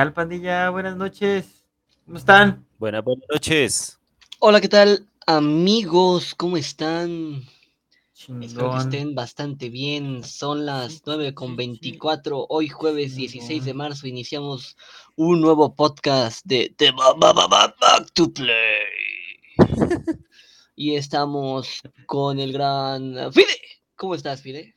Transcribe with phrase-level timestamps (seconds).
[0.00, 0.70] tal, pandilla?
[0.70, 1.62] Buenas noches.
[2.06, 2.66] ¿Cómo están?
[2.78, 3.98] Buenas, buenas noches.
[4.38, 6.34] Hola, ¿qué tal, amigos?
[6.34, 7.42] ¿Cómo están?
[8.40, 10.24] Espero que estén bastante bien.
[10.24, 12.46] Son las 9 con 24.
[12.48, 14.74] Hoy jueves 16 de marzo iniciamos
[15.16, 18.56] un nuevo podcast de The Ba- Ba- Ba- Ba- Back to Play.
[20.76, 23.60] y estamos con el gran Fide.
[23.96, 24.74] ¿Cómo estás, Fide?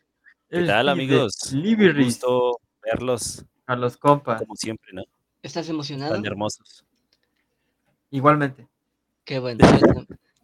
[0.50, 1.54] ¿Qué tal, amigos?
[1.54, 2.20] Liberis.
[2.20, 4.42] Gusto verlos, A los compas.
[4.42, 5.04] como siempre, ¿no?
[5.44, 6.14] ¿Estás emocionado?
[6.16, 6.86] Tan hermosos.
[8.10, 8.68] Igualmente.
[9.26, 9.60] Qué bueno.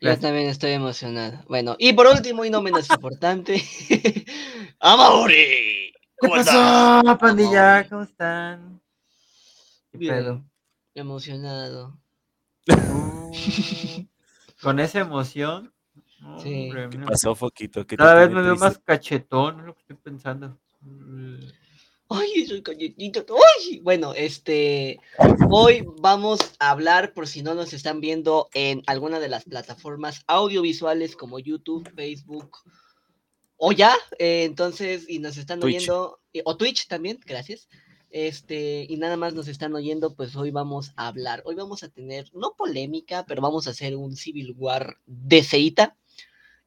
[0.02, 1.44] Yo, también estoy emocionado.
[1.48, 3.62] Bueno, y por último y no menos importante,
[4.80, 5.34] Amauri.
[5.94, 7.18] ¿Qué ¿Cómo pasó, estás?
[7.18, 7.72] pandilla?
[7.72, 7.90] Amaury?
[7.90, 8.82] ¿Cómo están?
[9.92, 10.46] ¿Qué Bien, pedo?
[10.96, 11.98] emocionado.
[12.68, 13.32] Uh,
[14.62, 15.74] Con esa emoción.
[16.42, 16.66] Sí.
[16.66, 17.86] Hombre, ¿Qué pasó, Foquito?
[17.86, 20.58] ¿Qué te Cada vez me veo más cachetón, es lo que estoy pensando.
[22.10, 22.64] Ay, soy.
[22.68, 25.00] Ay, bueno, este,
[25.52, 30.24] hoy vamos a hablar, por si no nos están viendo en alguna de las plataformas
[30.26, 32.58] audiovisuales como YouTube, Facebook,
[33.58, 35.76] o ya, eh, entonces, y nos están Twitch.
[35.76, 37.70] oyendo, eh, o Twitch también, gracias.
[38.10, 41.44] Este, y nada más nos están oyendo, pues hoy vamos a hablar.
[41.46, 45.96] Hoy vamos a tener, no polémica, pero vamos a hacer un Civil War de ceita.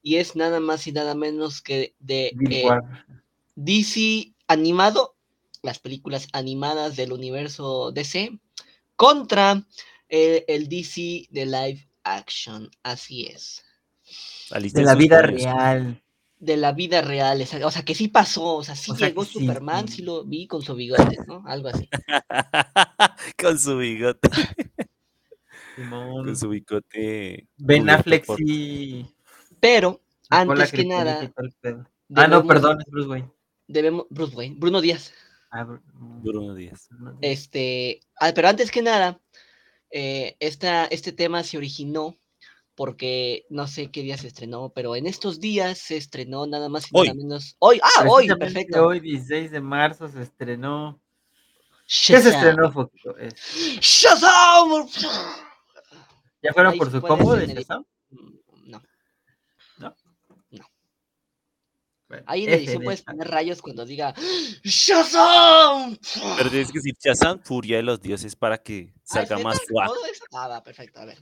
[0.02, 2.68] Y es nada más y nada menos que de eh.
[3.56, 5.11] DC animado,
[5.62, 8.38] las películas animadas del universo DC,
[8.96, 9.64] contra
[10.08, 12.68] eh, el DC de live action.
[12.82, 13.64] Así es.
[14.50, 16.02] De la vida real.
[16.38, 17.40] De la vida real.
[17.64, 18.56] O sea, que sí pasó.
[18.56, 19.96] O sea, sí O sea, llegó Superman, sí.
[19.96, 21.42] sí lo vi con su bigote, ¿no?
[21.46, 21.88] Algo así.
[23.40, 24.28] Con su bigote.
[25.88, 27.46] Con su bigote.
[27.56, 29.06] Ben Affleck por- sí.
[29.60, 31.32] Pero, antes que nada.
[32.14, 33.30] Ah, no, perdón, es Bruce Wayne.
[33.68, 34.06] debemos.
[34.10, 35.12] Bruce Wayne, Bruno Díaz.
[35.52, 36.88] Bru- Bruno Díaz.
[36.90, 37.20] Bruno Díaz.
[37.22, 39.20] Este, ah, pero antes que nada,
[39.90, 42.16] eh, esta, este tema se originó
[42.74, 46.86] porque no sé qué día se estrenó, pero en estos días se estrenó nada más
[46.90, 47.16] y nada Hoy.
[47.18, 47.56] menos.
[47.58, 48.86] Hoy, ah, hoy, perfecto.
[48.86, 50.98] Hoy, 16 de marzo, se estrenó.
[51.84, 52.22] ¿Qué Shazam.
[52.22, 53.16] se estrenó, Foquito?
[53.18, 53.34] Es-
[53.80, 54.88] ¡Shazam!
[56.42, 57.84] ¿Ya fueron Ahí por su combo de Shazam?
[58.10, 58.82] Mm, No.
[59.78, 59.94] ¿No?
[60.50, 60.66] No.
[62.01, 64.14] Bueno, Ahí en edición de puedes poner rayos cuando diga
[64.62, 65.96] ¡Shazam!
[66.36, 69.60] Pero tienes que decir Shazam, furia de los dioses, para que Ah, salga ¿es más
[69.62, 70.24] eso?
[70.32, 71.18] Ah, va, perfecto, a ver.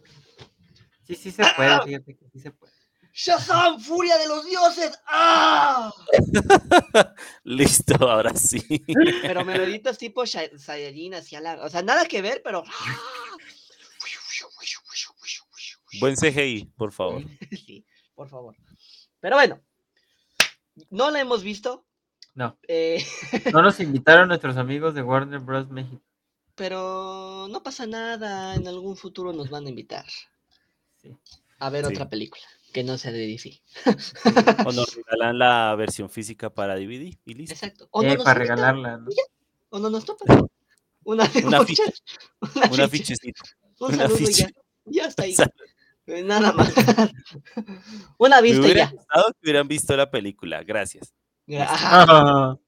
[1.07, 2.73] Sí, sí se puede, fíjate que sí se puede.
[3.13, 3.81] ¡Shazam!
[3.81, 4.99] ¡Furia de los dioses!
[5.07, 5.93] ¡Ah!
[7.45, 8.63] Listo, ahora sí.
[9.23, 11.63] Pero meloditas tipo Saiyajin hacia la.
[11.65, 12.63] O sea, nada que ver, pero.
[15.99, 17.23] Buen CGI, por favor.
[17.51, 17.85] Sí,
[18.15, 18.57] por favor.
[19.19, 19.61] Pero bueno,
[20.91, 21.85] no la hemos visto,
[22.35, 23.05] No, eh,
[23.53, 25.69] no nos invitaron nuestros amigos de Warner Bros.
[25.71, 26.01] México.
[26.55, 28.55] pero no pasa nada.
[28.55, 30.05] En algún futuro nos van a invitar
[31.03, 31.17] Sí.
[31.59, 31.93] a ver Sí.
[31.93, 32.43] otra película
[32.73, 33.61] que no sea de DC.
[34.67, 37.55] O nos regalan la versión física para DVD y listo.
[37.55, 37.89] Exacto.
[37.91, 39.09] O Eh, no nos para regalarla, ¿no?
[39.71, 40.27] O no nos topan.
[41.05, 41.83] Una, una Un afiche,
[42.85, 43.43] afichecito.
[43.81, 44.43] Un un saludo y afiche.
[44.43, 44.51] ya.
[44.85, 45.35] Ya está ahí.
[46.11, 46.73] Eh, Nada más.
[48.19, 48.91] Una Me vista hubiera ya.
[48.91, 50.63] gustado que hubieran visto la película.
[50.65, 51.13] Gracias.
[51.59, 52.59] Ajá,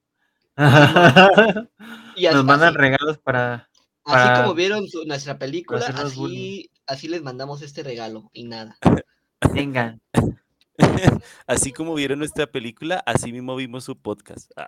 [0.56, 1.68] Ah.
[2.16, 2.78] y así- Nos mandan así.
[2.78, 3.68] regalos para.
[4.04, 5.86] Así como vieron su- nuestra película,
[6.16, 6.64] bullying.
[6.86, 8.76] así les mandamos este regalo y nada.
[9.54, 10.00] Vengan.
[11.46, 14.50] Así como vieron nuestra película, así mismo vimos su podcast.
[14.56, 14.66] Ah,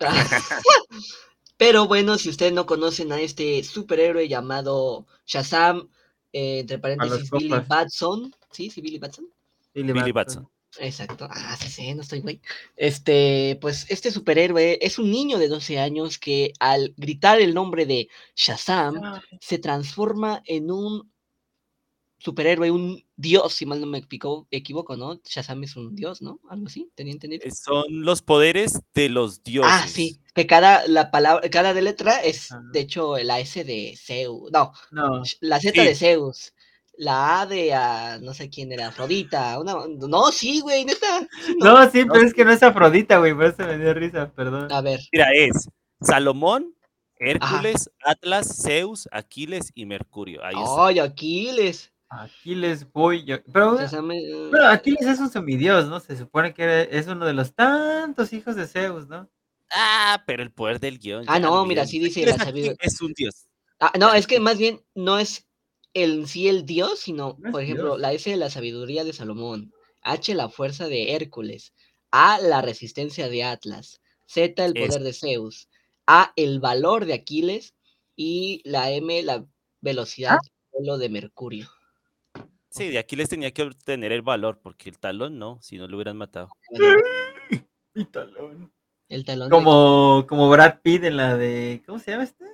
[1.56, 5.89] Pero bueno, si ustedes no conocen a este superhéroe llamado Shazam,
[6.34, 7.49] eh, entre paréntesis Billy.
[7.67, 8.69] Batson, ¿sí?
[8.69, 9.27] ¿Sí, Billy Batson?
[9.72, 10.49] Billy, Billy Batson.
[10.81, 11.28] Exacto.
[11.31, 12.41] Ah, sí, sí, no estoy güey.
[12.76, 17.87] Este, pues este superhéroe es un niño de 12 años que al gritar el nombre
[17.87, 19.00] de Shazam
[19.41, 21.13] se transforma en un
[22.25, 25.21] superhéroe, un dios, si mal no me equivoco, equivoco, ¿no?
[25.25, 26.41] Shazam es un dios, ¿no?
[26.49, 27.44] Algo así, tenía entendido.
[27.53, 29.71] Son los poderes de los dioses.
[29.73, 32.62] Ah, sí, que cada la palabra, cada de letra es, Ajá.
[32.73, 35.87] de hecho, la S de Zeus, no, No, la Z Sí.
[35.87, 36.55] de Zeus,
[36.97, 41.29] la A de ah, no sé quién era, Afrodita, una, no, sí, güey, neta.
[41.59, 41.79] no.
[41.79, 44.73] no, sí, pero es que no es Afrodita, güey, por eso me dio risa, perdón.
[44.73, 45.69] A ver, Mira, es
[46.00, 46.75] Salomón,
[47.19, 50.43] Hércules, Atlas, Zeus, Aquiles y Mercurio.
[50.44, 50.87] Ahí está.
[50.87, 50.99] ay,
[52.22, 52.32] Aquiles.
[52.82, 53.37] Aquiles voy yo.
[53.52, 56.00] Pero, Shazam, eh, bueno, Aquiles es un semidios, ¿no?
[56.00, 59.28] Se supone que es uno de los tantos hijos de Zeus, ¿no?
[59.70, 61.25] Ah, pero el poder del guion.
[61.26, 62.76] Ah, no, mira, sí dice la aquí sabiduría.
[62.81, 63.46] Es un dios.
[63.81, 65.49] Ah, no, es que más bien no es
[65.94, 68.00] el sí el dios, sino, No por ejemplo, dios.
[68.00, 69.72] la S de la sabiduría de Salomón,
[70.02, 71.72] H la fuerza de Hércules,
[72.10, 75.69] A la resistencia de Atlas, Z el Es- poder de Zeus,
[76.06, 77.75] A el valor de Aquiles
[78.14, 79.44] y la M, la ¿Ah?
[79.81, 80.38] velocidad
[80.72, 81.69] vuelo de Mercurio.
[82.75, 85.97] Sí, de Aquiles tenía que obtener el valor, porque el talón no, si no lo
[85.97, 86.49] hubieran matado.
[87.94, 88.73] Mi talón.
[89.09, 91.85] El talón de- Como, como Brad Pitt en la de.
[91.87, 92.44] ¿Cómo se llama este?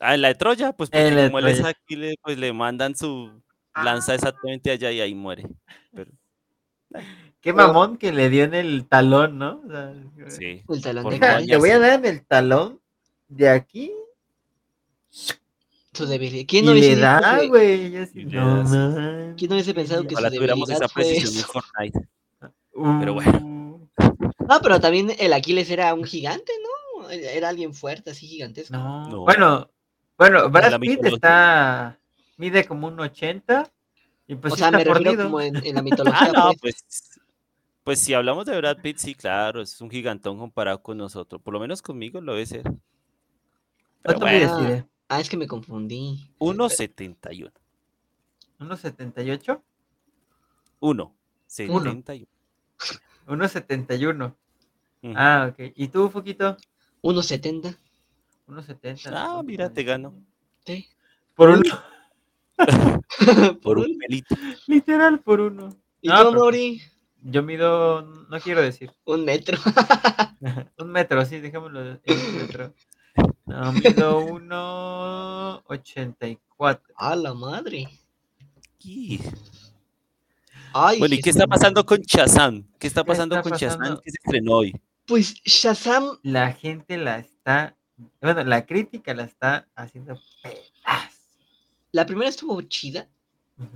[0.00, 1.70] Ah, en la de Troya, pues En porque la de como él es Troya.
[1.70, 3.30] Aquiles, pues le mandan su
[3.74, 5.46] lanza exactamente allá y ahí muere.
[5.92, 6.10] Pero,
[7.42, 9.62] Qué mamón que le dio en el talón, ¿no?
[9.66, 9.94] O sea,
[10.28, 10.64] sí.
[10.66, 12.80] el talón de te voy a dar en el talón
[13.28, 13.92] de aquí
[15.96, 16.44] su debilidad.
[16.46, 17.90] ¿Quién no le da, güey.
[18.24, 18.64] no.
[19.36, 21.44] ¿Quién no hubiese pensado que su Ojalá tuviéramos debilidad esa precisión en?
[21.44, 22.08] Fortnite.
[23.00, 23.90] Pero bueno.
[24.48, 27.10] No, pero también el Aquiles era un gigante, ¿no?
[27.10, 28.76] Era alguien fuerte, así gigantesco.
[28.76, 29.08] No.
[29.08, 29.20] No.
[29.22, 29.70] Bueno,
[30.18, 31.98] bueno, Brad Pitt está.
[32.36, 33.72] Mide como un 80
[34.28, 36.20] y pues o sea, está me refiero como en, en la mitología.
[36.20, 36.84] Ah, no, pues.
[36.86, 37.16] pues.
[37.86, 41.40] Pues si hablamos de Brad Pitt, sí, claro, es un gigantón comparado con nosotros.
[41.40, 42.64] Por lo menos conmigo lo debe ser.
[44.02, 44.88] Pero ¿Cuánto mide, bueno?
[45.08, 46.28] Ah, es que me confundí.
[46.38, 47.52] 1.71.
[48.58, 49.62] ¿Unos 78?
[50.80, 52.26] 1.71.
[53.26, 54.34] 1.71.
[55.02, 55.14] Ujú.
[55.16, 55.72] Ah, ok.
[55.76, 56.56] ¿Y tú, Foquito?
[57.02, 57.76] 1.70.
[58.48, 59.10] 1.70.
[59.14, 60.14] Ah, mira, te gano.
[60.64, 60.88] Sí.
[61.34, 61.62] Por uno.
[63.62, 64.34] Por un- un pelito.
[64.66, 65.76] Literal, por uno.
[66.00, 66.80] ¿Y No, tú, pero- Mori?
[67.28, 69.58] Yo mido, no quiero decir, Un metro.
[70.78, 72.72] un metro, sí, dejémoslo en un metro.
[73.46, 76.80] No, mido 1.84.
[76.96, 77.88] A la madre.
[78.82, 79.20] Y-
[80.72, 82.64] Ay, Bueno, ¿y qué está pasando con Shazam?
[82.78, 84.00] ¿Qué está ¿Qué pasando está con Shazam pasando?
[84.02, 84.78] que se estrenó hoy?
[85.06, 87.74] Pues Shazam, La gente la está,
[88.20, 91.16] bueno, la crítica la está haciendo pedazos.
[91.92, 93.08] la primera estuvo chida,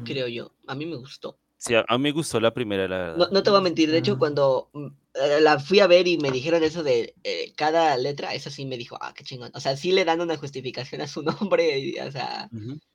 [0.05, 0.53] creo yo.
[0.67, 1.39] A mí me gustó.
[1.63, 3.17] Sí, a mí me gustó la primera, la verdad.
[3.19, 6.09] No, no te voy a mentir, de hecho, cuando mm, eh, la fui a ver
[6.09, 9.51] y me dijeron eso de eh, cada letra, eso sí me dijo, ah, qué chingón.
[9.55, 11.23] O sea, sí le dan una justificación a su
[11.53, 12.49] nombre, y, o sea,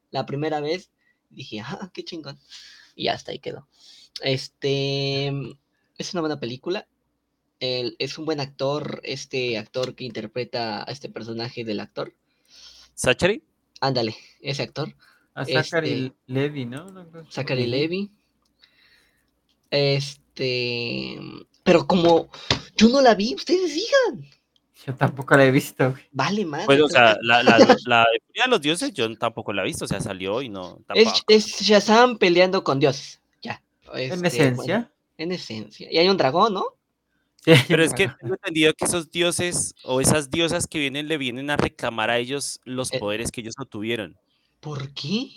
[0.10, 0.90] la primera vez
[1.30, 2.40] dije, ah, qué chingón.
[2.96, 3.68] Y hasta ahí quedó.
[4.22, 5.28] Este
[6.00, 6.88] es una buena película.
[7.60, 12.16] El- es un buen actor, este actor que interpreta a este personaje del actor.
[12.96, 13.44] ¿Zachary?
[13.80, 14.96] Ándale, ese actor,
[15.36, 16.88] A Zachary este- Levy, ¿no?
[17.30, 17.68] Zachary.
[17.68, 18.10] Levy.
[19.75, 21.19] Este,
[21.63, 22.30] pero como
[22.77, 24.25] yo no la vi, ustedes digan.
[24.86, 25.92] Yo tampoco la he visto.
[25.92, 26.04] güey.
[26.12, 26.66] Vale, madre.
[26.68, 29.66] Pues, o sea, la, la, la de Furia de los Dioses yo tampoco la he
[29.66, 31.25] visto, o sea, salió y no, es, tampoco.
[31.30, 33.19] es Shazam peleando con Dios.
[33.42, 33.62] Ya.
[33.94, 34.56] En este, esencia.
[34.75, 35.88] bueno, en esencia.
[35.92, 36.66] Y hay un dragón, ¿no?
[37.44, 41.18] Sí, Pero es que tengo entendido que esos dioses o esas diosas que vienen le
[41.19, 42.98] vienen a reclamar a ellos los Eh.
[43.00, 44.18] poderes que ellos no tuvieron.
[44.60, 45.30] ¿Por qué?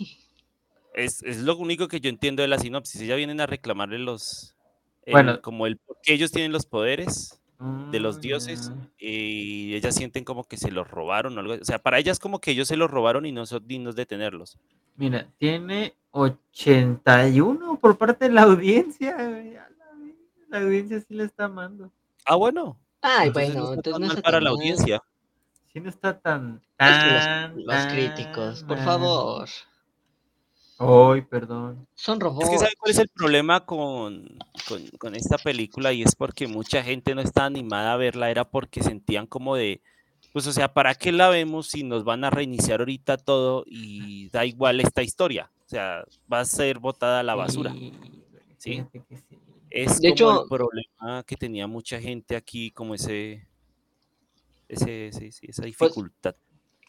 [0.93, 3.01] Es, es lo único que yo entiendo de la sinopsis.
[3.01, 4.55] Ellas vienen a reclamarle los.
[5.05, 5.41] el- Bueno.
[5.41, 7.39] como el por qué ellos tienen los poderes
[7.91, 11.53] de los Mm, dioses y ellas sienten como que se los robaron o algo.
[11.53, 14.05] O sea, para ellas como que ellos se los robaron y no son dignos de
[14.05, 14.57] tenerlos.
[14.97, 19.15] Mira, tiene 81 por parte de la audiencia.
[19.17, 19.67] la
[20.49, 21.91] La audiencia sí le está amando.
[22.25, 22.77] Ah, bueno.
[23.01, 24.59] Ay, entonces bueno, no entonces no está para tan la mal.
[24.59, 25.01] audiencia.
[25.71, 26.61] Sí no está tan...
[26.79, 29.49] Es que tan, los, los críticos, tan por favor.
[30.79, 31.85] Ay, perdón.
[31.93, 32.45] Son robots.
[32.45, 34.25] Es que ¿sabe cuál es el problema con,
[34.67, 35.91] con, con esta película?
[35.91, 39.81] Y es porque mucha gente no está animada a verla, era porque sentían como de,
[40.31, 44.29] pues o sea, ¿para qué la vemos si nos van a reiniciar ahorita todo y
[44.29, 45.51] da igual esta historia?
[45.65, 47.73] O sea, va a ser botada a la basura.
[48.57, 48.83] Sí.
[49.69, 53.45] Es De como hecho- el problema que tenía mucha gente aquí, como ese,
[54.69, 56.35] ese, sí, sí, esa dificultad.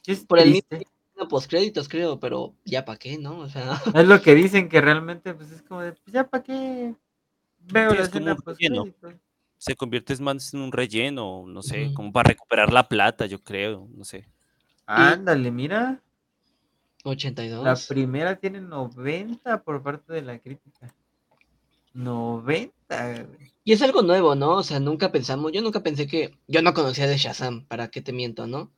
[0.03, 0.79] Sí es Por el mismo
[1.21, 1.31] triste.
[1.31, 3.39] postcréditos, creo, pero ya para qué, ¿no?
[3.39, 6.43] O sea, Es lo que dicen que realmente, pues es como de, pues ya para
[6.43, 6.95] qué
[7.61, 9.15] veo Sí, la escena postcréditos.
[9.59, 13.89] Se convierte más en un relleno, no sé, como para recuperar la plata, yo creo,
[13.95, 14.27] no sé.
[14.87, 16.03] Ándale, mira.
[17.05, 17.87] La 82.
[17.87, 20.95] primera tiene 90 por parte de la crítica.
[21.93, 23.25] 90.
[23.25, 23.53] güey.
[23.65, 24.57] Y es algo nuevo, ¿no?
[24.57, 28.01] O sea, nunca pensamos, yo nunca pensé que, yo no conocía de Shazam, ¿para qué
[28.01, 28.71] te miento, no?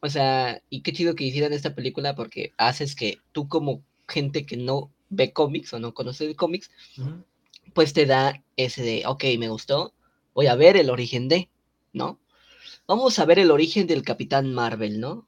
[0.00, 4.46] O sea, y qué chido que hicieran esta película porque haces que tú como gente
[4.46, 6.70] que no ve cómics o no conoce de cómics,
[7.74, 9.94] pues te da ese de, ok, me gustó,
[10.34, 11.48] voy a ver el origen de,
[11.92, 12.18] ¿no?
[12.86, 15.26] Vamos a ver el origen del Capitán Marvel, ¿no?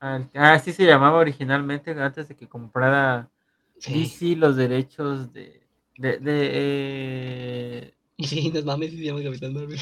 [0.00, 3.30] Ah, Ah, sí se llamaba originalmente antes de que comprara
[3.78, 3.92] Sí.
[3.92, 5.66] DC los derechos de.
[5.96, 9.78] de, de, eh, Y sí, no mames, sí se llama Capitán Marvel.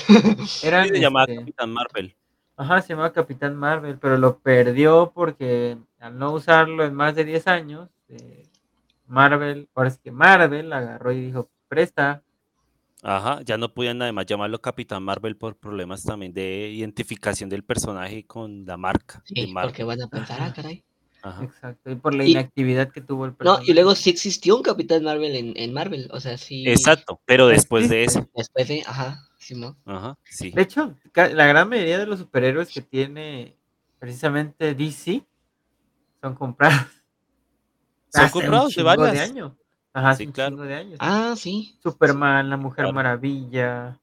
[0.61, 2.17] eran, Sí, se llamaba este, Capitán Marvel.
[2.61, 7.25] Ajá, se llamaba Capitán Marvel, pero lo perdió porque al no usarlo en más de
[7.25, 8.43] 10 años, eh,
[9.07, 12.23] Marvel, ahora es que Marvel agarró y dijo, presta,
[13.03, 18.27] Ajá, ya no podían además llamarlo Capitán Marvel por problemas también de identificación del personaje
[18.27, 19.71] con la marca de Sí, Marvel.
[19.71, 20.85] porque van a pensar, ah, caray.
[21.23, 21.45] Ajá.
[21.45, 23.71] Exacto, y por la Y- inactividad que tuvo el No, personaje.
[23.71, 26.69] y luego sí existió un Capitán Marvel en, en Marvel, o sea, sí.
[26.69, 28.29] Exacto, pero después de eso.
[28.35, 29.23] Después de, ajá,
[29.57, 29.77] ¿no?
[29.85, 30.51] Ajá, sí.
[30.51, 33.57] De hecho, la gran mayoría de los superhéroes que tiene
[33.99, 35.27] precisamente DC
[36.21, 36.87] son comprados.
[38.13, 39.31] Son hace comprados de varias.
[39.31, 39.53] años.
[39.93, 40.57] Ajá, hace Sí, claro.
[40.57, 40.97] de años.
[41.01, 41.79] Ah, sí.
[41.83, 42.93] Superman, la Mujer claro.
[42.93, 44.01] Maravilla,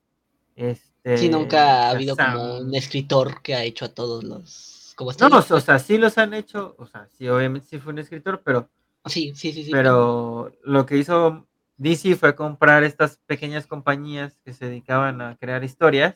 [0.55, 1.17] este.
[1.17, 4.93] Sí, nunca ha habido como un escritor que ha hecho a todos los.
[4.95, 7.93] Como No, está o sea, sí los han hecho, o sea, sí, obviamente sí fue
[7.93, 8.69] un escritor, pero,
[9.05, 9.71] Sí, sí, sí, sí.
[9.71, 15.63] pero lo que hizo DC fue comprar estas pequeñas compañías que se dedicaban a crear
[15.63, 16.15] historias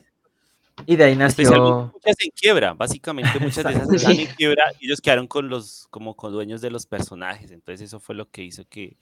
[0.86, 1.92] y de ahí nació.
[1.92, 3.94] muchas en quiebra, básicamente muchas de esas Exacto.
[3.96, 4.22] están Sí.
[4.22, 7.50] en quiebra y ellos quedaron con los, como con dueños de los personajes.
[7.52, 8.96] Entonces eso fue lo que hizo que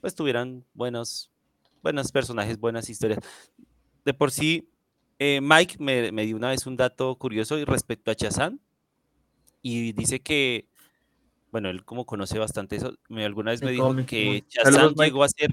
[0.00, 1.30] pues tuvieran buenos,
[1.82, 3.20] buenos personajes, buenas historias.
[4.04, 4.68] De por sí,
[5.18, 8.60] eh, Mike me, me dio una vez un dato curioso respecto a Chazán
[9.62, 10.66] y dice que,
[11.52, 15.04] bueno, él como conoce bastante eso, me, alguna vez me dijo que Saludos, Mike.
[15.04, 15.50] llegó a ser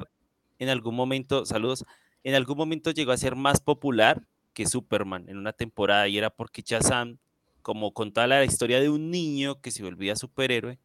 [0.58, 1.86] en algún momento, saludos,
[2.24, 6.30] en algún momento llegó a ser más popular que Superman en una temporada y era
[6.30, 7.18] porque Shazam,
[7.62, 10.80] como contaba la historia de un niño que se volvía superhéroe,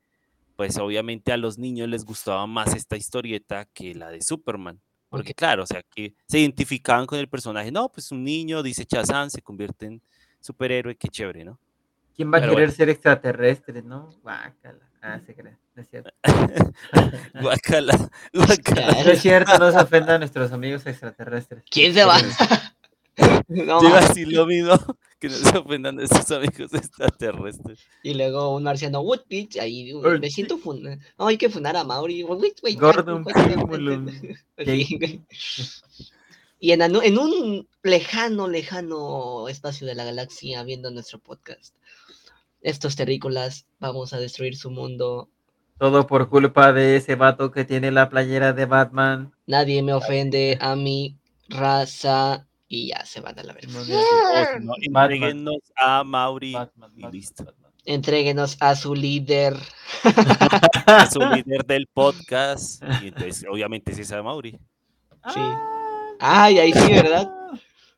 [0.57, 4.81] pues obviamente a los niños les gustaba más esta historieta que la de Superman.
[5.09, 7.71] Porque claro, o sea, que se identificaban con el personaje.
[7.71, 10.03] No, pues un niño dice Shazam, se convierte en
[10.41, 11.59] superhéroe, qué chévere, ¿no?
[12.17, 12.73] ¿Quién va a querer bueno.
[12.73, 14.11] ser extraterrestre, no?
[14.23, 14.89] Guácala.
[15.07, 16.11] Ah, se cree, no es cierto.
[17.43, 19.05] Guacala, guacala.
[19.05, 21.63] No es cierto, no se ofendan a nuestros amigos extraterrestres.
[21.71, 22.19] ¿Quién se va?
[23.49, 24.09] no, Yo iba a ma.
[24.09, 24.73] decir lo mismo,
[25.21, 27.81] que no se ofendan a amigos extraterrestres.
[28.03, 30.83] Y luego un marciano, what bitch, ahí Ay, me siento fun...
[31.19, 32.23] No, hay que funar a Mauri.
[32.25, 33.27] wait, wait, Gordon.
[36.61, 41.75] Y en, en un lejano, lejano espacio de la galaxia, viendo nuestro podcast,
[42.65, 45.29] estos terrícolas, vamos a destruir su mundo.
[45.79, 49.33] Todo por culpa de ese vato que tiene la playera de Batman.
[49.47, 51.17] Nadie me ofende a mi
[51.49, 52.47] raza.
[52.67, 53.73] Y ya se van a la verga.
[54.61, 57.45] No, entréguennos a Mauri, Batman, y Batman, listo.
[57.45, 57.73] Batman.
[57.85, 59.55] Entréguenos a su líder.
[60.87, 62.83] a su líder del podcast.
[63.03, 64.53] Y entonces, obviamente, es esa Mauri,
[65.33, 65.41] Sí.
[65.41, 67.31] Ah, Ay, ahí sí, ¿verdad?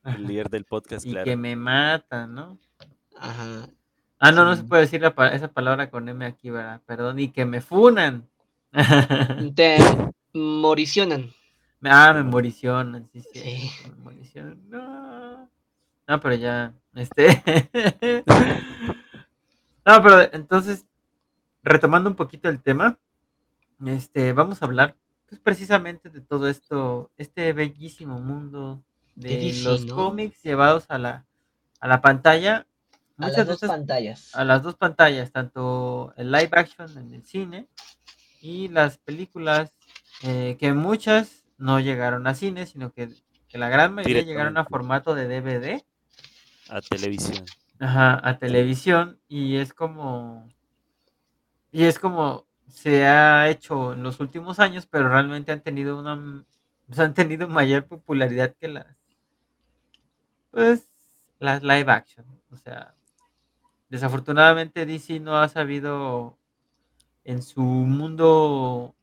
[0.04, 1.24] el líder del podcast, Y claro.
[1.24, 2.58] que me mata, ¿no?
[3.16, 3.68] Ajá.
[4.18, 6.80] Ah, no, no se puede decir la esa palabra con M aquí, ¿verdad?
[6.86, 8.28] Perdón, y que me funan.
[9.54, 9.78] Te
[10.32, 11.30] moricionan.
[11.82, 13.40] ah, me moricionan, sí, sí.
[13.40, 13.70] Sí.
[13.90, 14.58] me moricionan.
[14.68, 15.50] No.
[16.08, 17.42] No, pero ya, este.
[19.84, 20.86] no, pero entonces,
[21.62, 22.96] retomando un poquito el tema,
[23.84, 24.96] este, vamos a hablar
[25.28, 28.82] pues, precisamente de todo esto, este bellísimo mundo
[29.16, 29.96] de, De DC, los ¿no?
[29.96, 31.26] cómics llevados a la,
[31.80, 32.66] a la pantalla.
[33.18, 34.34] A las dos pantallas.
[34.34, 37.66] a las dos pantallas, tanto el live action en el cine
[38.40, 39.72] y las películas,
[40.22, 43.08] eh, que muchas no llegaron a cine, sino que,
[43.48, 45.84] que la gran mayoría llegaron a formato de DVD,
[46.68, 47.44] A televisión.
[47.78, 50.48] ajá, a televisión, y es como,
[51.72, 56.44] y es como se ha hecho en los últimos años, pero realmente han tenido una,
[56.86, 58.86] pues, han tenido mayor popularidad que las,
[60.50, 60.86] pues,
[61.38, 62.94] las live action, o sea,
[63.88, 66.38] desafortunadamente DC no ha sabido
[67.24, 68.94] en su mundo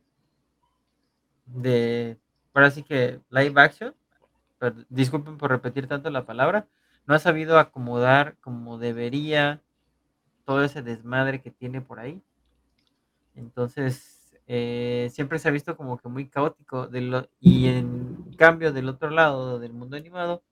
[1.45, 2.17] de,
[2.53, 3.93] ahora sí que live action,
[4.59, 6.67] pero disculpen por repetir tanto la palabra,
[7.05, 9.61] no ha sabido acomodar como debería
[10.45, 12.21] todo ese desmadre que tiene por ahí.
[13.35, 16.87] Entonces, eh, siempre se ha visto como que muy caótico.
[16.87, 20.43] de lo- y en cambio, del otro lado del mundo animado,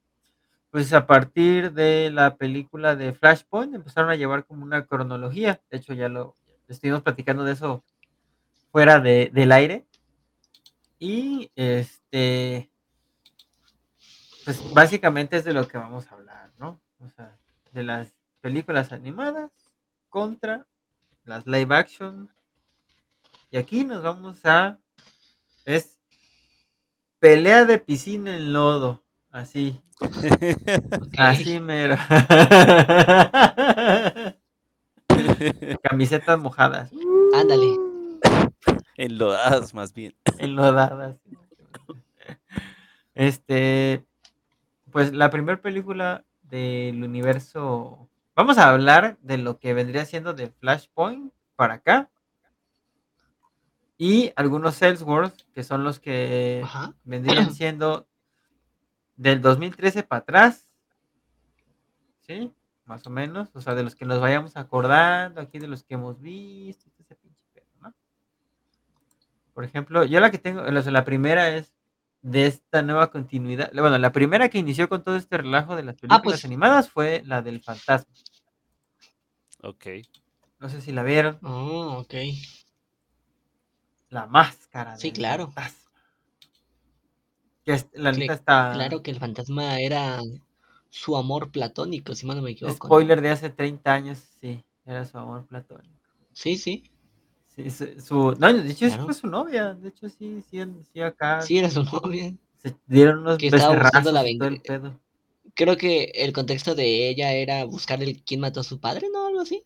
[0.71, 5.61] pues a partir de la película de Flashpoint empezaron a llevar como una cronología.
[5.69, 6.33] De hecho, ya lo
[6.69, 7.83] estuvimos platicando de eso
[8.71, 9.85] fuera de, del aire.
[10.97, 12.71] Y este,
[14.45, 16.79] pues básicamente es de lo que vamos a hablar, ¿no?
[16.99, 17.37] O sea,
[17.73, 19.51] de las películas animadas
[20.09, 20.65] contra
[21.25, 22.31] las live action.
[23.49, 24.79] Y aquí nos vamos a.
[25.65, 25.97] Es
[27.19, 29.03] pelea de piscina en lodo.
[29.31, 29.81] Así.
[31.17, 31.98] Así mero.
[35.84, 36.91] Camisetas mojadas.
[37.36, 37.77] Ándale.
[38.98, 40.15] Enlodadas, más bien.
[40.39, 41.17] Enlodadas.
[43.13, 44.05] Este.
[44.91, 48.10] Pues la primera película del universo.
[48.36, 52.10] Vamos a hablar de lo que vendría siendo de Flashpoint para acá.
[53.98, 56.93] Y algunos Ellsworth, que son los que Ajá.
[57.03, 58.08] vendrían siendo
[59.21, 60.65] del 2013 para atrás,
[62.21, 62.51] ¿sí?
[62.85, 65.93] Más o menos, o sea, de los que nos vayamos acordando, aquí de los que
[65.93, 67.93] hemos visto, ese pinche pedo, ¿no?
[69.53, 71.71] Por ejemplo, yo la que tengo, la, la primera es
[72.23, 73.71] de esta nueva continuidad.
[73.73, 76.45] Bueno, la primera que inició con todo este relajo de las películas pues.
[76.45, 78.11] animadas fue la del fantasma.
[79.61, 79.85] Ok.
[80.59, 81.37] No sé si la vieron.
[81.43, 82.15] Oh, ok.
[84.09, 84.97] La máscara.
[84.97, 85.45] Sí, del claro.
[85.51, 85.90] fantasma.
[87.65, 88.72] Que es- la Cle- neta está.
[88.74, 90.20] Claro que el fantasma era
[90.89, 92.74] su amor platónico, si mal no me equivoco.
[92.75, 92.86] ¿no?
[92.88, 95.96] Spoiler de hace 30 años, sí, era su amor platónico.
[96.34, 96.84] Sí, sí.
[97.56, 99.06] Sí, su, su- no, de hecho Claro.
[99.06, 100.63] fue su novia, de hecho sí, sí,
[100.94, 102.34] sí acá Sí, era su novia.
[102.58, 104.98] se dieron unos Que estaba buscando la venganza.
[105.53, 109.27] Creo que el contexto de ella era buscar el quién mató a su padre, ¿no?
[109.27, 109.63] Algo así.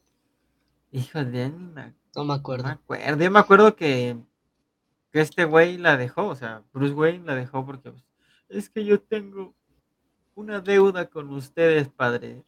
[0.92, 2.68] Hijo de ni me, No me no me acuerdo.
[2.70, 4.18] acuerdo, yo me acuerdo que,
[5.15, 8.03] que este güey la dejó, o sea, Bruce Wayne la dejó porque pues,
[8.50, 9.55] es que yo tengo
[10.34, 12.43] una deuda con ustedes, padre.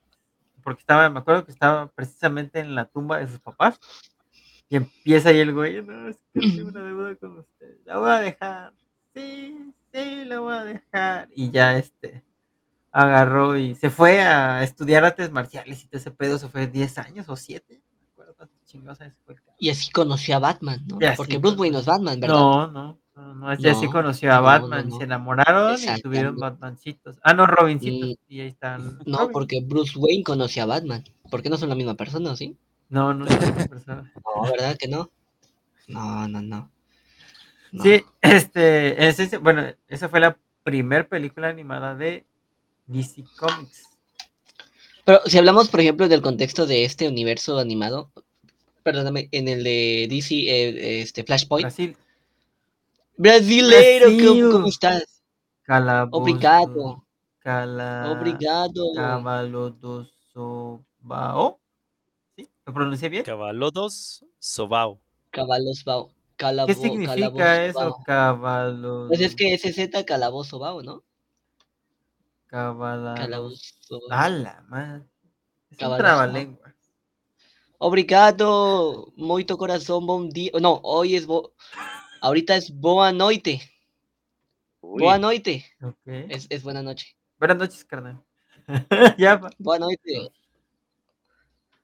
[0.65, 3.79] Porque estaba, me acuerdo que estaba precisamente en la tumba de sus papás.
[4.67, 7.77] Y empieza ahí el güey, no, es que tengo una deuda con ustedes.
[7.86, 8.74] La voy a dejar.
[9.15, 11.29] Sí, sí, la voy a dejar.
[11.33, 12.21] Y ya este
[12.91, 17.29] agarró y se fue a estudiar artes marciales y ese pedo se fue 10 años
[17.29, 17.81] o 7.
[19.60, 21.00] Y así conoció a Batman, ¿no?
[21.15, 22.36] Porque Bruce Wayne no es Batman, ¿verdad?
[22.36, 24.98] No, no, no, no, sí No, conoció a Batman no, y no.
[24.98, 26.36] se enamoraron y tuvieron.
[26.38, 27.17] Batmancitos.
[27.24, 28.10] Ah, no, Robincitos.
[28.10, 29.00] Mm, Y ahí están.
[29.06, 29.34] No, Robin.
[29.34, 31.03] porque Bruce Wayne conoció a Batman.
[31.32, 32.56] ¿Por qué no son la misma persona, sí?
[32.89, 34.13] No, no es la misma persona.
[34.24, 35.10] No, ¿verdad que no?
[35.88, 36.72] No, no, no.
[37.72, 37.84] No.
[37.84, 42.25] Sí, este, esencia, bueno, esa fue la primer película animada de
[42.88, 43.84] DC Comics.
[45.06, 48.11] Pero si hablamos, por ejemplo, del contexto de este universo animado,
[48.87, 51.63] perdóname, en el de DC, eh, este Flashpoint.
[51.63, 51.97] Brasil,
[53.17, 54.50] Brasileiro, ¿cómo, Brasil.
[54.50, 55.21] cómo estás?
[55.63, 56.23] Calabozo.
[56.23, 57.03] Obrigado.
[57.39, 58.15] Cala...
[58.17, 58.93] Obrigado.
[58.95, 61.59] Cabalodosovao.
[62.37, 62.47] ¿Sí?
[62.65, 63.25] ¿Lo pronuncié bien?
[63.25, 65.01] Cabalodos Sobao.
[65.31, 66.09] Cabalos Bao.
[66.37, 67.79] Calabo, ¿Qué significa calabozo eso?
[67.79, 68.03] bao.
[68.05, 69.07] Cabalod...
[69.09, 71.03] Pues es que ese Z calabozo bao, ¿no?
[72.45, 73.15] Cabala...
[73.15, 74.00] Calabozo.
[74.09, 75.05] ¡Hala, man!
[75.71, 76.67] Es un trabalengua.
[77.79, 80.51] Obrigado, muito corazón, bom día.
[80.59, 81.53] No, hoy es bo...
[82.22, 83.61] Ahorita es boa noite.
[84.81, 85.63] Uy, Boa noite.
[85.81, 85.96] Ok.
[86.05, 87.16] Es, es buena noche.
[87.37, 88.24] Buenas noches, carnal.
[89.20, 89.40] ya.
[89.59, 90.31] Boa noite.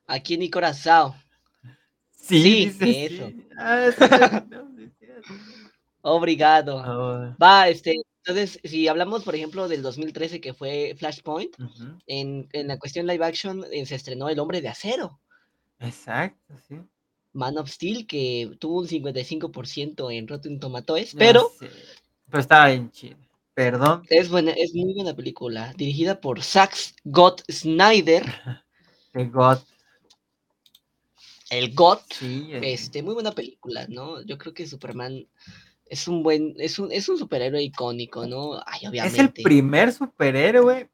[0.07, 1.13] Aquí en mi corazón.
[2.11, 3.27] Sí, Sí, dice eso.
[3.27, 3.47] sí.
[3.57, 4.91] Ah, sí.
[6.01, 6.79] Obrigado.
[6.79, 7.37] Ahora.
[7.41, 11.97] Va, este, entonces, si hablamos, por ejemplo, del 2013 que fue Flashpoint, Ujú.
[12.07, 15.19] en, en la cuestión live action eh, se estrenó El Hombre de Acero,
[15.83, 16.79] Exacto, sí.
[17.33, 21.69] Man of Steel, que tuvo un 55% en Rotten Tomatoes, Ya pero sé.
[22.29, 23.17] Pero estaba bien chido.
[23.55, 24.03] Perdón.
[24.09, 28.23] es, buena, es muy buena película, dirigida por Zack Gott Snyder,
[29.13, 29.59] The God.
[31.49, 32.49] el Gott, Sí.
[32.51, 34.21] el- este, muy buena película, ¿no?
[34.23, 35.27] Yo creo que Superman
[35.85, 38.55] es un buen, es un, es un superhéroe icónico, ¿no?
[38.65, 39.43] Ay, Es el obviamente.
[39.43, 40.89] primer superhéroe.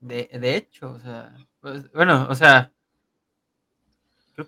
[0.00, 1.36] De, de hecho, o sea.
[1.60, 2.72] pues, bueno, o sea.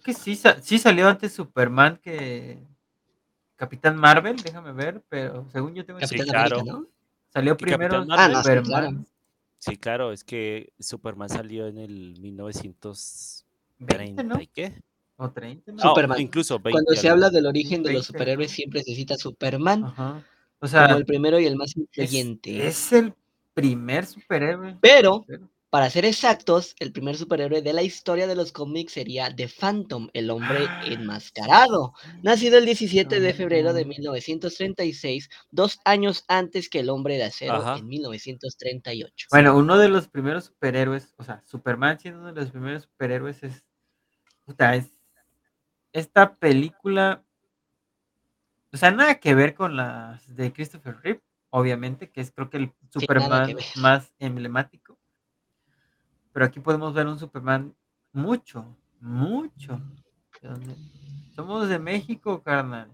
[0.01, 2.59] Creo que sí, sí salió antes Superman que
[3.57, 6.57] Capitán Marvel, déjame ver, pero según yo tengo Sí, Capitán claro.
[6.61, 6.87] América, ¿no?
[7.33, 8.05] salió Que primero.
[8.11, 8.65] Ah, no, sí, Superman.
[8.65, 9.05] claro.
[9.59, 13.45] Sí, claro, es que Superman salió en el 1930
[13.97, 14.41] 20, ¿no?
[14.41, 14.83] y qué?
[15.17, 15.83] O 30, ¿no?
[15.83, 16.21] Superman.
[16.21, 16.71] incluso 20.
[16.73, 20.23] Cuando se habla del origen de los 20, superhéroes, siempre se cita Superman Ajá.
[20.59, 22.67] O sea, como el primero y el más influyente.
[22.67, 23.15] es el
[23.55, 24.77] primer superhéroe.
[24.81, 25.25] Pero-
[25.73, 30.09] para ser exactos, el primer superhéroe de la historia de los cómics sería The Phantom,
[30.13, 31.95] el hombre Ah, enmascarado.
[32.23, 33.89] Nacido el 17 de febrero de Ajá.
[33.89, 37.79] 1936, dos años antes que el hombre de acero Ajá.
[37.79, 39.29] en 1938.
[39.31, 43.43] Bueno, uno de los primeros superhéroes, o sea, Superman siendo uno de los primeros superhéroes
[43.43, 43.65] es.
[44.47, 44.93] puta, es
[45.95, 47.25] esta película.
[48.73, 52.57] O sea, nada que ver con las de Christopher Reeve, obviamente, que es creo que
[52.57, 54.82] el Superman más emblemático.
[56.33, 57.75] Pero aquí podemos ver un Superman
[58.13, 59.81] mucho, mucho.
[61.35, 62.91] Somos de México, carnal.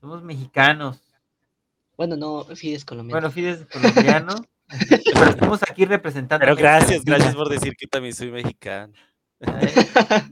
[0.00, 1.00] Somos mexicanos.
[1.96, 3.20] Bueno, no, sí es colombiano.
[3.20, 4.34] Bueno, Fides es colombiano.
[5.14, 6.36] pero estamos aquí representando.
[6.44, 7.16] a Pero América gracias, Latina.
[7.16, 8.92] gracias por decir que también soy mexicano.
[9.40, 9.74] ¿eh?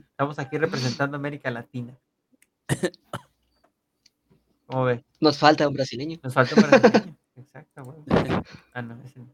[0.09, 1.95] Estamos aquí representando a América Latina.
[4.65, 5.03] ¿Cómo ve?
[5.19, 6.19] Nos falta un brasileño.
[6.23, 7.17] Nos falta un brasileño.
[7.35, 7.99] Exacto, güey.
[8.73, 9.27] Ah, no, ese no.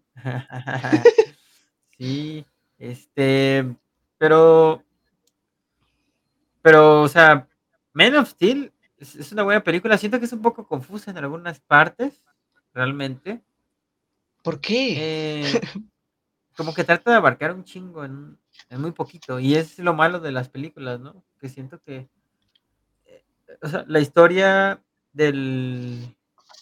[1.98, 2.46] Sí,
[2.78, 3.76] este,
[4.18, 4.84] pero,
[6.62, 7.48] pero, o sea,
[7.94, 9.98] Man of Steel es, es una buena película.
[9.98, 12.22] Siento que es un poco confusa en algunas partes,
[12.74, 13.42] realmente.
[14.44, 15.42] ¿Por qué?
[15.42, 15.42] Eh,
[16.58, 18.38] como que trata de abarcar un chingo en,
[18.70, 19.40] en muy poquito.
[19.40, 21.24] Y es lo malo de las películas, ¿no?
[21.40, 22.10] Que siento que.
[23.06, 23.26] eh,
[23.62, 26.16] o sea, la historia del.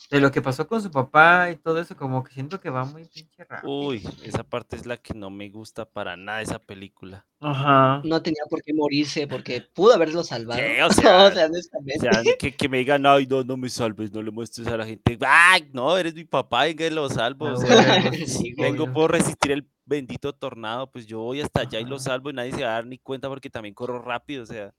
[0.09, 2.85] De lo que pasó con su papá y todo eso, como que siento que va
[2.85, 3.71] muy pinche rápido.
[3.71, 7.25] Uy, esa parte es la que no me gusta para nada esa película.
[7.39, 8.01] Ajá.
[8.03, 10.59] No tenía por qué morirse porque pudo haberlo salvado.
[10.61, 10.83] ¿Qué?
[10.83, 11.99] O sea, o sea, O honestamente.
[11.99, 14.85] sea, que, que me digan, ay, no, no me salves, no le muestres a la
[14.85, 15.17] gente.
[15.27, 17.47] Ay, no, eres mi papá, venga, y lo salvo.
[17.47, 18.93] Ah, O sea, huevo, Sí, sí, vengo, obvio.
[18.93, 22.51] puedo resistir el bendito tornado, pues yo voy hasta allá y lo salvo y nadie
[22.53, 24.73] se va a dar ni cuenta porque también corro rápido, o sea.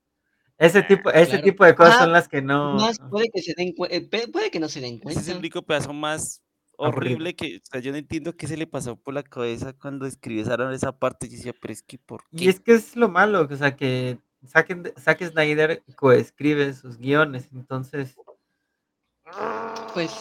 [0.59, 1.43] Ese tipo, ese claro.
[1.43, 2.75] tipo de cosas Ah, son las que no.
[2.75, 5.39] Más puede que se den cuenta, puede que no se den Ese es el cuenta.
[5.39, 6.43] único pedazo más
[6.79, 7.17] Aburrido.
[7.17, 10.07] horrible que, o sea, yo no entiendo qué se le pasó por la cabeza cuando
[10.07, 11.29] escribieron esa parte.
[11.29, 14.19] Yo decía, pero es que, ¿por Y es que es lo malo, o sea, que
[14.47, 18.17] saquen, Zack Snyder coescribe sus guiones, entonces.
[19.93, 20.13] Pues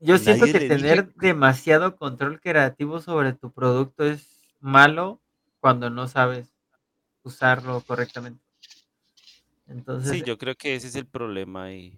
[0.00, 4.28] Yo siento que tener demasiado control creativo sobre tu producto es
[4.60, 5.20] malo
[5.60, 6.48] cuando no sabes
[7.24, 8.41] usarlo correctamente.
[9.72, 11.96] Entonces, Sí, yo creo que ese es el problema ahí.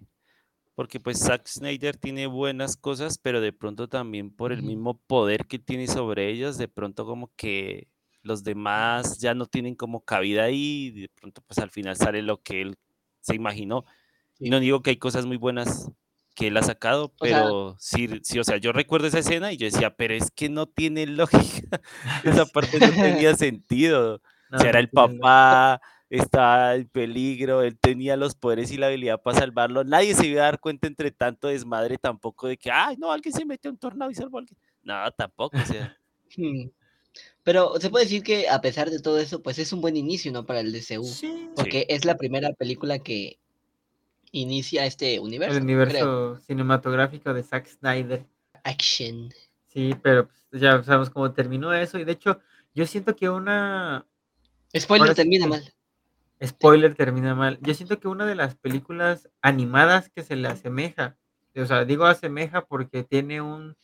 [0.75, 5.45] Porque pues Zack Snyder tiene buenas cosas, pero de pronto también por el mismo poder
[5.47, 7.87] que tiene sobre ellas, de pronto como que
[8.23, 12.21] los demás ya no tienen como cabida ahí, y de pronto pues al final sale
[12.21, 12.75] lo que él
[13.21, 13.85] se imaginó.
[14.37, 15.89] Y no digo que hay cosas muy buenas
[16.35, 19.53] que él ha sacado, O sea- pero sí, sí, o sea, yo recuerdo esa escena
[19.53, 21.79] y yo decía, pero es que no tiene lógica,
[22.25, 24.21] esa parte no tenía sentido.
[24.49, 25.81] no, O sea, era no el tiene lógica.
[26.09, 29.83] Estaba en peligro, él tenía los poderes y la habilidad para salvarlo.
[29.83, 33.33] Nadie se iba a dar cuenta entre tanto desmadre tampoco de que, ay, no, alguien
[33.33, 34.57] se metió a un tornado y salvó a alguien.
[34.83, 35.97] No, tampoco, o sea.
[37.43, 40.31] Pero se puede decir que a pesar de todo eso, pues es un buen inicio,
[40.31, 40.45] ¿no?
[40.45, 41.03] Para el DCU.
[41.03, 43.39] Sí, Porque es la primera película que
[44.31, 45.57] inicia este universo.
[45.57, 45.77] el creo.
[45.77, 48.25] universo cinematográfico de Zack Snyder.
[48.63, 49.31] Action.
[49.67, 51.99] Sí, pero pues, ya sabemos cómo terminó eso.
[51.99, 52.39] Y de hecho,
[52.73, 54.05] yo siento que una.
[54.75, 55.74] Spoiler Ahora termina mal.
[56.43, 57.57] Spoiler termina mal.
[57.61, 61.15] Yo siento que una de las películas animadas que se le asemeja,
[61.55, 63.75] o sea, digo asemeja porque tiene un.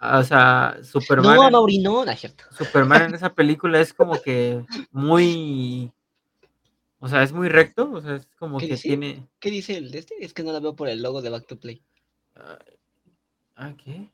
[0.00, 1.36] O sea, Superman.
[1.36, 2.44] No, en- Mauri, no, es cierto.
[2.50, 5.92] Superman en esa película es como que muy.
[6.98, 7.90] O sea, es muy recto.
[7.92, 8.88] O sea, es como ¿Qué que dice?
[8.88, 9.28] tiene.
[9.38, 10.24] ¿Qué dice el de este?
[10.24, 11.82] Es que no la veo por el logo de Back to Play.
[13.56, 14.10] Ah, ¿qué?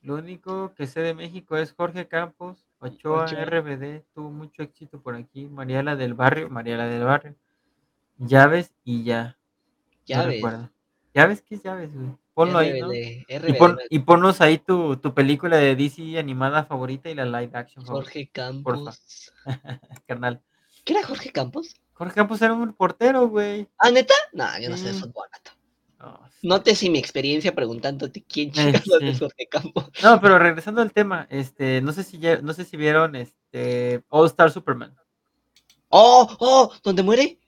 [0.00, 3.44] Lo único que sé de México es Jorge Campos, Ochoa, Ochoa.
[3.44, 7.34] RBD, tuvo mucho éxito por aquí, Mariela del Barrio, Mariela del Barrio,
[8.18, 9.36] Llaves y ya.
[10.06, 10.34] Ya no ves.
[10.36, 10.70] recuerdo.
[11.14, 12.10] ¿Llaves qué es llaves, güey?
[12.34, 12.88] Ponlo ahí, ¿no?
[12.88, 17.24] RBD, Y, pon- y ponnos ahí tu, tu película de DC animada favorita y la
[17.24, 19.32] live action favorita, Jorge Campos.
[20.06, 20.40] carnal.
[20.84, 21.74] ¿Qué era Jorge Campos?
[21.94, 23.66] Jorge Campos era un portero, güey.
[23.78, 24.14] ¿Ah, neta?
[24.32, 25.00] No, yo no sé de Sí.
[25.00, 25.26] fútbol.
[26.74, 29.18] Si mi experiencia preguntándote quién Eh, chingados es sí.
[29.18, 29.90] Jorge Campos.
[30.02, 34.02] No, pero regresando al tema, este, no sé si ya- no sé si vieron este
[34.08, 34.94] All Star Superman,
[35.88, 36.28] ¡Oh!
[36.38, 36.72] ¡Oh!
[36.82, 37.38] ¿Dónde muere?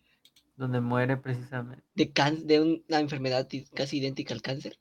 [0.57, 1.83] donde muere precisamente.
[1.95, 4.79] De, can de una enfermedad casi idéntica al cáncer.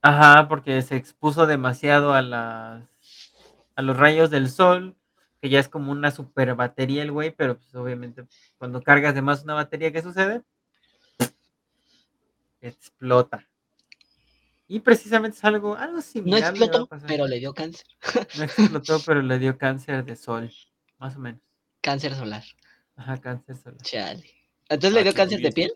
[0.00, 2.84] Ajá, porque se expuso demasiado a las
[3.76, 4.96] a los rayos del sol,
[5.42, 8.24] que ya es como una super batería el güey, pero pues obviamente
[8.56, 10.42] cuando cargas de más una batería, ¿qué sucede?
[12.60, 13.46] Explota.
[14.66, 16.42] Y precisamente es algo, algo No similar.
[16.44, 17.86] a explotó, pero le dio cáncer.
[18.36, 20.50] No explotó, pero le dio cáncer de sol,
[20.98, 21.40] más o menos.
[21.80, 22.44] Cáncer solar.
[22.96, 23.80] Ajá, cáncer solar.
[23.82, 24.30] Chale.
[24.68, 25.72] ¿Entonces le Ah, dio cáncer de piel?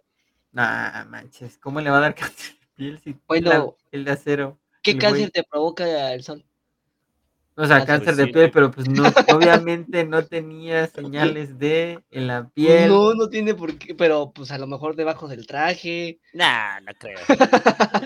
[0.51, 3.77] Nah, manches, ¿cómo le va a dar cáncer de piel si Bueno.
[3.91, 4.61] el de acero?
[4.83, 5.31] ¿Qué cáncer güey.
[5.31, 6.45] te provoca el sol?
[7.55, 7.87] O sea, Cáncer.
[7.87, 8.33] cáncer Pues de sí.
[8.33, 9.03] piel, pero pues no,
[9.69, 12.89] obviamente no tenía señales de en la piel.
[12.89, 16.19] No, no tiene por qué, pero pues a lo mejor debajo del traje.
[16.33, 17.19] nah, no creo.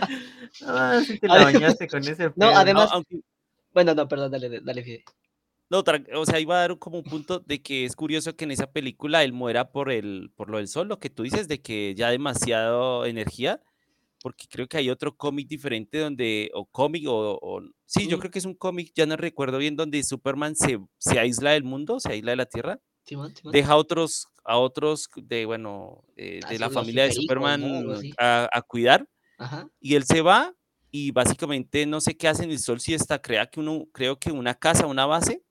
[0.67, 3.21] Ah, sí te la bañaste con ese no, además- No, aunque-
[3.73, 5.05] Bueno, no, perdón, dale, dale, Fide.
[5.69, 5.83] No,
[6.15, 8.71] o sea, iba a dar como un punto de que es curioso que en esa
[8.71, 11.95] película él muera por el, por lo del sol, lo que tú dices, de que
[11.97, 13.61] ya demasiado energía,
[14.23, 18.31] porque creo que hay otro cómic diferente donde, o cómic, o, o- sí, yo creo
[18.31, 22.01] que es un cómic, ya no recuerdo bien, donde Superman se, se aísla del mundo,
[22.01, 23.53] se aísla de la Tierra, Simón, Simón.
[23.53, 27.13] deja a otros, a otros de, bueno, eh, de sí, la familia de.
[27.13, 29.69] Superman Algo a, a cuidar, Ajá.
[29.81, 30.55] y él se va,
[30.91, 34.19] y básicamente no sé qué hace en el sol, si está, crea que uno, creo
[34.19, 35.43] que una casa, una base,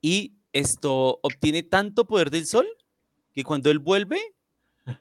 [0.00, 2.66] y esto obtiene tanto poder del sol
[3.32, 4.20] que cuando él vuelve,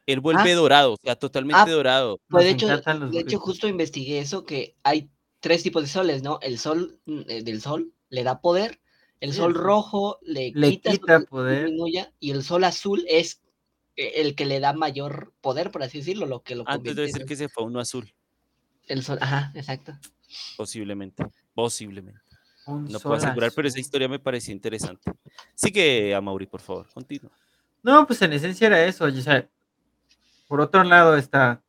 [0.06, 0.56] él vuelve Ah.
[0.56, 2.19] dorado, o sea, totalmente Ah, dorado.
[2.30, 6.39] Pues de hecho, de hecho, justo investigué eso, que hay tres tipos de soles, ¿no?
[6.41, 8.80] El sol mm, eh, del sol le da poder,
[9.19, 11.69] el Sí, sol rojo le, Le quita, poder.
[12.19, 13.41] y el sol azul es
[13.96, 17.12] eh, el que le da mayor poder, por así decirlo, lo que lo Antes en
[17.12, 18.12] ser que se fue uno azul.
[18.88, 19.17] el sol.
[19.22, 19.93] Ajá, exacto.
[20.58, 22.19] Posiblemente, posiblemente.
[22.65, 25.12] Un No puedo asegurar, pero esa historia me pareció interesante.
[25.54, 27.32] Sigue a Mauri, por favor, continúa.
[27.84, 29.06] No, pues en esencia era eso.
[29.06, 29.48] O sea,
[30.54, 31.63] por otro lado está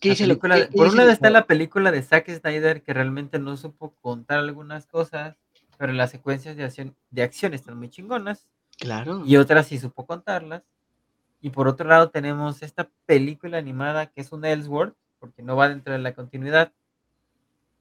[0.00, 2.80] ¿Qué lo película qué- de- qué por un lado está la película de Zack Snyder
[2.82, 5.36] que realmente no supo contar algunas cosas,
[5.76, 9.22] pero las secuencias de acción, de acción están muy chingonas Claro.
[9.26, 10.62] y otras sí supo contarlas.
[11.42, 15.68] Y por otro lado tenemos esta película animada que es un Elseworld, porque no va
[15.68, 16.72] dentro de la continuidad.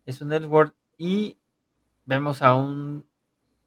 [0.06, 1.38] Es un Elseworld y
[2.04, 3.06] vemos a un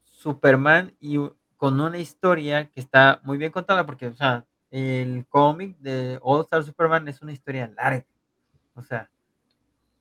[0.04, 1.16] Superman y
[1.56, 6.42] con una historia que está muy bien contada porque, o sea, el cómic de All
[6.42, 8.04] Star Superman es una historia larga.
[8.74, 9.10] O sea,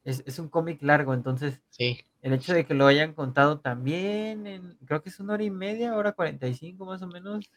[0.04, 2.00] es, es un cómic largo, entonces Sí.
[2.22, 5.52] el hecho de que lo hayan contado también en, creo que es una hora y
[5.52, 7.50] media, hora 45 más o menos,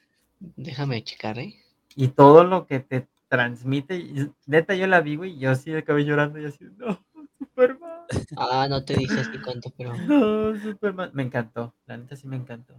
[0.57, 1.55] Déjame checar, ¿eh?
[1.95, 6.05] y todo lo que te transmite, neta yo la vi, güey, y yo así acabé
[6.05, 7.05] llorando y así, no,
[7.39, 8.01] Superman,
[8.39, 9.93] Ah, no te dice así cuánto, pero.
[10.09, 12.75] no, Superman, me encantó, la neta sí me encantó.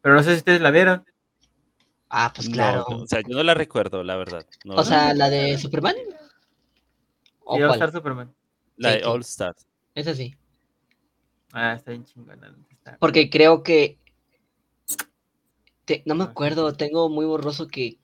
[0.00, 1.04] Pero no sé si ustedes la vieron.
[2.10, 2.86] Ah, pues claro.
[2.88, 4.46] no, o sea, yo no la recuerdo, la verdad.
[4.64, 5.94] no O sea, la de Superman.
[7.44, 7.72] ¿O Sí, All?
[7.72, 8.34] Star Superman.
[8.76, 9.08] la sí, de sí.
[9.08, 9.66] All Stars.
[9.94, 10.36] Esa sí.
[11.52, 12.54] Ah, está bien chingona.
[12.98, 13.98] Porque creo que.
[15.84, 17.98] te- no me acuerdo, tengo muy borroso que.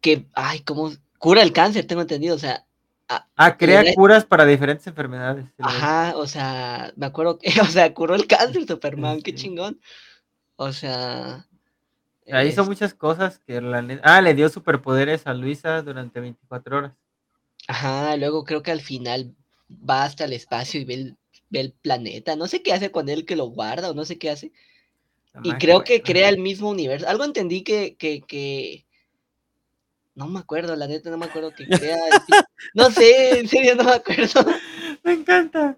[0.00, 0.26] Que.
[0.34, 0.90] Ay, ¿cómo?
[1.18, 2.34] Cura el cáncer, tengo entendido.
[2.36, 2.66] O sea,
[3.36, 5.44] Ah, crea le- curas para diferentes enfermedades.
[5.58, 7.50] ajá, o sea, me acuerdo que.
[7.62, 9.80] O sea, curó el cáncer Superman, qué chingón.
[10.56, 11.46] O sea.
[12.26, 16.78] Sea, hizo es- muchas cosas que la Ah, le dio superpoderes a Luisa durante 24
[16.78, 16.92] horas.
[17.68, 19.34] Ajá, luego creo que al final
[19.70, 21.16] va hasta el espacio y ve el,
[21.50, 22.36] ve el planeta.
[22.36, 24.52] No sé qué hace con él que lo guarda o no sé qué hace.
[25.44, 27.08] Y creo que crea el mismo universo.
[27.08, 28.84] Algo entendí que, que, que...
[30.14, 31.96] No me acuerdo, la neta, no me acuerdo que crea...
[32.74, 34.44] No sé, en serio, no me acuerdo.
[35.04, 35.76] Me encanta.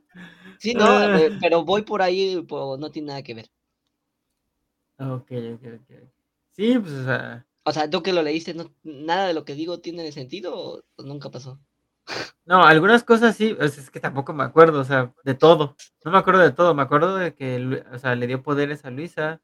[0.59, 1.14] Sí, no, Ah.
[1.16, 3.50] pe- pero voy por ahí, po- no tiene nada que ver.
[4.98, 6.13] Ok, ok, ok.
[6.55, 7.47] Sí, pues, o sea.
[7.64, 10.83] O sea, tú que lo leíste, no, nada de lo que digo tiene sentido o,
[11.03, 11.59] nunca pasó.
[12.45, 15.75] No, algunas cosas sí, sea, es que tampoco me acuerdo, o sea, de todo.
[16.05, 18.90] No me acuerdo de todo, me acuerdo de que, o sea, le dio poderes a
[18.90, 19.40] Luisa,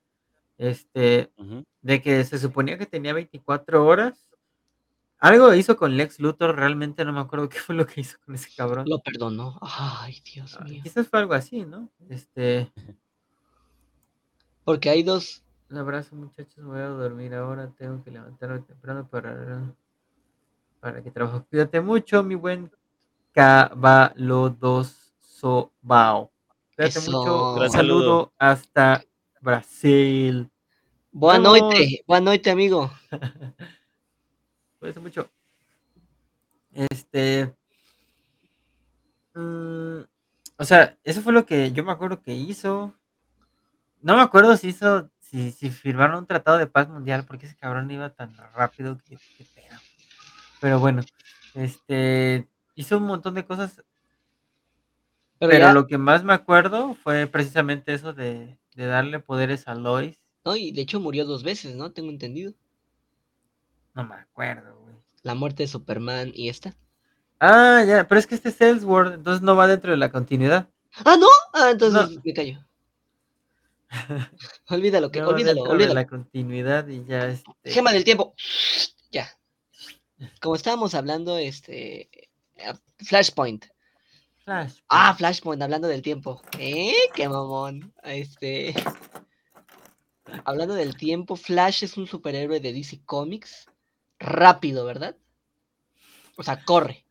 [0.59, 1.33] este,
[1.81, 4.27] de que se suponía que tenía 24 horas.
[5.19, 8.35] Algo hizo con Lex Luthor, realmente no me acuerdo qué fue lo que hizo con
[8.35, 8.85] ese cabrón.
[8.87, 9.59] Lo perdonó.
[9.63, 10.81] Ay, Dios Ah, mío.
[10.83, 11.89] Quizás fue algo así, ¿no?
[12.11, 12.71] Este,
[14.65, 15.43] Porque hay dos...
[15.71, 19.73] un abrazo muchachos, me voy a dormir ahora, tengo que levantarme temprano para,
[20.81, 21.47] para que trabajo.
[21.49, 22.73] Cuídate mucho, mi buen
[23.33, 26.33] Cabalodosobao.
[26.75, 29.05] Cuídate mucho, un saludo hasta
[29.41, 30.51] Brasil.
[31.13, 31.41] Vemos.
[31.41, 32.91] noite, boa noite, amigo.
[34.81, 35.31] Cuídate mucho.
[36.73, 37.55] Este.
[39.35, 40.01] mm,
[40.57, 42.93] o sea, eso fue lo que yo me acuerdo que hizo.
[44.03, 47.57] No me acuerdo si hizo, si, si firmaron un tratado de paz mundial, porque ese
[47.57, 49.47] cabrón iba tan rápido que, que.
[50.61, 51.03] Pero bueno,
[51.55, 53.83] este hizo un montón de cosas,
[55.39, 60.19] Pero, lo que más me acuerdo fue precisamente eso de, de darle poderes a Lois.
[60.45, 61.93] no, y de hecho murió dos veces, ¿no?
[61.93, 62.53] Tengo entendido.
[63.95, 64.95] No me acuerdo, güey.
[65.23, 66.77] La muerte de Superman y esta.
[67.41, 70.69] Ah, ya, pero es que este es Elseworld, entonces no va dentro de la continuidad.
[71.05, 71.27] Ah, ¿no?
[71.55, 72.23] Ah, entonces No.
[72.25, 72.59] me callo.
[74.69, 75.95] Olvídalo, que, No olvídalo, olvídalo.
[75.95, 77.51] la continuidad y ya este.
[77.65, 78.35] Gema del tiempo.
[79.13, 79.29] Ya.
[80.41, 82.03] Como estábamos hablando, este.
[82.57, 83.65] eh, Flashpoint.
[84.45, 84.75] Flash.
[84.89, 86.41] Ah, Flashpoint, hablando del tiempo.
[86.59, 86.95] ¿Eh?
[87.13, 87.93] Qué mamón.
[88.05, 88.73] Este.
[90.45, 93.67] Hablando del tiempo, Flash es un superhéroe de DC Comics.
[94.21, 95.17] Rápido, ¿verdad?
[96.37, 97.05] O sea, corre.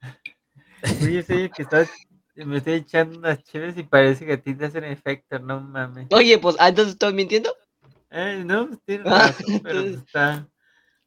[0.84, 1.90] Sí, yo sé que estás,
[2.46, 6.08] me estoy echando unas chéves y parece que a ti te hacen efecto, no mames.
[6.12, 7.54] Oye, pues, ah, entonces estoy mintiendo.
[8.12, 10.50] Eh, no, pues tienes Ah, razón, pero pues entonces- está.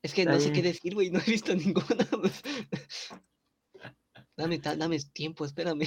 [0.02, 1.10] Es que Está no sé qué decir, güey.
[1.10, 2.06] No he visto ninguna.
[2.10, 2.42] pues.
[4.36, 5.86] Dame, dame tiempo, espérame.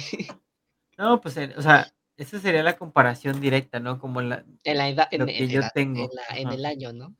[0.98, 3.98] No, pues, o sea, esa sería la comparación directa, ¿no?
[3.98, 4.44] Como la.
[4.64, 6.56] En la edad, en, Lo en que yo tengo, en, la- en ajá.
[6.56, 7.14] el año, ¿no?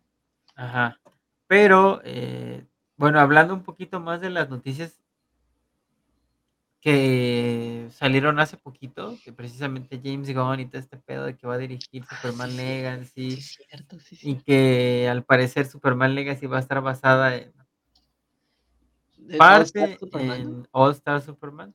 [0.54, 0.98] Ajá.
[1.46, 2.64] Pero, eh,
[2.96, 4.98] bueno, hablando un poquito más de las noticias
[6.86, 11.54] que salieron hace poquito, que precisamente James Gunn y todo este pedo de que va
[11.54, 12.62] a dirigir Ah, Superman sí, sí.
[12.62, 14.30] Legacy Sí, es cierto, sí, sí.
[14.30, 17.52] y que al parecer Superman Legacy va a estar basada en
[19.16, 20.58] ¿De All Star parte Superman, no?
[20.60, 21.74] en All Star Superman.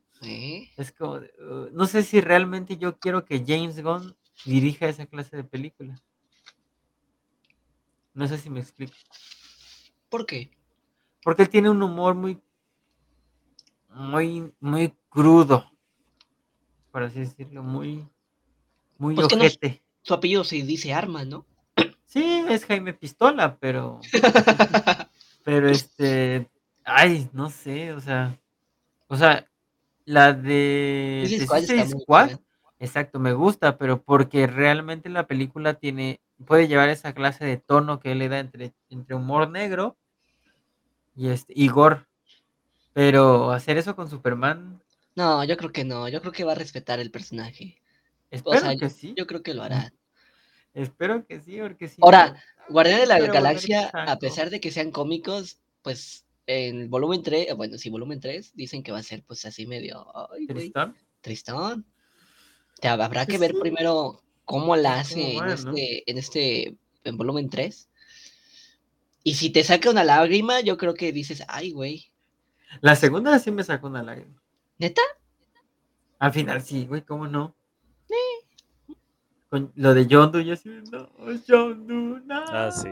[0.78, 5.36] Es como, uh, no sé si realmente yo quiero que James Gunn dirija esa clase
[5.36, 5.94] de película.
[8.14, 8.94] No sé si me explico.
[10.08, 10.50] ¿Por qué?
[11.22, 12.40] Porque él tiene un humor muy,
[13.94, 15.70] muy, muy crudo.
[16.90, 18.06] por así decirlo, muy,
[18.98, 19.82] muy Pues que no- ojete.
[20.02, 21.46] Su apellido se dice Arma, ¿no?
[22.06, 24.00] Sí, es Jaime Pistola, pero,
[25.44, 26.50] pero este,
[26.84, 28.38] ay, no sé, o sea,
[29.06, 29.48] o sea,
[30.04, 32.32] la de Squad
[32.78, 38.00] exacto, me gusta, pero porque realmente la película tiene, puede llevar esa clase de tono
[38.00, 39.96] que le da entre, entre humor negro
[41.14, 42.04] y este, y gore.
[42.92, 44.80] Pero hacer eso con Superman,
[45.14, 46.08] No, yo creo que no.
[46.08, 47.78] Yo creo que va a respetar el personaje.
[48.30, 49.92] espero sea, que sí, Yo creo que lo hará.
[50.74, 51.96] espero que sí, porque sí.
[52.00, 57.54] Ahora, Guardián de la Galaxia, a pesar de que sean cómicos, pues en volumen 3,
[57.56, 60.96] bueno, sí, volumen 3, dicen que va a ser pues así medio, ay, Tristón.
[61.20, 61.86] tristón.
[62.80, 63.58] Te habrá que ver sí.
[63.60, 67.88] primero cómo la hace en este, en este, en volumen 3.
[69.24, 72.11] Y si te saca una lágrima, yo creo que dices, ay, güey,
[72.80, 74.42] La segunda sí me sacó una lágrima.
[74.78, 75.02] ¿neta?
[76.18, 77.54] Al final sí, güey, ¿cómo no?
[79.48, 81.10] Con lo de John Doe, yo así, no,
[81.46, 82.44] John Doe, no.
[82.48, 82.88] Ah, sí.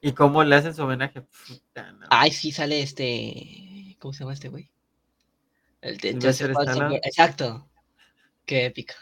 [0.00, 1.20] ¿Y cómo le hacen su homenaje?
[1.20, 2.06] Puta, no.
[2.10, 4.70] Ay, sí sale este, ¿cómo se llama este güey?
[5.80, 6.56] El de Joseph.
[7.02, 7.68] Exacto.
[8.44, 8.94] Qué épica.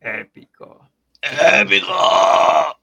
[0.00, 0.88] Épico.
[1.20, 2.79] ¡Épico!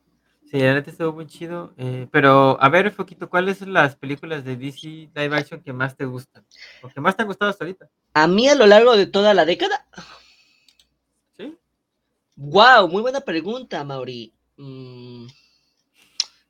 [0.50, 1.74] Sí, la neta estuvo muy chido.
[1.78, 5.96] eh, pero, a ver, Foquito, ¿cuáles son las películas de DC live action que más
[5.98, 6.46] te gustan?
[6.82, 7.90] O que más te han gustado hasta ahorita?
[8.14, 9.86] A mí a lo largo de toda la década,
[11.36, 11.58] ¿Sí?
[12.36, 14.34] wow, muy buena pregunta, Mauri.
[14.56, 15.28] Mm,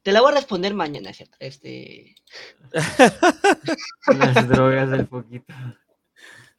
[0.03, 1.35] te la voy a responder mañana, ¿cierto?
[1.39, 2.15] Este,
[4.17, 5.53] Las drogas del Foquito.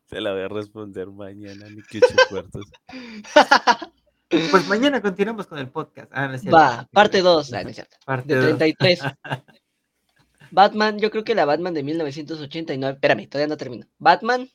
[0.09, 2.01] Te la voy a responder mañana, ni que.
[4.29, 6.11] Pues mañana continuamos con el podcast.
[6.15, 6.57] Ah, no es cierto.
[6.57, 7.97] va, parte 2, no, no es cierto.
[8.05, 8.59] Parte De dos.
[8.59, 9.01] 33.
[10.51, 12.95] Batman, yo creo que la Batman de 1989.
[12.95, 13.87] Espérame, todavía no termino.
[13.99, 14.49] Batman.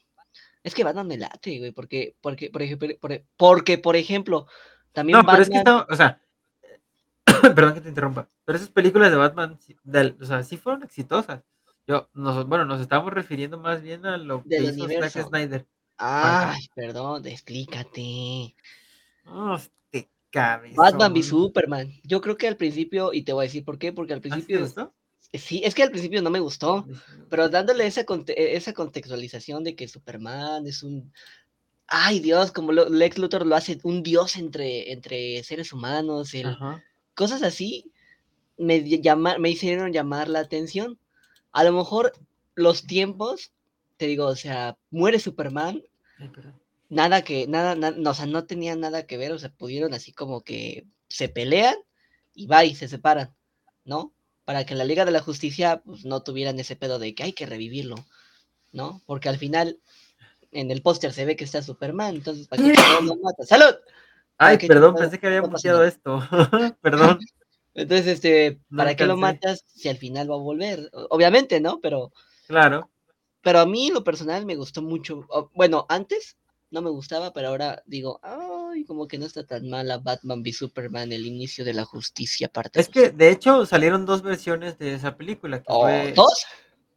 [0.63, 1.71] Es que Batman me late, güey.
[1.71, 4.47] Porque, porque, por ejemplo, por- porque, por ejemplo,
[4.91, 5.79] también No, pero es que Batman.
[5.81, 6.21] está, o sea,
[7.55, 9.59] perdón que te interrumpa, pero esas películas de Batman,
[10.21, 11.41] o sea, sí fueron exitosas.
[11.85, 15.27] Yo, nos, bueno, nos estamos refiriendo más bien a lo que hizo Zack.
[15.27, 15.67] Snyder.
[15.97, 18.55] Ay, perdón, explícate.
[19.25, 20.75] Este cabezón.
[20.77, 21.91] Batman v Superman.
[22.03, 24.23] Yo creo que al principio, y te voy a decir por qué, porque al ¿Ah,
[24.23, 24.59] sí te principio.
[24.61, 24.93] gustó?
[25.33, 26.85] Sí, es que al principio no me gustó.
[27.29, 31.11] Pero dándole esa, conte- e, esa contextualización de que Superman es un.
[31.87, 36.55] Ay, Dios, como lo- Lex Luthor lo hace, un dios entre, entre seres humanos, el-
[37.15, 37.91] cosas así,
[38.57, 40.99] me, llama- me hicieron llamar la atención.
[41.51, 42.13] A lo mejor
[42.55, 43.51] los tiempos,
[43.97, 45.81] te digo, o sea, muere Superman,
[46.19, 46.31] Ay.
[46.93, 49.93] Nada que, nada, na- no, o sea, no tenía nada que ver, o sea, pudieron
[49.93, 51.75] así como que se pelean
[52.33, 53.35] y va y se separan,
[53.85, 54.13] ¿no?
[54.45, 57.33] Para que la Liga de la Justicia pues, no tuvieran ese pedo de que hay
[57.33, 57.95] que revivirlo,
[58.71, 59.01] ¿no?
[59.05, 59.79] Porque al final
[60.51, 63.45] en el póster se ve que está Superman, entonces ¿para qué chingados lo mata?
[63.45, 63.75] ¡Salud!
[64.37, 65.87] Ay, perdón, pensé que había No nada.
[65.87, 66.19] esto.
[66.81, 67.19] perdón.
[67.75, 70.89] Entonces, este, No ¿para qué lo matas si al final va a volver?
[71.09, 71.79] Obviamente, ¿no?
[71.81, 72.11] Pero,
[72.47, 72.89] Claro.
[73.41, 75.25] pero a mí, lo personal, me gustó mucho.
[75.53, 76.37] Bueno, antes
[76.73, 80.51] no me gustaba, pero ahora digo, ay, como que no está tan mala Batman v
[80.51, 82.93] Superman, el inicio de la justicia, parte Es dos".
[82.93, 85.59] que, de hecho, salieron dos versiones de esa película.
[85.59, 86.45] Que Oh, fue, ¿Dos?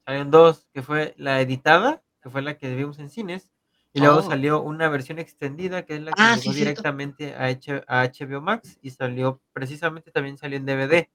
[0.07, 3.51] Salieron dos, que fue la editada, que fue la que vimos en cines,
[3.93, 4.23] y luego Oh.
[4.23, 8.03] salió una versión extendida, que es la que Ah, llegó sí, directamente a, H- a
[8.05, 11.11] HBO Max, y salió, precisamente también salió en DVD.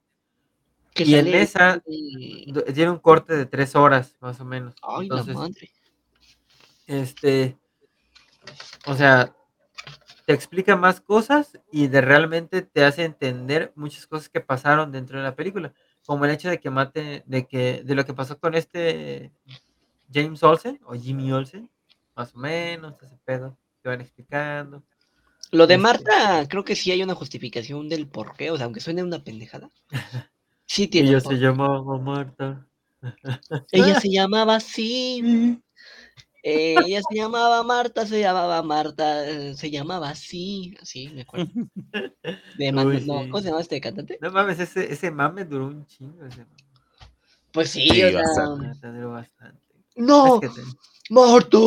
[0.94, 1.82] Que y en esa-
[2.76, 4.76] Tiene un corte de tres horas, más o menos.
[4.84, 5.72] Ay, Entonces, la madre.
[6.86, 7.58] este,
[8.86, 9.36] o sea,
[10.26, 15.18] te explica más cosas y de realmente te hace entender muchas cosas que pasaron dentro
[15.18, 15.74] de la película,
[16.06, 19.32] como el hecho de que mate, de que, de lo que pasó con este
[20.14, 21.70] James Olsen o Jimmy Olsen,
[22.16, 24.84] más o menos, ese pedo, que van explicando.
[25.52, 28.66] Lo de este- Marta, creo que sí hay una justificación del por qué, o sea,
[28.66, 29.70] aunque suene una pendejada.
[30.66, 31.10] Sí tiene.
[31.10, 32.66] Ella se llamaba Marta.
[33.72, 35.60] Ella se llamaba así.
[36.44, 41.52] Eh, ella se llamaba Marta, se llamaba Marta, eh, se llamaba así, así, me acuerdo.
[42.58, 43.30] De Uy, no, sí.
[43.30, 44.18] ¿Cómo se llama este cantante?
[44.22, 46.26] No mames, ese, ese mame duró un chingo.
[46.26, 46.56] Ese mame.
[47.52, 48.68] Pues sí, Sí, o bastante.
[48.68, 49.62] Neta, duró bastante.
[49.96, 50.36] ¡No!
[50.36, 50.68] Es que te-
[51.10, 51.58] ¡Marta!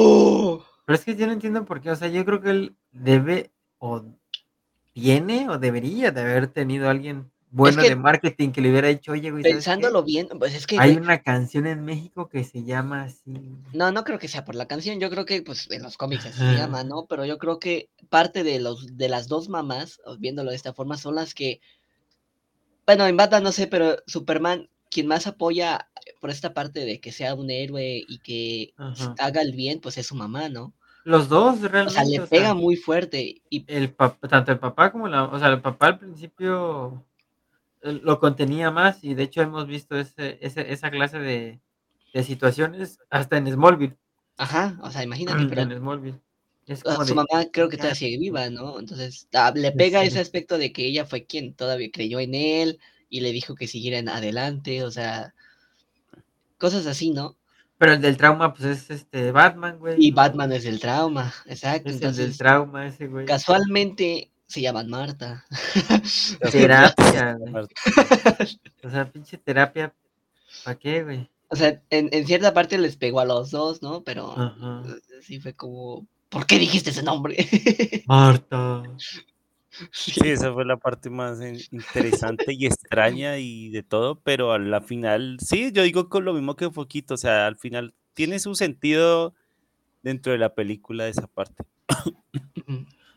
[0.87, 3.53] Pero es que yo no entiendo por qué, o sea, yo creo que él debe
[3.79, 4.03] o
[4.93, 9.13] tiene o debería de haber tenido alguien bueno que- de marketing que le hubiera dicho,
[9.13, 9.33] oye.
[9.33, 13.33] Pensándolo bien, pues es que, Hay güey, una canción en México que se llama así.
[13.73, 16.27] no, no creo que sea por la canción, yo creo que, pues, en los cómics
[16.27, 17.07] así se llama, ¿no?
[17.07, 20.73] Pero yo creo que parte de los, de las dos mamás, o viéndolo de esta
[20.75, 21.61] forma, son las que,
[22.87, 25.89] bueno, en Batman no sé, pero Superman, quien más apoya
[26.21, 29.15] por esta parte de que sea un héroe y que Ajá.
[29.19, 30.73] haga el bien, pues es su mamá, ¿no?
[31.05, 31.93] Los dos O realmente.
[31.93, 33.43] sea, le o pega sea, muy fuerte.
[33.51, 37.05] Y el tanto el papá como la, o sea, el papá al principio
[37.85, 41.61] lo contenía más y de hecho hemos visto ese, ese- esa clase de,
[42.13, 43.97] de situaciones hasta en Smallville.
[44.37, 46.21] Ajá, o sea, imagínate, pero en Smallville.
[46.67, 48.81] Es ah, como su de, mamá creo que todavía sigue viva, ¿no?
[48.81, 50.09] Entonces ah, le pega sí.
[50.09, 52.81] ese aspecto de que ella fue quien todavía creyó en él
[53.11, 55.35] y le dijo que siguieran adelante, o sea,
[56.59, 57.37] cosas así, ¿no?
[57.77, 59.97] Pero el del trauma, pues es este Batman, güey.
[59.99, 60.17] Y ¿no?
[60.17, 61.91] Batman es el trauma, exacto.
[61.91, 63.27] Es el del trauma ese, güey.
[63.27, 65.45] casualmente se llaman Marta.
[66.53, 67.67] Terapia, güey.
[68.85, 69.93] O sea, pinche terapia.
[70.65, 71.29] ¿Para qué, güey?
[71.49, 74.05] O sea, en, en cierta parte les pegó a los dos, ¿no?
[74.05, 74.85] Pero Ajá.
[75.23, 77.37] sí fue como, ¿por qué dijiste ese nombre?
[78.07, 78.85] Marta.
[79.91, 81.41] Sí, esa fue la parte más
[81.73, 86.33] interesante y extraña y de todo, pero a la final, sí, yo digo con lo
[86.33, 89.35] mismo que Foquito, o sea, al final tiene su sentido
[90.05, 91.65] dentro de la película esa parte.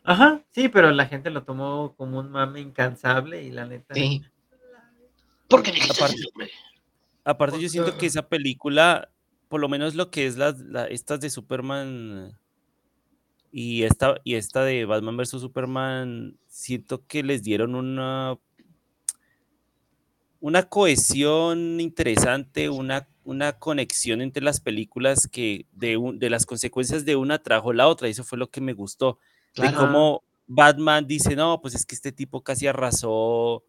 [0.10, 3.93] Ajá, sí, pero la gente lo tomó como un mame incansable y la neta.
[3.93, 4.22] Sí.
[5.49, 6.51] ¿Por qué dijiste Aparte- ese nombre?
[7.26, 9.10] Aparte, yo siento que esa película,
[9.49, 12.39] por lo menos lo que es las, la- estas de Superman
[13.51, 15.32] y esta, y esta de Batman vs.
[15.41, 18.38] Superman, siento que les dieron una,
[20.39, 27.03] una cohesión interesante, una, una conexión entre las películas que de, un- de las consecuencias
[27.03, 29.20] de una trajo la otra, y eso fue lo que me gustó.
[29.58, 29.78] De Claro.
[29.78, 33.64] cómo Batman dice, no, pues es que este tipo casi arrasó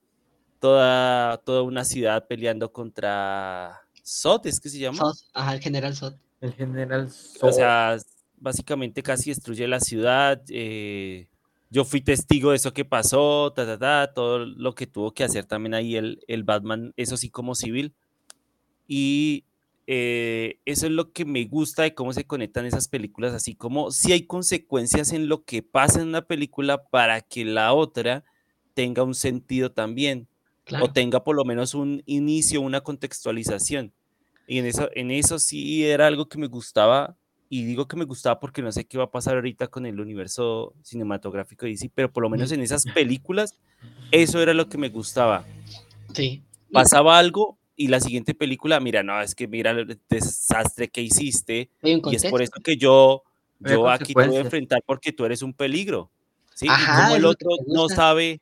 [0.60, 4.98] toda, toda una ciudad peleando contra Zod, ¿es que se llama?
[4.98, 6.14] Zod, ajá, el general Zod.
[6.40, 7.06] El general
[7.40, 7.52] O Zod.
[7.52, 7.96] sea,
[8.38, 10.42] básicamente casi destruye la ciudad.
[10.50, 11.28] eh,
[11.70, 15.24] yo fui testigo de eso que pasó, ta, ta, ta, todo lo que tuvo que
[15.24, 17.92] hacer también ahí el, el Batman, eso sí como civil.
[18.86, 19.44] Y
[19.90, 23.90] eh, eso es lo que me gusta de cómo se conectan esas películas, así como
[23.90, 28.22] si hay consecuencias en lo que pasa en una película para que la otra
[28.74, 30.28] tenga un sentido también
[30.64, 30.84] Claro.
[30.84, 33.94] o tenga por lo menos un inicio, una contextualización.
[34.46, 37.16] Y en eso, en eso sí era algo que me gustaba,
[37.48, 39.98] y digo que me gustaba porque no sé qué va a pasar ahorita con el
[39.98, 43.54] universo cinematográfico de DC, pero por lo menos en esas películas,
[44.10, 45.46] eso era lo que me gustaba.
[46.12, 46.42] Sí.
[46.70, 51.70] Pasaba algo y la siguiente película, mira, no, es que mira el desastre que hiciste,
[52.12, 53.22] y es por eso que yo,
[53.60, 56.10] yo aquí te voy a enfrentar porque tú eres un peligro.
[56.54, 56.66] ¿sí?
[56.66, 58.40] Y Ajá, como es el que otro no sabe,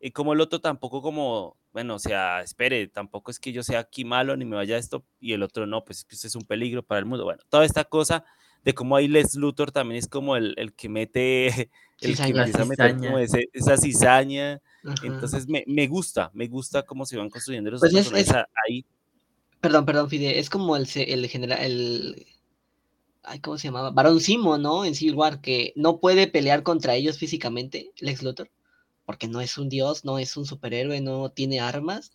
[0.00, 3.78] y como el otro tampoco como, bueno, o sea, espere, tampoco es que yo sea
[3.78, 6.34] aquí malo ni me vaya esto, y el otro no, pues es que usted es
[6.34, 7.22] un peligro para el mundo.
[7.24, 8.24] Bueno, toda esta cosa
[8.64, 11.46] de cómo ahí Les Luthor también es como el, el que mete,
[12.00, 12.38] el que Cizaña.
[12.46, 14.60] empieza a meter como ese- esa cizaña.
[14.84, 15.06] Ajá.
[15.06, 18.32] Entonces me, me gusta, me gusta cómo se van construyendo los Pues es- es-
[18.68, 18.84] ahí.
[19.60, 20.38] Perdón, perdón, Fide.
[20.40, 22.26] Es como el, el general, el...
[23.22, 23.90] Ay, ¿cómo se llamaba?
[23.90, 24.84] Barón Simo, ¿no?
[24.84, 28.50] En Civil War, que no puede pelear contra ellos físicamente, Lex Luthor,
[29.06, 32.10] porque no es un dios, no es un superhéroe, no tiene armas,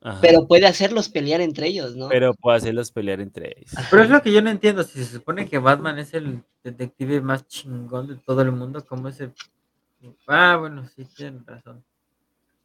[0.00, 0.18] Ajá.
[0.22, 2.08] pero puede hacerlos pelear entre ellos, ¿no?
[2.08, 3.72] pero puede hacerlos pelear entre ellos.
[3.90, 4.82] Pero es lo que yo no entiendo.
[4.82, 9.08] Si se supone que Batman es el detective más chingón de todo el mundo, ¿cómo
[9.08, 9.34] es el.
[10.26, 11.84] Ah, bueno, sí, tienen razón.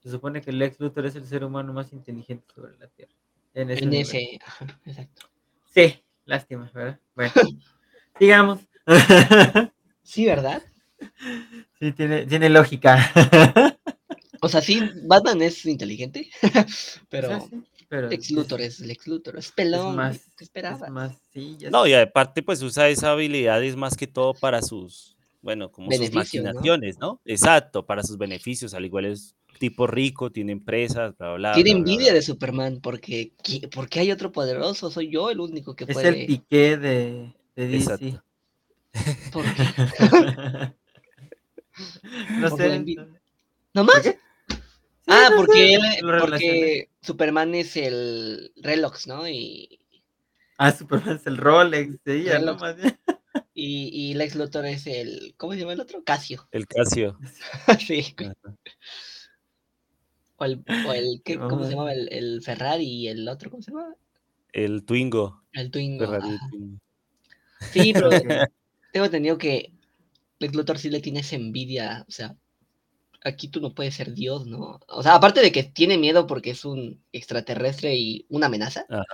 [0.02, 3.12] Se supone que Lex Luthor es el ser humano más inteligente sobre la Tierra.
[3.54, 3.84] En ese.
[3.84, 5.28] en ese, ajá, exacto.
[5.74, 7.00] Sí, lástima, ¿verdad?
[7.16, 7.32] Bueno,
[8.20, 8.60] sigamos.
[10.04, 10.62] Sí, ¿verdad?
[11.80, 12.98] sí, tiene, tiene lógica.
[14.44, 16.28] O sea, sí, Batman es inteligente,
[17.10, 20.50] pero O sea, sí, pero Lex Luthor es Lex Luthor, es pelón, más- ¿qué es
[20.50, 20.90] esperabas?
[20.90, 24.64] más, sí, ya No, y aparte pues usa esa habilidad es más que todo para
[24.64, 26.50] sus, bueno, como sus Beneficios, ¿no?
[26.54, 27.20] maquinaciones, ¿no?
[27.26, 31.80] Exacto, para sus beneficios, al igual es tipo rico, tiene empresas, bla, bla, Tiene bla,
[31.80, 32.14] envidia bla.
[32.14, 34.90] de Superman porque ¿qui- ¿por qué hay otro poderoso?
[34.92, 36.22] Soy yo el único que Es puede.
[36.22, 37.94] el piqué de, de DC.
[37.94, 38.24] Exacto.
[39.32, 39.64] ¿Por qué?
[42.40, 42.96] no Por sé.
[43.74, 44.16] ¿No más?
[45.08, 45.82] Ah, no porque, sé, él,
[46.20, 49.28] porque Superman es el Relox, ¿no?
[49.28, 49.80] Y,
[50.58, 52.54] Ah, Superman es el Rolex de ella, ¿no?
[52.58, 52.62] Rolex.
[52.62, 53.00] Más bien.
[53.54, 55.34] Y, y Lex Luthor es el.
[55.38, 56.04] ¿Cómo se llama el otro?
[56.04, 56.48] Casio.
[56.52, 57.18] El Casio.
[57.86, 58.16] sí.
[58.18, 58.56] Ajá.
[60.38, 61.94] O el, o el ¿qué- ¿cómo se llamaba?
[61.94, 63.96] El, el Ferrari y el otro, ¿cómo se llama?
[64.54, 65.44] El Twingo.
[65.54, 66.06] El Twingo.
[66.08, 66.50] Ferrari ajá.
[66.50, 66.80] Twingo.
[67.72, 68.10] Sí, pero
[68.92, 69.72] tengo entendido que
[70.40, 72.36] Lex Luthor sí le tiene esa envidia, o sea,
[73.24, 74.80] aquí tú no puedes ser Dios, ¿no?
[74.88, 79.06] O sea, aparte de que tiene miedo porque es un extraterrestre y una amenaza, Ajá.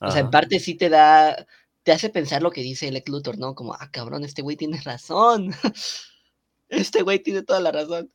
[0.00, 1.46] o sea, en parte sí te da,
[1.84, 3.54] te hace pensar lo que dice Lex Luthor, ¿no?
[3.54, 5.52] Como, ah, cabrón, este güey tiene razón,
[6.68, 8.12] este güey tiene toda la razón,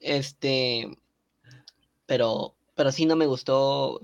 [0.00, 0.88] este,
[2.06, 4.00] pero, pero sí no me gustó,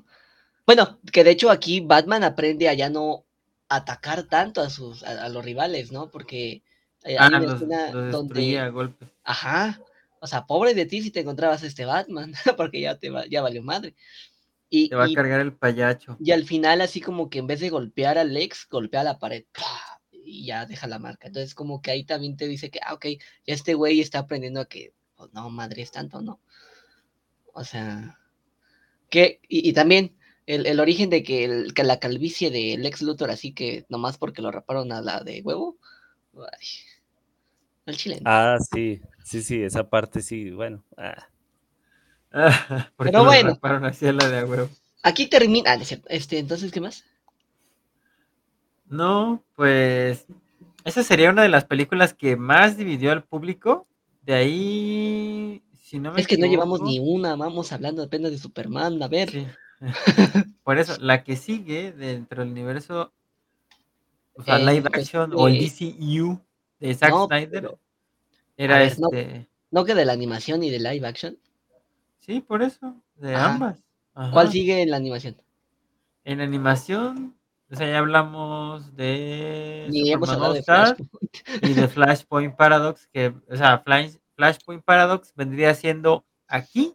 [0.67, 3.25] bueno, que de hecho aquí Batman aprende a ya no
[3.69, 6.11] atacar tanto a sus, a, a los rivales, ¿no?
[6.11, 6.63] Porque
[7.05, 9.09] Hay Ah, una los, escena los donde, a golpes.
[9.25, 9.81] ajá,
[10.21, 13.43] o sea, pobre de ti si te encontrabas este Batman, porque ya te va- ya
[13.43, 13.95] valió madre.
[14.71, 16.17] Y, Te va a cargar el payacho.
[16.21, 19.45] y al final así como que en vez de golpear a Lex, golpea la pared.
[19.53, 20.01] ¡pah!
[20.13, 21.29] Y ya deja la marca.
[21.29, 23.07] Entonces como que ahí también te dice que, ah, ok,
[23.47, 26.41] ya este güey está aprendiendo a que, pues, no, madre es tanto, ¿no?
[27.55, 28.19] O sea,
[29.11, 30.17] que, y, y también
[30.47, 34.19] el, el origen de que, el- que la calvicie de Lex Luthor, así que nomás
[34.19, 35.79] porque lo raparon a la de huevo,
[36.37, 36.69] ay,
[37.87, 38.23] el chileno.
[38.27, 40.85] Ah, sí, sí, sí, esa parte sí, bueno.
[40.97, 41.27] ah.
[42.97, 43.59] Pero bueno.
[43.61, 44.69] de.
[45.03, 47.05] Aquí termina, ah, este, entonces, ¿qué más?
[48.89, 50.27] No, pues
[50.85, 53.87] esa sería una de las películas que más dividió al público.
[54.23, 58.39] De ahí, si no me Es que no llevamos ni una, vamos hablando apenas de
[58.39, 59.31] Superman, a ver.
[59.31, 59.47] sí.
[60.65, 63.13] Por eso, la que sigue dentro del universo,
[64.35, 66.41] o sea, Eh, live pues, action o el eh, DCU
[66.81, 67.79] de Zack no, Snyder,
[68.57, 69.09] era ver, no.
[69.13, 69.49] este.
[69.71, 71.39] No que de la animación y de live action.
[72.29, 73.55] Sí, por eso, de Ajá.
[73.55, 73.83] ambas.
[74.33, 75.41] ¿Cuál sigue en la animación?
[76.25, 77.35] En animación,
[77.71, 81.09] o sea, ya hablamos de Ni hemos hablado de Flashpoint.
[81.63, 86.93] y de Flashpoint Paradox, que, o sea, Flash- Flashpoint Paradox vendría siendo aquí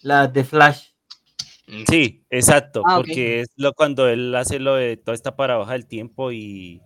[0.00, 0.92] la de Flash.
[1.90, 5.86] Sí, exacto, Ah, porque es lo cuando él hace lo de toda esta paradoja del
[5.86, 6.80] tiempo y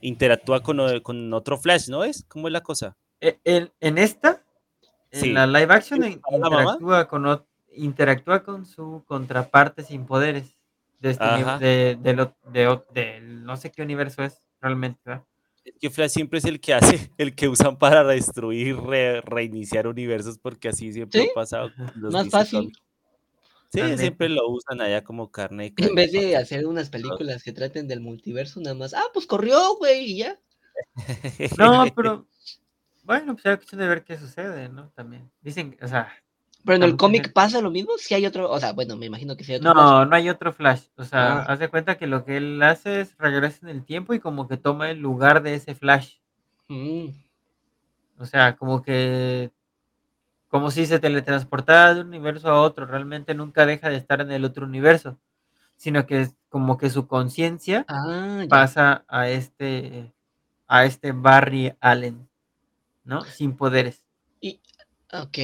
[0.00, 2.24] interactúa con, con otro Flash, ¿no es?
[2.26, 2.96] ¿Cómo es la cosa?
[3.20, 4.42] En, en esta,
[5.12, 6.12] en la live action, ¿Sí?
[6.12, 6.62] in- ¿Para la mamá?
[6.62, 7.44] interactúa con,
[7.74, 10.56] interactúa con su contraparte sin poderes.
[11.00, 15.24] De este de, no sé qué universo es realmente, ¿verdad?
[15.64, 19.86] Es que Flash siempre es el que hace, el que usan para destruir, re- reiniciar
[19.86, 21.28] universos, porque así siempre ¿Sí?
[21.30, 21.70] ha pasado.
[21.96, 22.72] Más fácil.
[23.72, 25.72] Sí, siempre lo usan allá como carne.
[25.76, 26.38] de En vez de papá.
[26.42, 28.92] hacer unas películas que traten del multiverso, nada más.
[28.94, 30.38] Ah, pues corrió, güey, y ya.
[31.58, 32.26] No, pero
[33.02, 34.90] bueno, pues era cuestión de ver qué sucede, ¿no?
[34.90, 35.30] También.
[35.40, 36.12] Dicen, o sea,
[36.64, 37.92] Pero en el cómic pasa lo mismo.
[37.98, 39.72] Si hay otro, o sea, bueno, me imagino que si hay otro.
[39.72, 39.84] Flash.
[39.84, 40.82] No, no hay otro Flash.
[40.96, 41.44] O sea, Ah.
[41.48, 44.46] haz de cuenta que lo que él hace es regresa en el tiempo y como
[44.48, 46.18] que toma el lugar de ese Flash.
[46.68, 47.08] Mm,
[48.18, 49.50] O sea, como que
[50.48, 54.30] como si se teletransportara de un universo a otro, realmente nunca deja de estar en
[54.32, 55.18] el otro universo,
[55.76, 60.12] sino que es como que su conciencia Ah, pasa a este
[60.68, 62.28] a este Barry Allen,
[63.04, 63.22] ¿no?
[63.24, 64.02] Sin poderes.
[64.40, 64.60] Y,
[65.12, 65.38] ok,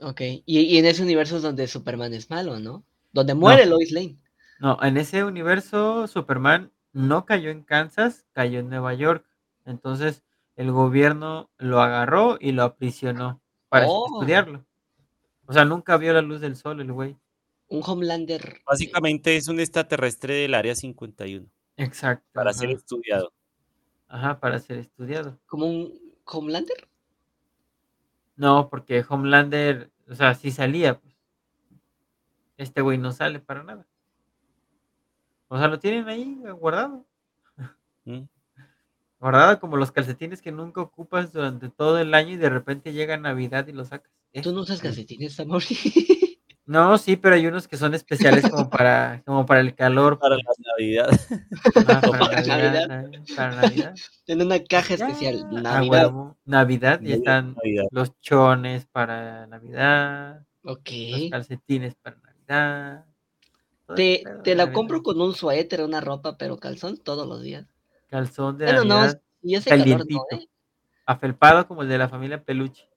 [0.00, 0.20] ok.
[0.46, 2.84] Y, y en ese universo es donde Superman es malo, ¿no?
[3.12, 4.18] Donde muere Lois Lane.
[4.60, 9.26] No, en ese universo Superman no cayó en Kansas, cayó en Nueva York.
[9.64, 10.22] Entonces
[10.56, 14.06] el gobierno lo agarró y lo aprisionó para Oh.
[14.06, 14.64] estudiarlo.
[15.46, 17.16] O sea, nunca vio la luz del sol el güey.
[17.68, 18.60] Un Homelander.
[18.66, 22.24] Básicamente es un extraterrestre del área 51 Exacto.
[22.32, 22.60] para ajá.
[22.60, 23.32] ser estudiado.
[24.06, 25.38] Ajá, para ser estudiado.
[25.46, 26.88] ¿Como un Homelander?
[28.36, 31.14] No, porque Homelander, o sea, sí salía, pues.
[32.56, 33.86] Este güey no sale para nada.
[35.48, 37.04] O sea, lo tienen ahí guardado.
[38.04, 38.22] ¿Mm?
[39.20, 43.16] Guardado como los calcetines que nunca ocupas durante todo el año y de repente llega
[43.16, 44.12] Navidad y lo sacas.
[44.42, 44.82] ¿Tú no usas es.
[44.82, 45.62] calcetines, amor?
[46.66, 50.18] No, sí, pero hay unos que son especiales como para, como para el calor.
[50.18, 50.42] Para la
[50.78, 51.10] Navidad.
[51.76, 52.88] O para para Navidad.
[52.88, 53.20] Navidad.
[53.36, 53.94] Para Navidad.
[54.26, 55.46] en una caja Ya, especial.
[55.52, 55.88] Navidad.
[55.88, 56.36] huevo.
[56.46, 57.84] Navidad y Muy bien, están Navidad.
[57.90, 60.88] los chones para Navidad, Ok.
[61.10, 63.04] los calcetines para Navidad.
[63.94, 64.74] Te, te la Navidad.
[64.74, 67.66] compro con un suéter, una ropa, pero calzón todos los días.
[68.08, 70.48] calzón de Bueno, no, Navidad y ese calor no, ¿eh?
[71.04, 72.88] afelpado como el de la familia Peluche.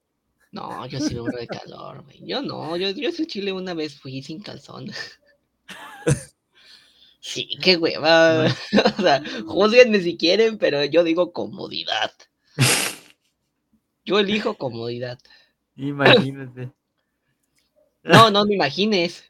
[0.52, 2.26] No, yo sí me muero de calor, güey.
[2.26, 4.88] Yo no, yo, yo en Chile una vez fui sin calzón.
[7.20, 8.36] Sí, qué hueva.
[8.43, 8.56] Bueno.
[8.98, 12.12] O sea, juzguenme si quieren, pero yo digo comodidad.
[14.06, 15.20] Yo elijo comodidad.
[15.76, 16.72] Imagínate.
[18.04, 19.30] No, no me imagines.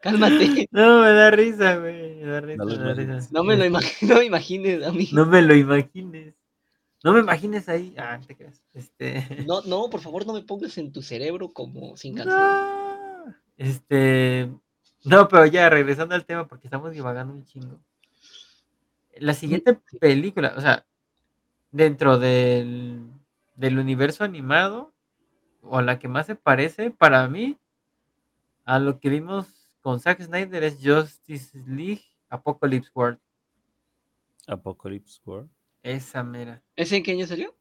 [0.00, 0.68] Cálmate.
[0.70, 2.16] No, me da risa, güey.
[2.16, 3.02] Me da risa, No me da risa.
[3.02, 3.32] imagines.
[3.32, 5.08] No me lo imagino, no me imagines a mí.
[5.12, 6.34] No me lo imagines.
[7.02, 7.94] No me imagines ahí.
[7.96, 8.62] Ah, no te creas.
[8.74, 9.44] Este.
[9.46, 12.38] No, no, por favor, no me pongas en tu cerebro como sin calzón.
[12.38, 13.34] No.
[13.56, 14.50] Este.
[15.04, 17.80] No, pero ya regresando al tema porque estamos divagando un chingo.
[19.16, 20.86] La siguiente película, o sea,
[21.70, 23.10] dentro del,
[23.56, 24.92] del universo animado,
[25.62, 27.58] o la que más se parece para mí
[28.64, 29.46] a lo que vimos
[29.80, 33.18] con Zack Snyder es Justice League Apocalypse World.
[34.46, 35.46] Apocalypse War.
[35.82, 36.62] Esa mera.
[36.76, 37.54] ¿Ese en qué año salió?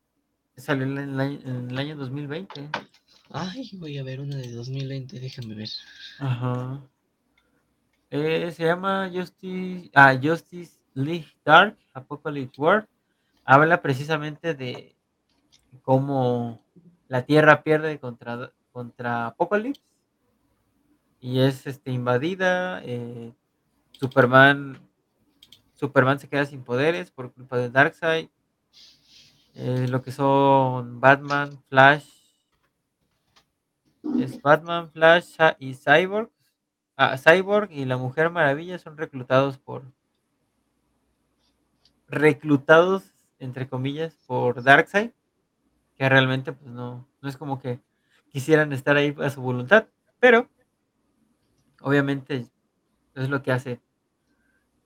[0.57, 2.69] Salió en el año, en el año 2020.
[3.31, 5.69] Ay, voy a ver una de 2020, déjame ver.
[6.19, 6.81] Ajá.
[8.09, 12.87] Eh, se llama Justice, ah, Justice League Dark Apocalypse World.
[13.45, 14.95] Habla precisamente de,
[15.83, 16.61] cómo
[17.07, 19.81] la Tierra pierde contra, contra Apocalypse
[21.19, 22.81] y es este, invadida.
[22.83, 23.33] eh,
[23.91, 24.88] Superman,
[25.79, 28.27] Superman se queda sin poderes por culpa de Darkseid.
[29.55, 32.05] eh, lo que son Batman, Flash,
[34.19, 36.29] es Batman, Flash y Cyborg.
[36.97, 39.83] ah, Cyborg y la Mujer Maravilla son reclutados por
[42.09, 45.11] reclutados entre comillas por Darkseid,
[45.95, 47.79] que realmente pues no, no es como que
[48.27, 49.87] quisieran estar ahí a su voluntad,
[50.19, 50.49] pero
[51.81, 52.49] obviamente
[53.15, 53.79] es lo que hace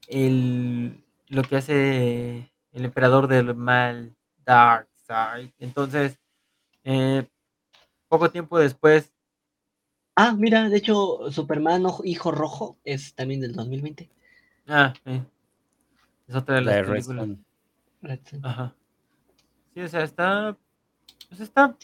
[0.08, 5.50] el lo que hace el emperador del mal Darkseid.
[5.60, 6.20] Entonces,
[6.84, 7.28] eh,
[8.08, 9.10] poco tiempo después,
[10.16, 14.10] Ah, mira, de hecho, Superman Ojo- Hijo Rojo es también del 2020.
[14.68, 15.24] ah, eh,
[16.28, 17.30] es otra de La las de películas.
[18.44, 18.76] Ajá.
[19.74, 20.56] Sí, o sea, está,
[21.30, 21.76] pues está,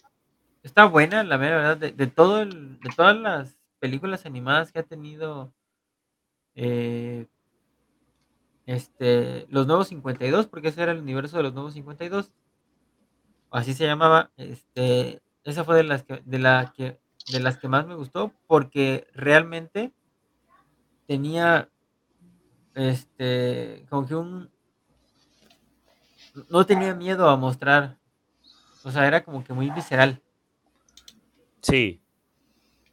[0.62, 4.80] está buena, la mera verdad, de, de todo el, de todas las películas animadas que
[4.80, 5.52] ha tenido,
[6.56, 7.26] eh,
[8.70, 12.32] este, los nuevos 52, porque ese era el universo de los nuevos 52,
[13.50, 17.00] así se llamaba, este, esa fue de las que, de la que,
[17.32, 19.92] de las que más me gustó, porque realmente
[21.08, 21.68] tenía,
[22.76, 24.52] este, como que un,
[26.48, 27.98] no tenía miedo a mostrar,
[28.84, 30.22] o sea, era como que muy visceral.
[31.64, 32.04] Sí.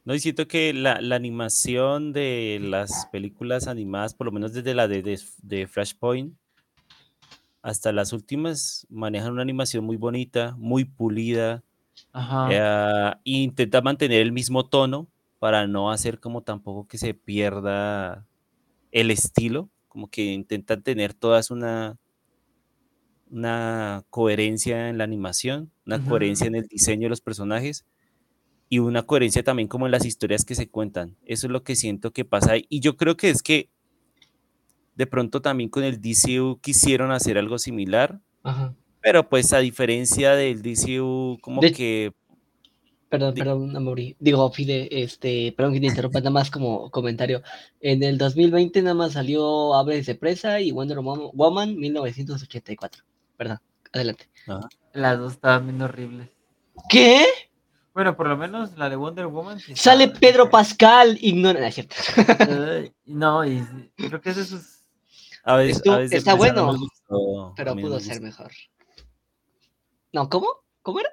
[0.07, 4.73] No, y siento que la, la animación de las películas animadas, por lo menos desde
[4.73, 6.33] la de, de, de Flashpoint
[7.61, 11.61] hasta las últimas, manejan una animación muy bonita, muy pulida,
[12.13, 12.47] Ajá.
[12.49, 18.25] eh, e intenta mantener el mismo tono para no hacer como tampoco que se pierda
[18.93, 21.97] el estilo, como que intentan tener todas una,
[23.29, 27.85] una coherencia en la animación, una coherencia en el diseño de los personajes
[28.69, 31.15] y una coherencia también como en las historias que se cuentan.
[31.25, 32.65] Eso es lo que siento que pasa ahí.
[32.69, 33.69] Y yo creo que es que
[34.95, 38.73] de pronto también con el DCU quisieron hacer algo similar, Ajá.
[39.01, 42.13] pero pues a diferencia del DCU como De- que...
[43.09, 44.17] Perdón, Di- perdón, Amaury.
[44.19, 47.41] Digo, Fide, este, perdón que te interrumpa, nada más como comentario.
[47.79, 53.03] En el 2020 nada más salió Aves de Presa y Wonder Woman, Woman 1984.
[53.37, 53.59] Perdón,
[53.93, 54.27] adelante.
[54.47, 54.67] Ajá.
[54.93, 56.29] Las dos estaban bien horribles.
[56.89, 57.23] ¿Qué?
[57.97, 59.59] Bueno, por lo menos la de Wonder Woman.
[59.59, 61.95] sí Sale Pedro Pascal, ignora, no, es cierto.
[63.05, 64.87] No, y creo que eso es.
[65.43, 68.51] A veces, Estuvo- a veces está bueno, gustó, Pero pudo ser mejor.
[70.13, 70.47] No, ¿cómo?
[70.83, 71.09] ¿Cómo era?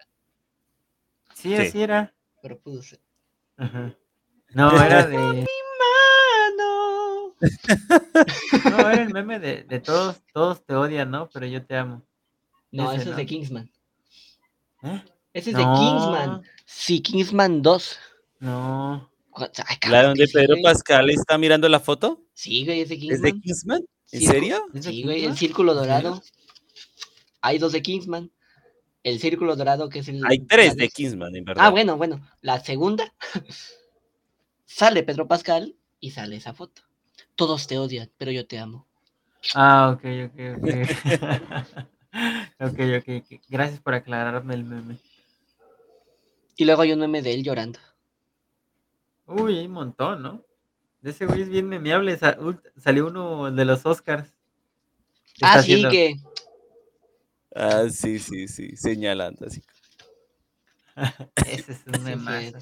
[1.32, 1.62] Sí, Sí.
[1.62, 2.12] así era.
[2.42, 3.00] Pero pudo ser.
[3.56, 3.94] Ajá.
[4.50, 5.16] No, era de.
[5.80, 7.34] Mano.
[8.70, 11.30] No, era el meme de, de todos, todos te odian, ¿no?
[11.30, 12.02] Pero yo te amo.
[12.70, 13.16] No, Ese, eso es ¿no?
[13.16, 13.70] de Kingsman.
[14.82, 15.02] ¿Eh?
[15.34, 16.42] Ese es de Kingsman.
[16.64, 17.98] Sí, Kingsman 2.
[18.40, 19.10] No.
[19.36, 20.62] Ay, ¿La donde Pedro güey.
[20.62, 22.22] Pascal está mirando la foto?
[22.34, 23.40] Sí, güey, es de ¿Es de Kingsman.
[23.40, 23.84] Kingsman?
[24.12, 24.64] ¿En serio?
[24.74, 25.36] ¿Es de Sí, güey, el Kingsman?
[25.36, 26.22] círculo dorado.
[27.40, 28.30] Hay dos de Kingsman.
[29.02, 30.24] El círculo dorado, que es el.
[30.24, 31.66] Hay tres de Kingsman, en verdad.
[31.66, 32.26] Ah, bueno, bueno.
[32.40, 33.12] La segunda
[34.64, 36.82] sale Pedro Pascal y sale esa foto.
[37.34, 38.86] Todos te odian, pero yo te amo.
[39.54, 40.68] Ah, ok, ok, ok.
[42.60, 43.08] ok, ok.
[43.32, 43.40] ok.
[43.48, 44.96] Gracias por aclararme el meme.
[46.56, 47.78] Y luego hay un meme de él llorando.
[49.26, 50.44] Uy, hay un montón, ¿no?
[51.00, 52.16] De ese güey es bien memeable.
[52.16, 52.38] sa-
[52.78, 54.30] salió uno de los Oscars.
[55.42, 56.16] Ah, sí, haciendo- que.
[57.54, 59.62] Ah, sí, sí, sí, señalando así.
[61.46, 62.58] Ese es un memazo.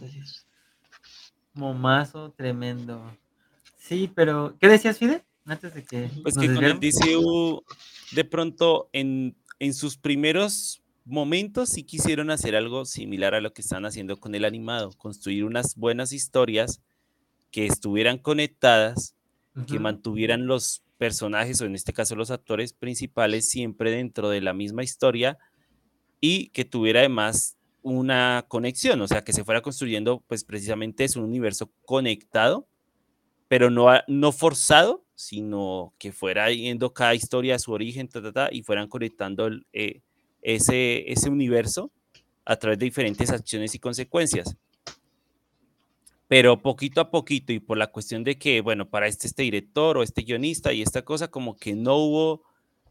[1.55, 3.03] Momazo tremendo.
[3.78, 4.57] Sí, pero.
[4.61, 5.22] ¿Qué decías, Fide?
[5.45, 6.09] Antes de que.
[6.22, 6.80] Pues nos que con el.
[6.80, 7.62] DCU,
[8.12, 13.62] de pronto, en, en sus primeros momentos sí quisieron hacer algo similar a lo que
[13.62, 16.80] están haciendo con el animado, construir unas buenas historias
[17.50, 19.14] que estuvieran conectadas,
[19.66, 24.55] que mantuvieran los personajes, o en este caso los actores principales, siempre dentro de la
[24.55, 25.38] misma historia
[26.20, 31.16] y que tuviera además una conexión, o sea, que se fuera construyendo, pues precisamente es
[31.16, 32.66] un universo conectado,
[33.48, 38.32] pero no, no forzado, sino que fuera yendo cada historia a su origen, ta, ta,
[38.32, 40.00] ta, y fueran conectando el, eh,
[40.43, 41.90] ese, ese universo
[42.45, 44.57] a través de diferentes acciones y consecuencias.
[46.28, 49.99] Pero poquito a poquito y por la cuestión de que, bueno, para este, este director
[49.99, 52.43] o este guionista y esta cosa, como que no hubo,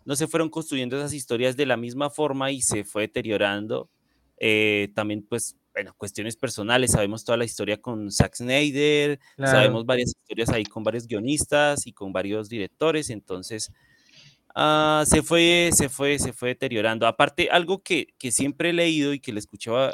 [0.06, 3.89] no se fueron construyendo esas historias de la misma forma y se fue deteriorando.
[4.38, 9.52] Eh, también, pues, bueno, cuestiones personales, sabemos toda la historia con Zack Snyder, Claro.
[9.52, 13.72] sabemos varias historias ahí con varios guionistas y con varios directores, entonces
[14.54, 17.08] Ah, se fue, se fue, se fue deteriorando.
[17.08, 19.93] Aparte, algo que, que siempre he leído y que le escuchaba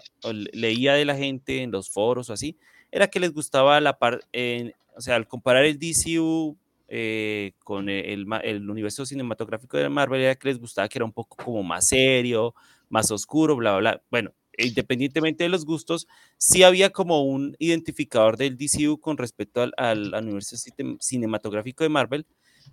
[0.51, 2.57] leía de la gente en los foros o así,
[2.91, 8.25] era que les gustaba la parte, o sea, al comparar el DCU eh, con el,
[8.69, 12.55] universo cinematográfico de Marvel, era que les gustaba que era un poco como más serio,
[12.89, 14.03] más oscuro, bla, bla, bla.
[14.09, 19.69] Bueno, e independientemente de los gustos, sí había como un identificador del DCU con respecto
[19.77, 22.25] al, universo cine- cinematográfico de Marvel,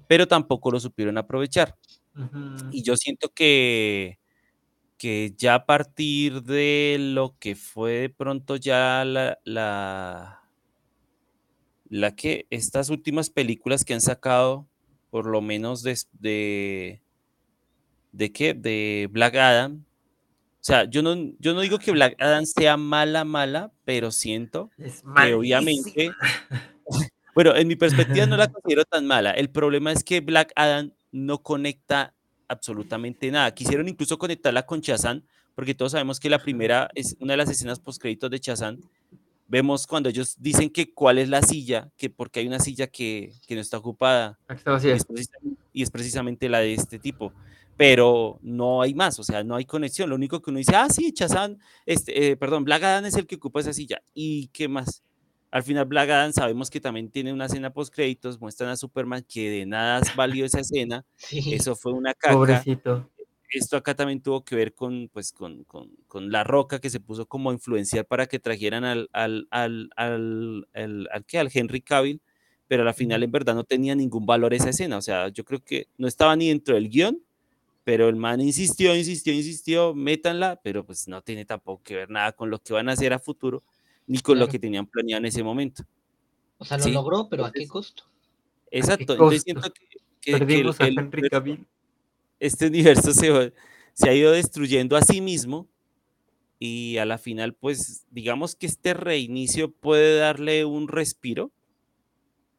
[0.07, 1.77] pero tampoco lo supieron aprovechar.
[2.71, 4.19] Y yo siento que,
[4.99, 10.43] que ya a partir de lo que fue de pronto ya la, la,
[11.89, 14.67] la que estas últimas películas que han sacado,
[15.11, 17.03] por lo menos des- de,
[18.13, 19.85] de, qué, de Black Adam.
[20.61, 24.71] O sea, yo no, yo no digo que Black Adam sea mala, mala, pero siento
[24.79, 26.11] Es que obviamente
[27.35, 29.33] Bueno, en mi perspectiva no la considero tan mala.
[29.33, 32.15] El problema es que Black Adam no conecta
[32.49, 33.53] absolutamente nada.
[33.55, 35.23] Quisieron incluso conectarla con Shazam,
[35.55, 38.81] porque todos sabemos que la primera es una de las escenas post créditos de Shazam.
[39.47, 43.33] Vemos cuando ellos dicen que cuál es la silla, que porque hay una silla que,
[43.47, 45.07] que no está ocupada Aquí está y es,
[45.73, 47.33] y es precisamente la de este tipo.
[47.77, 50.09] Pero no hay más, o sea, no hay conexión.
[50.09, 53.27] Lo único que uno dice, ah, sí, Shazam, este, eh, perdón, Black Adam es el
[53.27, 54.01] que ocupa esa silla.
[54.15, 55.03] ¿Y qué más?
[55.55, 59.23] Al final, Black Adam sabemos que también tiene una escena post créditos, muestran a Superman
[59.23, 61.55] que de nada valió esa escena, Sí.
[61.55, 62.35] eso fue una caca.
[62.35, 63.09] Pobrecito.
[63.51, 66.99] Esto acá también tuvo que ver con, pues, con, con, con La Roca, que se
[66.99, 71.39] puso como a influenciar para que trajeran al, al, al, al, al, al, ¿qué?
[71.39, 72.21] al Henry Cavill,
[72.67, 75.45] pero a la final en verdad no tenía ningún valor esa escena, o sea, yo
[75.45, 77.23] creo que no estaba ni dentro del guion,
[77.85, 82.33] pero el man insistió, insistió, insistió, métanla, pero pues no tiene tampoco que ver nada
[82.33, 83.63] con lo que van a hacer a futuro,
[84.07, 84.53] ni con lo Claro.
[84.53, 85.85] que tenían planeado en ese momento.
[86.59, 88.05] O sea, lo Sí, logró, pero ¿a qué costo?
[88.71, 89.13] Exacto, costo?
[89.15, 91.67] entonces siento que, que- que Perdimos el- a Henry Cavill.
[92.41, 93.51] este universo se, va-
[93.93, 95.69] se ha ido destruyendo a sí mismo
[96.59, 101.51] y a la final, pues digamos que este reinicio puede darle un respiro,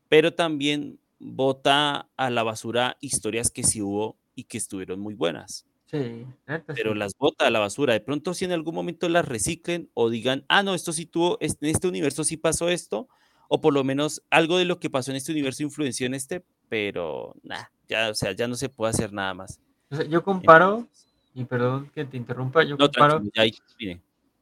[0.10, 5.66] pero también bota a la basura historias que sí hubo y que estuvieron muy buenas,
[5.96, 6.26] Sí,
[6.68, 7.00] pero sí.
[7.00, 7.94] las bota a la basura.
[7.94, 11.38] De pronto si en algún momento las reciclen o digan, ah, no, esto sí tuvo,
[11.40, 13.08] en este universo sí pasó esto,
[13.48, 16.44] o por lo menos algo de lo que pasó en este universo influenció en este,
[16.70, 19.60] pero nada, ya, o sea, ya no se puede hacer nada más.
[19.90, 23.22] O sea, yo comparo, Entonces, y perdón que te interrumpa, yo no, comparo.
[23.34, 23.54] ya ahí.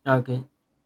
[0.04, 0.30] Ah, ok,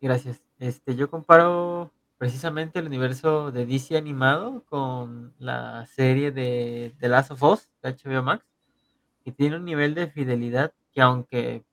[0.01, 0.41] gracias.
[0.59, 7.31] Este, yo comparo precisamente el universo de DC animado con la serie de The Last
[7.31, 8.45] of Us de HBO Max,
[9.27, 11.65] que tiene un nivel de fidelidad que aunque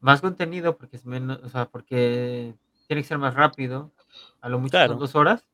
[0.00, 2.52] más contenido, porque es menos, o sea, porque
[2.88, 3.92] tiene que ser más rápido,
[4.40, 4.94] a lo mucho Claro.
[4.94, 5.46] son dos horas,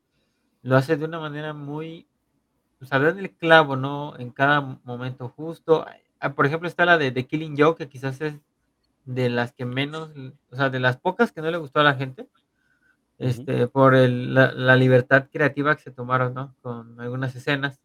[0.63, 2.09] lo hace de una manera muy,
[2.81, 4.17] o sea, dan el clavo, ¿no?
[4.19, 5.85] En cada momento justo.
[6.21, 8.35] Ah, Por ejemplo, está la de The Killing Joke, que quizás es
[9.05, 10.11] de las que menos,
[10.51, 12.31] o sea, de las pocas que no le gustó a la gente,
[13.19, 16.55] este, por el- la, la libertad creativa que se tomaron, ¿no?
[16.63, 17.79] Con algunas escenas.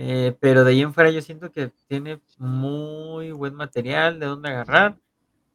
[0.00, 4.48] Eh, pero de ahí en fuera yo siento que tiene muy buen material de dónde
[4.50, 4.98] agarrar.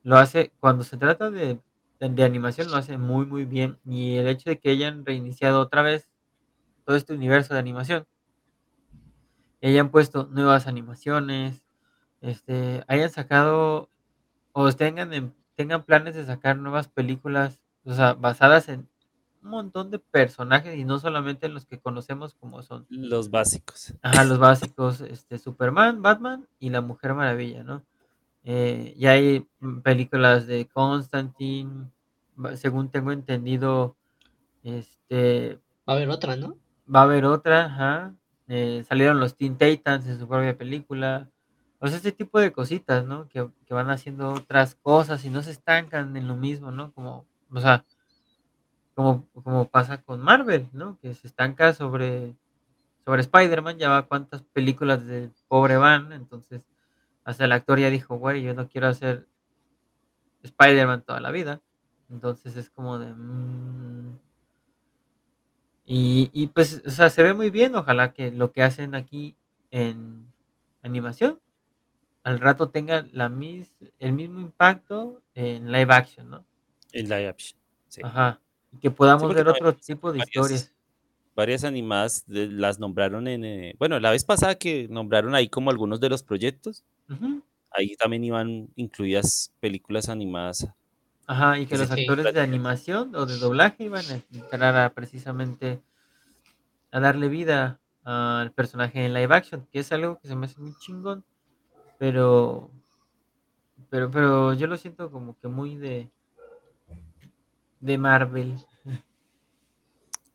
[0.03, 1.59] Lo hace, cuando se trata de,
[1.99, 3.79] de- animación, lo hace muy, muy bien.
[3.85, 6.09] Y el hecho de que hayan reiniciado otra vez
[6.85, 8.07] todo este universo de animación,
[9.61, 11.63] hayan puesto nuevas animaciones,
[12.21, 13.89] este, hayan sacado
[14.53, 18.89] o tengan, en- tengan planes de sacar nuevas películas, o sea, basadas en
[19.43, 22.85] un montón de personajes y no solamente en los que conocemos como son.
[22.89, 23.93] Los básicos.
[24.01, 27.83] Ajá, los básicos, este, Superman, Batman y la Mujer Maravilla, ¿no?
[28.43, 29.47] Eh, ya hay
[29.83, 31.89] películas de Constantine,
[32.55, 33.95] según tengo entendido,
[34.63, 36.57] este, Va a haber otra, ¿no?
[36.93, 38.13] va a haber otra, ajá.
[38.47, 41.29] eh, salieron los Teen Titans en su propia película.
[41.79, 43.27] O sea, este tipo de cositas, ¿no?
[43.27, 46.93] Que, que van haciendo otras cosas y no se estancan en lo mismo, ¿no?
[46.93, 47.85] Como, o sea,
[48.95, 50.97] como, como pasa con Marvel, ¿no?
[51.01, 52.35] Que se estanca sobre,
[53.05, 56.61] sobre Spider-Man, ya va cuántas películas del pobre van, entonces
[57.23, 59.27] hasta el actor ya dijo, güey, yo no quiero hacer
[60.43, 61.61] Spider-Man toda la vida.
[62.09, 63.13] Entonces es como de...
[63.13, 64.19] mm,
[65.85, 69.35] y, y pues, o sea, se ve muy bien, ojalá que lo que hacen aquí
[69.71, 70.27] en
[70.81, 71.39] animación
[72.23, 76.45] al rato tenga la mis, el mismo impacto en live action, ¿no?
[76.93, 77.59] En live action.
[77.89, 78.01] Sí.
[78.03, 78.39] Ajá.
[78.73, 80.73] Y que podamos ver otro tipo de varias- historias.
[81.35, 83.43] Varias animadas de- las nombraron en.
[83.43, 86.83] eh, bueno, la vez pasada que nombraron ahí como algunos de los proyectos,
[87.71, 90.67] ahí también iban incluidas películas animadas.
[91.25, 94.89] Ajá, y que Que los actores de animación o de doblaje iban a entrar a
[94.93, 95.81] precisamente
[96.91, 100.59] a darle vida al personaje en live action, que es algo que se me hace
[100.61, 101.23] muy chingón,
[101.97, 102.69] pero
[103.89, 106.09] pero pero yo lo siento como que muy de
[107.83, 108.57] de Marvel.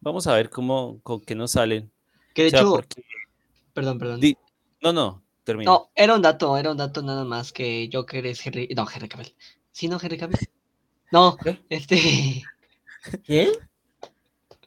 [0.01, 1.91] Vamos a ver cómo, con qué nos salen.
[2.35, 3.03] Que de O sea, hecho, porque-
[3.73, 4.21] perdón, perdón.
[4.21, 4.37] di-
[4.83, 5.71] No, no, termina.
[5.71, 8.69] No, era un dato, era un dato nada más que Joker es Henry.
[8.77, 9.35] No, Henry Cavill.
[9.73, 10.39] ¿Sí, no, Henry Cavill?
[11.11, 11.59] No, ¿Qué?
[11.71, 12.43] este.
[13.25, 13.51] ¿Quién?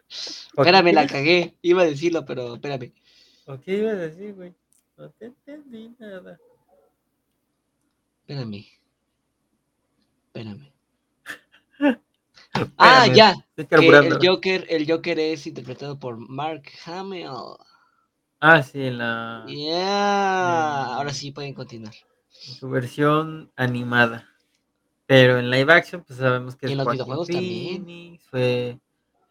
[0.57, 1.55] Espérame, la cagué.
[1.61, 2.91] Iba a decirlo, pero espérame.
[3.45, 4.53] ¿O qué ibas a decir, güey?
[4.97, 6.37] No te entendí nada.
[8.21, 8.65] Espérame.
[10.27, 10.71] Espérame.
[12.77, 13.35] Ah, Espérame, ya.
[13.55, 17.27] Que el Joker, el Joker es interpretado por Mark Hamill.
[18.39, 20.95] Ah, sí, en la Yeah.
[20.95, 21.93] Ahora sí pueden continuar.
[22.29, 24.27] su versión animada.
[25.05, 28.19] Pero en live action, pues sabemos que Y es en los videojuegos también.
[28.29, 28.79] Fue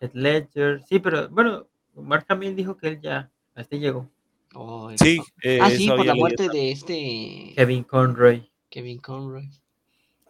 [0.00, 0.82] Heath Ledger.
[0.88, 4.08] Sí, pero bueno, Mark Hamill dijo que él ya hasta llegó.
[4.54, 5.24] Oh, Sí, eso.
[5.42, 8.50] eh, Ah, sí, por la muerte de este Kevin Conroy.
[8.68, 9.48] Kevin Conroy.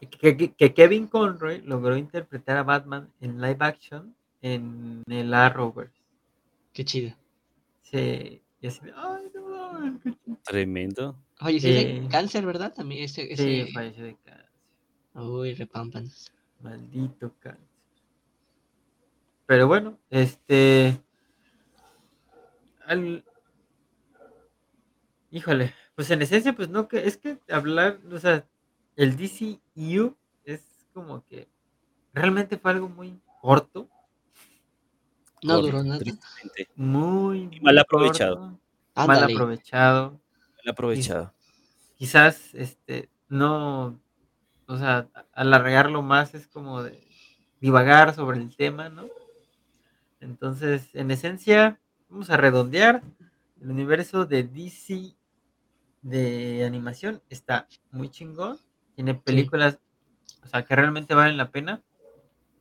[0.01, 5.95] Que, que- que Kevin Conroy logró interpretar a Batman en live action en el Arrowverse.
[6.73, 7.15] Qué chido.
[7.83, 10.39] Sí, y así de, ay, no mames, qué chido".
[10.45, 11.17] Tremendo.
[11.43, 12.73] Oye, sí, de Eh, cáncer, ¿verdad?
[12.73, 14.49] También ese, Sí, falleció de cáncer.
[15.15, 16.09] Uy, repampan.
[16.61, 17.67] Maldito cáncer.
[19.47, 20.99] Pero bueno, este.
[22.87, 23.25] al-
[25.33, 27.07] Híjole, pues en esencia, pues no que.
[27.07, 28.47] Es que hablar, o sea,
[29.03, 31.49] el DCU es como que
[32.13, 33.89] realmente fue algo muy corto,
[35.43, 35.99] No duró nada.
[35.99, 36.69] tristemente.
[36.77, 38.37] muy, Y mal muy aprovechado.
[38.37, 38.61] corto,
[39.07, 40.11] mal aprovechado.
[40.65, 41.35] Mal aprovechado.
[41.97, 44.01] Quizás, este, no,
[44.67, 47.07] o sea, alargarlo más es como de
[47.61, 49.09] divagar sobre el tema, ¿no?
[50.21, 53.03] Entonces, en esencia, vamos a redondear.
[53.61, 55.17] El universo de DC
[56.03, 58.59] de animación está muy chingón.
[58.95, 59.79] Tiene películas,
[60.43, 61.83] o sea, que realmente valen la pena.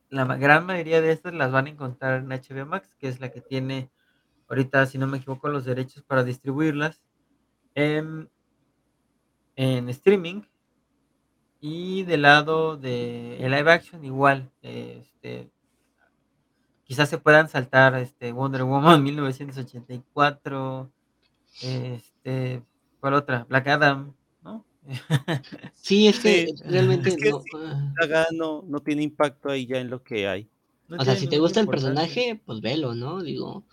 [0.09, 3.30] La gran mayoría de estas las van a encontrar en HBO Max, que es la
[3.30, 3.89] que tiene
[4.49, 7.01] ahorita, si no me equivoco, los derechos para distribuirlas
[7.75, 8.30] en,
[9.55, 10.41] en streaming.
[11.61, 14.49] Y del lado de el live action, igual.
[14.61, 15.51] Este,
[16.84, 20.91] quizás se puedan saltar este Wonder Woman 1984.
[21.61, 22.63] Este,
[22.99, 23.45] ¿cuál otra?
[23.49, 24.15] Black Adam.
[25.76, 27.44] Sí, es que Sí, realmente es que no.
[28.32, 30.50] no, no tiene impacto ahí ya en lo que hay.
[30.88, 33.22] No O sea, si te gusta el personaje, pues velo, ¿no?
[33.22, 33.64] Digo.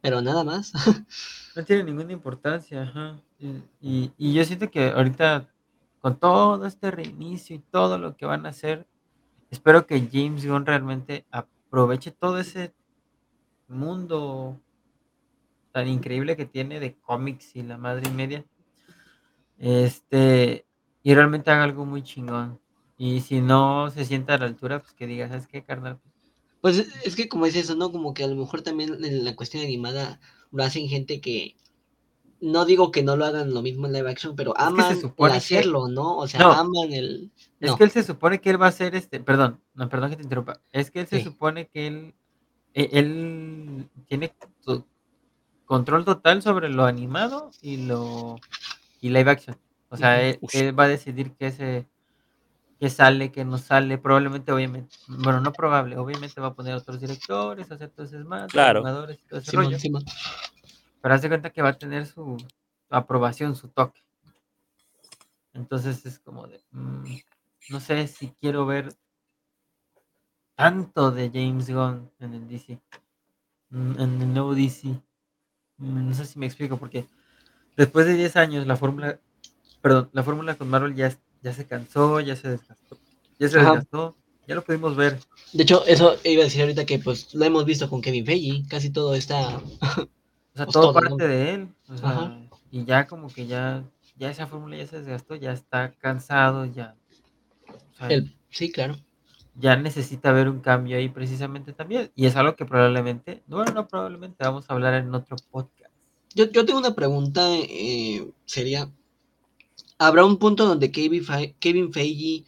[0.00, 0.72] Pero nada más.
[1.56, 3.18] No tiene ninguna importancia, ajá.
[3.38, 3.46] Y,
[3.80, 5.48] y- y yo siento que ahorita,
[6.02, 8.86] con todo este reinicio y todo lo que van a hacer,
[9.50, 12.74] espero que James Gunn realmente aproveche todo ese
[13.68, 14.60] mundo
[15.72, 18.44] tan increíble que tiene de cómics y la madre y media.
[19.58, 20.66] Este,
[21.02, 22.60] y realmente haga algo muy chingón.
[22.98, 25.98] Y si no se sienta a la altura, pues que diga, ¿sabes qué, carnal?
[26.60, 27.92] Pues es- es que como es eso, ¿no?
[27.92, 31.56] Como que a lo mejor también en la cuestión animada lo hacen gente que.
[32.38, 35.32] No digo que no lo hagan lo mismo en live action, pero aman el supone
[35.32, 36.18] que- hacerlo, ¿no?
[36.18, 36.52] O sea, No.
[36.52, 37.30] aman el.
[37.60, 40.16] Es que él se supone que él va a ser este, perdón, no, perdón que
[40.16, 40.60] te interrumpa.
[40.70, 41.24] Es que él se Sí.
[41.24, 42.14] supone que él,
[42.74, 44.34] e- él tiene
[45.64, 48.38] control total sobre lo animado y lo
[49.00, 49.56] y live action.
[49.88, 50.38] O sea, él,
[50.78, 51.86] va a decidir qué se
[52.78, 57.00] qué sale, qué no sale, probablemente, obviamente, bueno, no probable, obviamente va a poner otros
[57.00, 58.80] directores, hacer ese más, Claro.
[58.80, 59.78] animadores y todo ese Simón, rollo.
[59.78, 60.04] Simón.
[61.00, 64.02] Pero haz de cuenta que va a tener su, su aprobación, su toque.
[65.54, 67.04] Entonces es como de, mm,
[67.70, 68.94] no sé si quiero ver
[70.54, 72.78] tanto de James Gunn en el DC,
[73.70, 74.88] mm, en el nuevo DC.
[75.78, 77.06] Mm, No sé si me explico, porque
[77.76, 79.20] después de 10 años la fórmula,
[79.82, 81.10] perdón, la fórmula con Marvel ya,
[81.52, 82.98] se cansó, ya se desgastó,
[83.38, 83.70] ya se Ajá.
[83.70, 84.16] desgastó,
[84.46, 85.18] ya lo pudimos ver.
[85.52, 88.64] De hecho, eso iba a decir ahorita que pues lo hemos visto con Kevin Feige.
[88.68, 89.58] Casi todo está.
[89.58, 89.62] O
[90.54, 91.18] sea, Pues todo todo, ¿no?
[91.18, 91.68] parte de él.
[91.88, 92.40] o sea, Ajá.
[92.70, 93.84] y ya como que ya,
[94.16, 96.96] ya esa fórmula ya se desgastó, ya está cansado, ya.
[97.68, 98.34] o sea, El...
[98.50, 98.96] Sí, claro.
[99.54, 102.10] ya necesita ver un cambio ahí precisamente también.
[102.14, 105.85] Y es algo que probablemente, bueno, no probablemente vamos a hablar en otro podcast.
[106.34, 107.42] Yo, yo tengo una pregunta.
[107.56, 108.90] eh, sería:
[109.98, 112.44] ¿habrá un punto donde Kevin, Fe- Kevin Feige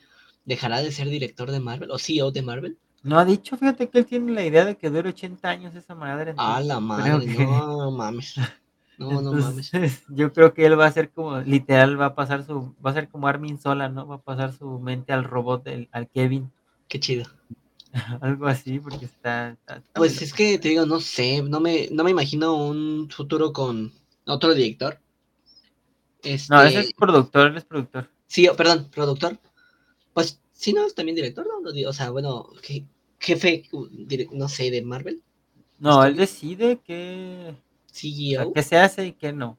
[0.47, 2.79] dejará de ser director de Marvel o CEO de Marvel?
[3.03, 5.95] No ha dicho, fíjate que él tiene la idea de que dure 80 años esa
[5.95, 6.31] madre.
[6.31, 8.35] A entonces la madre, que- no mames.
[8.99, 9.70] No, no mames.
[10.09, 12.95] Yo creo que él va a ser como, literal, va a pasar su, va a
[12.95, 14.07] ser como Armin Sola, ¿no?
[14.07, 16.51] Va a pasar su mente al robot, del- al Kevin.
[16.89, 17.24] Qué chido.
[18.20, 19.51] Algo así, porque está.
[19.51, 22.55] está- está Pues muy es que te digo, no sé, no me, no me imagino
[22.57, 23.93] un futuro con
[24.26, 25.01] otro director.
[26.22, 28.11] Este, No, ese es productor, él es productor.
[28.26, 29.39] Sí, oh, perdón, productor.
[30.12, 31.70] Pues sí, no, es también director, ¿no?
[31.89, 32.84] O sea, bueno, je-
[33.20, 33.86] jefe, uh,
[34.32, 35.22] no sé, de Marvel,
[35.78, 36.20] No, él Estoy-
[36.57, 37.55] decide sea,
[37.93, 38.53] CEO.
[38.53, 39.57] qué se hace y qué no.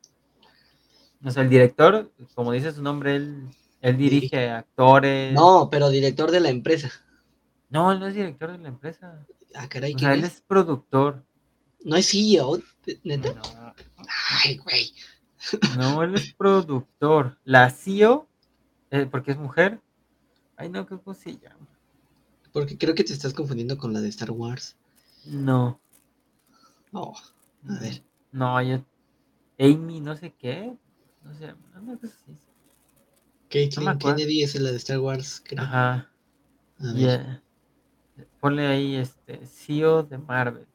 [1.24, 3.48] O sea, el director, como dice su nombre, él,
[3.82, 5.34] él dirige actores.
[5.34, 6.92] No, pero director de la empresa.
[7.70, 9.26] No, él no es director de la empresa.
[9.56, 10.36] Ah, caray, O ¿quién sea, él es?
[10.36, 11.24] es productor.
[11.84, 12.60] No es CEO,
[13.04, 13.34] neta.
[13.34, 13.74] No,
[14.44, 14.94] Ay, güey.
[15.78, 17.38] no, él es productor.
[17.46, 18.28] La CEO,
[18.92, 19.80] eh, porque es mujer.
[20.58, 21.68] Ay, no, ¿cómo se llama?
[22.52, 24.76] Porque creo que te estás confundiendo con la de Star Wars.
[25.26, 25.80] No.
[26.92, 27.14] No,
[27.70, 28.04] a ver.
[28.32, 28.84] No, yo.
[29.60, 30.76] Amy, no sé qué.
[31.24, 32.36] No sé, una cosa así.
[33.50, 34.18] Caitlyn acuerdo.
[34.18, 35.64] Kennedy es la de Star Wars, creo.
[35.64, 36.10] Ajá.
[36.80, 37.44] A ver, Yeah.
[38.40, 40.66] Ponle ahí este CEO de Marvel.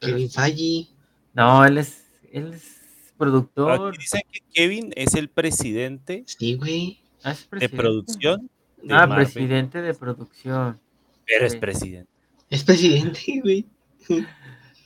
[0.00, 0.30] Pero Kevin.
[0.30, 0.88] Feige.
[1.34, 3.96] No, él es, él es productor.
[3.98, 7.00] Dicen que Kevin es el presidente Sí, güey.
[7.22, 7.76] Ah, es de presidente.
[7.76, 8.50] producción
[8.82, 10.78] de Ah, Marvel, presidente de producción.
[11.26, 12.10] pero es presidente.
[12.50, 13.64] Es presidente, güey.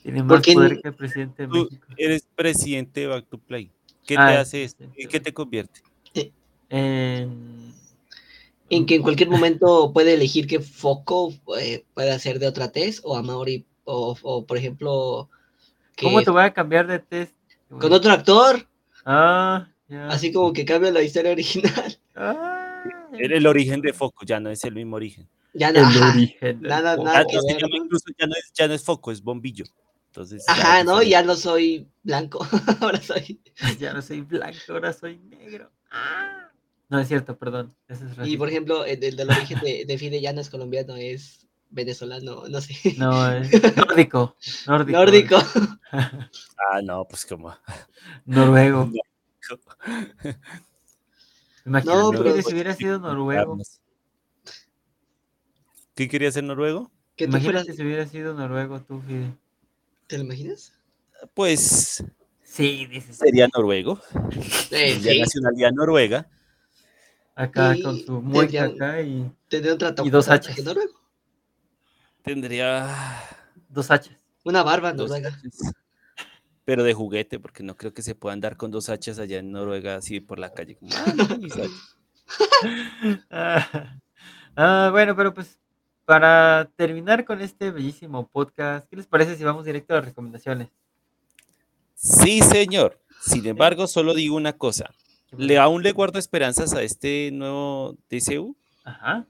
[0.03, 1.87] Tiene más Porque poder que el presidente de Tú México.
[1.97, 3.71] eres presidente de Back to Play.
[4.07, 4.79] ¿Qué Ah, te es hace esto?
[4.79, 5.03] presidente.
[5.03, 5.81] ¿En qué te convierte?
[6.71, 7.68] En...
[8.71, 13.01] En que en cualquier momento puede elegir qué foco eh, puede hacer de otra test
[13.05, 15.31] o Amaury, o, o por ejemplo,
[15.97, 17.35] que ¿Cómo te voy a cambiar de test?
[17.69, 18.67] con otro actor,
[19.05, 20.09] Ah, ya.
[20.09, 21.99] así como que cambia la historia original.
[22.21, 22.83] Ah,
[23.19, 25.29] Era el origen de Foco, ya no es el mismo origen.
[25.55, 26.61] Ya no, el origen.
[26.63, 29.65] nada, nada Ah, que ver, incluso ya no, es, ya no es Foco, es bombillo.
[30.09, 30.99] Entonces, Ajá, ¿no?
[31.01, 31.11] diferente.
[31.11, 32.41] Ya no soy blanco,
[32.81, 33.41] ahora soy.
[33.79, 35.71] Ya no soy blanco, ahora soy negro.
[35.93, 36.48] Ah.
[36.89, 37.75] No es cierto, perdón.
[37.89, 40.97] Es Y por ejemplo, el, el del origen de, de Fide ya no es colombiano,
[40.97, 42.75] es venezolano, no sé.
[42.97, 44.37] No, es nórdico.
[44.67, 44.99] Nórdico.
[44.99, 45.37] Nórdico.
[45.91, 47.55] Ah, no, pues como.
[48.27, 48.91] Noruego.
[51.65, 53.59] Imagínate No, que pero- si hubiera sido noruego.
[55.95, 56.91] ¿Qué quería ser noruego?
[57.17, 59.33] Que tú fueras, Imagínate si hubiera sido noruego tú, Fide.
[60.07, 60.73] ¿te lo imaginas?
[61.35, 62.05] Pues
[62.45, 63.17] Sí, dices.
[63.17, 64.01] sería noruego.
[64.71, 66.29] Eh, Tendría sí, nacionalidad noruega.
[67.39, 70.59] Acá Y con su mueca acá y tendría un trato Y dos hachas.
[70.65, 70.93] noruego.
[72.23, 73.23] Tendría
[73.69, 74.17] dos hachas.
[74.45, 75.29] Una barba dos noruega.
[75.37, 75.73] hachas.
[76.65, 79.53] Pero de juguete, porque no creo que se pueda andar con dos hachas allá en
[79.53, 80.77] Noruega así por la calle.
[80.77, 81.97] como, "Ah, mira mis hachas".
[83.31, 83.97] Ah,
[84.57, 85.59] ah, bueno, pero pues
[86.05, 90.69] para terminar con este bellísimo podcast, ¿qué les parece si vamos directo a las recomendaciones?
[91.95, 93.01] Sí, señor.
[93.23, 94.91] Sin embargo, solo digo una cosa.
[95.31, 98.57] ¿Qué ¿Le aún le guardo esperanzas a este nuevo DCU?
[98.85, 99.27] Ajá.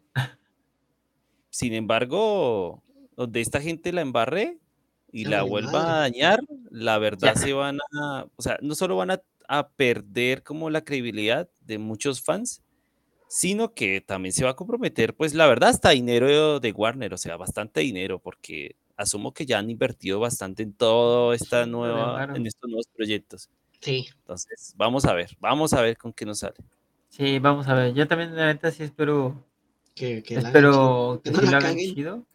[1.52, 2.82] Sin embargo,
[3.16, 4.58] donde esta gente la embarre
[5.10, 5.90] y la vuelva madre.
[5.90, 6.40] a dañar,
[6.70, 7.34] la verdad Ya.
[7.34, 11.78] se van a, o sea, no solo van a, a perder como la credibilidad de
[11.78, 12.62] muchos fans,
[13.28, 17.18] sino que también se va a comprometer, pues la verdad, hasta dinero de Warner, o
[17.18, 22.46] sea, bastante dinero, porque asumo que ya han invertido bastante en todo esta nueva, en
[22.46, 23.50] estos nuevos proyectos.
[23.80, 24.08] Sí.
[24.18, 26.56] Entonces, vamos a ver, vamos a ver con qué nos sale.
[27.08, 27.94] Sí, vamos a ver.
[27.94, 29.44] Yo también, la neta, sí espero,
[29.94, 32.26] Que, que espero no sí la lo hagan chido.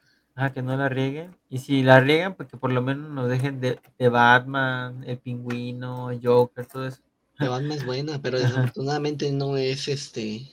[0.54, 1.36] Que no la rieguen.
[1.48, 5.20] Y si la riegan, pues que por lo menos nos dejen de, de Batman, el
[5.20, 7.02] pingüino, Joker, todo eso.
[7.38, 10.48] La Batman es buena, pero desafortunadamente no es este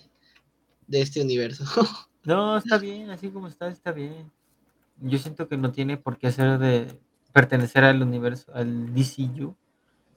[0.87, 1.65] de este universo.
[2.23, 4.31] No, está bien, así como está, está bien.
[4.99, 7.01] Yo siento que no tiene por qué ser de
[7.33, 9.57] pertenecer al universo, al DCU.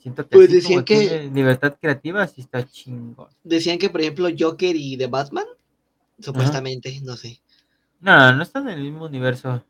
[0.03, 3.29] Siento que Pues así como decían que- tiene libertad creativa, sí está chingón.
[3.41, 5.45] Decían que, por ejemplo, Joker y The Batman,
[6.19, 7.39] supuestamente, no sé.
[8.01, 9.63] No, no están en el mismo universo.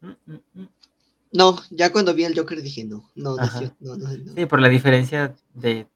[0.00, 0.68] Mm, mm, mm.
[1.32, 3.58] No, ya cuando vi al Joker dije no, no, no, es Ajá.
[3.58, 4.32] cierto, no, no, no.
[4.34, 5.86] Sí, por la diferencia de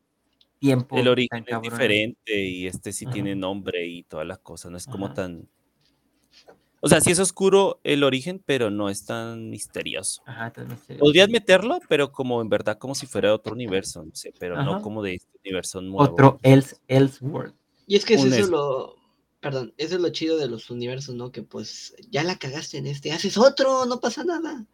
[0.59, 0.99] tiempo.
[0.99, 3.15] El origen es diferente y este sí Ajá.
[3.15, 5.15] tiene nombre y todas las cosas, no es como Ajá.
[5.15, 5.49] tan...
[6.81, 10.23] O sea, sí es oscuro el origen, pero no es tan misterioso.
[10.27, 10.95] Ajá, no sé.
[10.97, 14.63] Podrías meterlo, pero como en verdad como si fuera de otro universo, no sé, pero
[14.63, 14.83] no Ajá.
[14.83, 16.03] como de este universo nuevo.
[16.03, 17.55] Otro else, Elseworld.
[17.87, 18.95] Y es que Un eso es- lo,
[19.41, 21.33] perdón, eso es lo chido de los universos, ¿no?
[21.33, 24.65] Que pues ya la cagaste en este, haces otro, no pasa nada.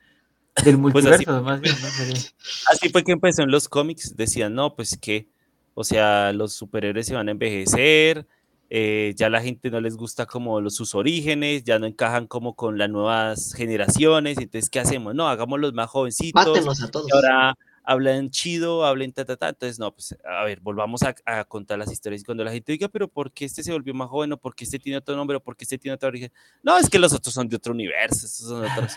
[0.64, 1.88] Del Pues así- multiverso, más bien, ¿no?
[2.70, 5.28] Así fue que empezó en los cómics, decían, no, pues que,
[5.74, 8.26] o sea, los superhéroes se van a envejecer,
[8.75, 12.55] eh, ya la gente no les gusta como los, sus orígenes, ya no encajan como
[12.57, 15.14] con las nuevas generaciones, entonces, ¿qué hacemos?
[15.14, 16.47] No, hagámoslos más jovencitos.
[16.47, 17.07] Mátenlos a todos.
[17.07, 17.55] Y ahora,
[17.85, 19.51] hablan chido, hablen ta, ta, ta.
[19.51, 22.23] Entonces, no, pues, a ver, volvamos a, a contar las historias.
[22.23, 24.33] Y cuando la gente diga, pero ¿por qué este se volvió más joven?
[24.33, 25.37] ¿O por qué este tiene otro nombre?
[25.37, 26.33] ¿O por qué este tiene otra origen?
[26.62, 28.97] No, es que los otros son de otro universo, estos son otros.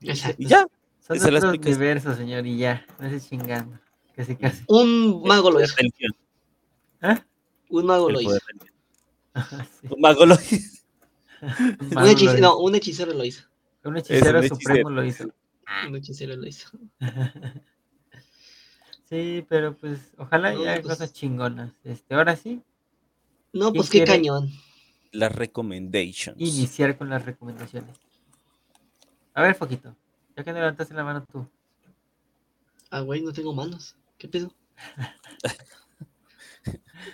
[0.38, 0.66] Y ya.
[1.00, 1.76] Son Esa es la otros explicación.
[1.76, 2.86] universos, señor, y ya.
[2.98, 3.78] No se chingando.
[4.16, 4.62] Casi, casi.
[4.66, 5.74] Un mago lo hizo.
[7.02, 7.18] ¿Eh?
[7.68, 8.38] Un mago el lo hizo.
[9.34, 9.88] Sí.
[9.90, 10.82] Un mago lo hizo.
[11.42, 13.44] Un Un, no, un hechicero lo hizo.
[13.84, 14.90] Un hechicero un supremo hechicero.
[14.90, 15.24] lo hizo.
[15.88, 16.68] Un hechicero lo hizo.
[19.10, 21.72] Sí, pero pues ojalá No, ya pues- cosas chingonas.
[21.84, 22.62] Este, ahora sí,
[23.52, 24.50] No, ¿Quién pues qué cañón.
[25.12, 26.40] Las recommendations.
[26.40, 27.94] iniciar con las recomendaciones.
[29.34, 29.94] A ver, Foquito,
[30.36, 31.46] ya que levantaste la mano tú.
[32.90, 33.94] Ah, güey, no tengo manos.
[34.18, 34.52] ¿Qué pedo?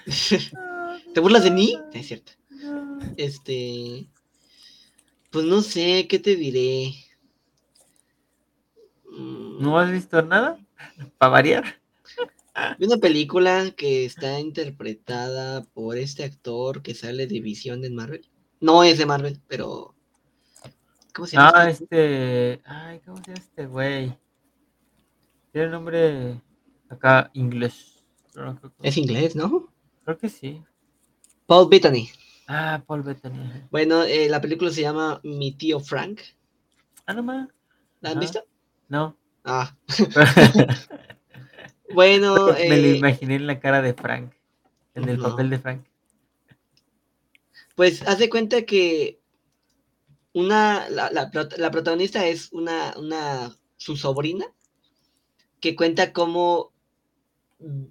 [1.15, 1.79] ¿Te burlas de mí?
[1.93, 2.33] Es cierto.
[3.17, 4.09] Este.
[5.31, 6.95] Pues no sé, ¿qué te diré?
[9.11, 10.59] ¿No has visto nada?
[11.19, 11.81] Para variar.
[12.79, 18.29] Vi una película que está interpretada por este actor que sale de Visión en Marvel.
[18.61, 19.95] No es de Marvel, pero.
[21.15, 21.53] ¿Cómo se llama?
[21.55, 22.53] Ah, este?
[22.55, 22.63] este.
[22.65, 24.19] Ay, ¿cómo se llama este güey?
[25.53, 26.41] Tiene el nombre
[26.89, 28.05] acá inglés.
[28.35, 29.70] no Es inglés, ¿no?
[30.11, 30.63] Creo que sí.
[31.47, 32.11] Paul Bettany.
[32.49, 33.69] Ah, Paul Bettany.
[33.71, 36.21] Bueno, eh, la película se llama Mi tío Frank.
[37.07, 37.49] Ah, no más.
[38.01, 38.45] ¿La han visto?
[38.89, 39.17] No.
[39.45, 39.77] Ah,
[41.95, 42.47] bueno.
[42.47, 44.33] Me lo eh, imaginé en la cara de Frank.
[44.95, 45.31] En el No.
[45.31, 45.85] papel de Frank.
[47.77, 49.21] Pues haz de cuenta que
[50.33, 54.47] una, la, la la protagonista es una, una, su sobrina,
[55.61, 56.73] que cuenta cómo,
[57.61, 57.85] mm,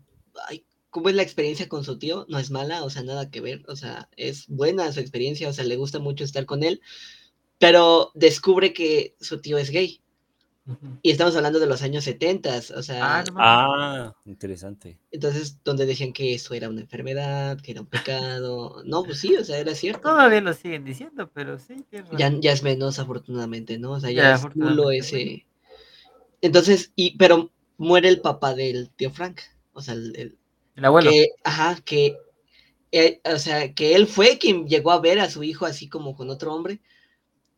[0.47, 3.41] ay, cómo es la experiencia con su tío, no es mala, o sea, nada que
[3.41, 6.81] ver, o sea, es buena su experiencia, o sea, le gusta mucho estar con él,
[7.59, 10.01] pero descubre que su tío es gay,
[11.01, 13.37] y estamos hablando de los años 70, o sea, Ah, no mames.
[13.37, 14.97] Ah, interesante.
[15.11, 19.35] entonces, donde decían que eso era una enfermedad, que era un pecado, no, pues sí,
[19.35, 20.01] o sea, era cierto.
[20.09, 21.85] Todavía lo siguen diciendo, pero sí.
[22.17, 23.91] ya, ya es menos afortunadamente, ¿no?
[23.93, 25.45] O sea, ya, Ya, es culo ese.
[26.41, 29.41] Entonces, y, pero muere el papá del tío Frank.
[29.73, 30.38] O sea, el, el-
[30.79, 31.11] El abuelo.
[31.11, 32.17] que, ajá, que,
[32.91, 36.15] eh, o sea, que él fue quien llegó a ver a su hijo así como
[36.15, 36.81] con otro hombre.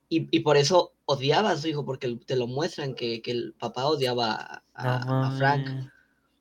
[0.09, 3.53] Y, y por eso odiaba a su hijo, porque te lo muestran que, que el
[3.53, 5.69] papá odiaba a, a Frank.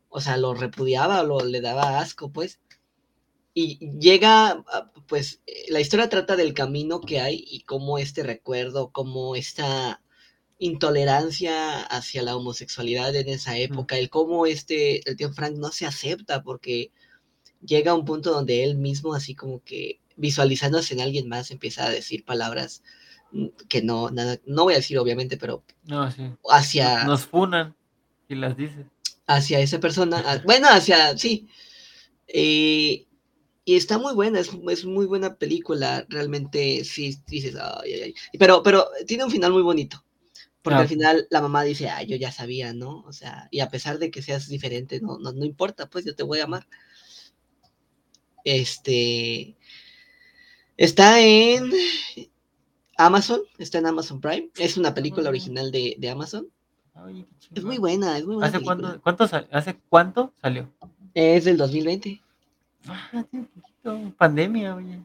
[0.09, 2.61] O sea, lo repudiaba, lo, le daba asco, pues.
[3.55, 8.23] Y llega, a- pues, eh, la historia trata del camino que hay y cómo este
[8.23, 10.03] recuerdo, cómo esta
[10.61, 15.87] intolerancia hacia la homosexualidad en esa época, el cómo este, el tío Frank no se
[15.87, 16.93] acepta porque
[17.65, 21.87] llega a un punto donde él mismo, así como que visualizándose en alguien más, empieza
[21.87, 22.83] a decir palabras
[23.33, 26.23] mm, que no, nada, no voy a decir obviamente, pero No, sí.
[26.51, 27.77] hacia Nos funan
[28.29, 28.87] si las dices.
[29.27, 31.49] hacia esa persona, bueno, hacia, sí.
[32.29, 33.07] Eh,
[33.65, 38.15] y está muy buena, es, es muy buena película, realmente sí dices, ay, ay, ay.
[38.39, 40.05] Pero, pero tiene un final muy bonito,
[40.63, 43.01] porque Ah, al final la mamá dice, ah, yo ya sabía, ¿no?
[43.07, 46.15] O sea, y a pesar de que seas diferente, no, no, no importa, pues yo
[46.15, 46.67] te voy a amar.
[48.45, 49.57] Este,
[50.77, 51.71] está en
[52.97, 56.49] Amazon, está en Amazon Prime, es una película original de, de Amazon,
[56.95, 60.71] Ay, es muy buena, es muy buena ¿Hace cuánto, ¿Hace cuánto salió?
[61.15, 62.21] Es del 2020.
[62.87, 63.25] Ah.
[64.19, 65.01] Pandemia, oye.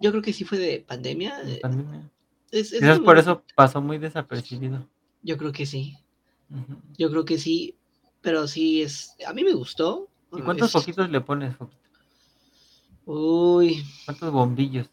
[0.00, 1.40] Yo creo que sí fue de pandemia.
[1.44, 2.10] eh, Pandemia.
[2.50, 4.86] Es, es Quizás por eso pasó muy desapercibido.
[5.22, 5.98] Yo creo que sí.
[6.96, 7.76] Yo creo que sí.
[8.20, 9.14] Pero sí es.
[9.26, 10.08] A mí me gustó.
[10.32, 11.88] ¿Y cuántos foquitos le pones, Foquito?
[13.06, 13.82] Uy.
[14.04, 14.88] ¿Cuántos bombillos?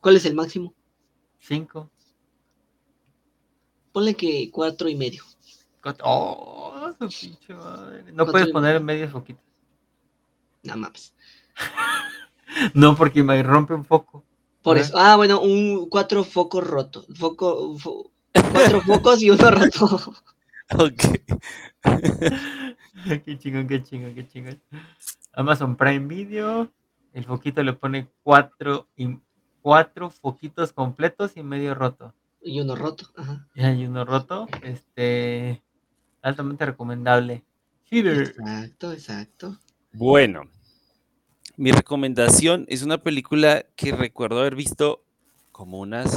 [0.00, 0.72] ¿Cuál es el máximo?
[1.40, 1.90] ¿Cinco?
[3.92, 5.24] Ponle que cuatro y medio.
[6.02, 6.92] ¡Oh!
[6.98, 8.12] Su pinche madre.
[8.12, 9.42] No puedes poner medios foquitos.
[10.62, 11.14] Nada más.
[12.74, 14.24] No, porque me rompe un foco.
[14.66, 14.84] Por Ajá.
[14.84, 14.98] eso.
[14.98, 17.06] Ah, bueno, un cuatro focos rotos.
[17.16, 20.12] Foco, fo- cuatro focos y uno roto.
[20.76, 21.02] Ok.
[23.24, 24.60] qué chingón, qué chingón, qué chingón.
[25.34, 26.72] Amazon Prime Video.
[27.12, 29.20] El foquito le pone cuatro, y,
[29.62, 32.12] cuatro foquitos completos y medio roto.
[32.42, 33.06] Y uno roto.
[33.16, 33.46] Ajá.
[33.54, 34.48] Y uno roto.
[34.64, 35.62] Este.
[36.22, 37.44] Altamente recomendable.
[37.84, 38.22] Heater.
[38.22, 39.60] Exacto, exacto.
[39.92, 40.42] Bueno,
[41.56, 45.02] mi recomendación es una película que recuerdo haber visto
[45.52, 46.16] como unas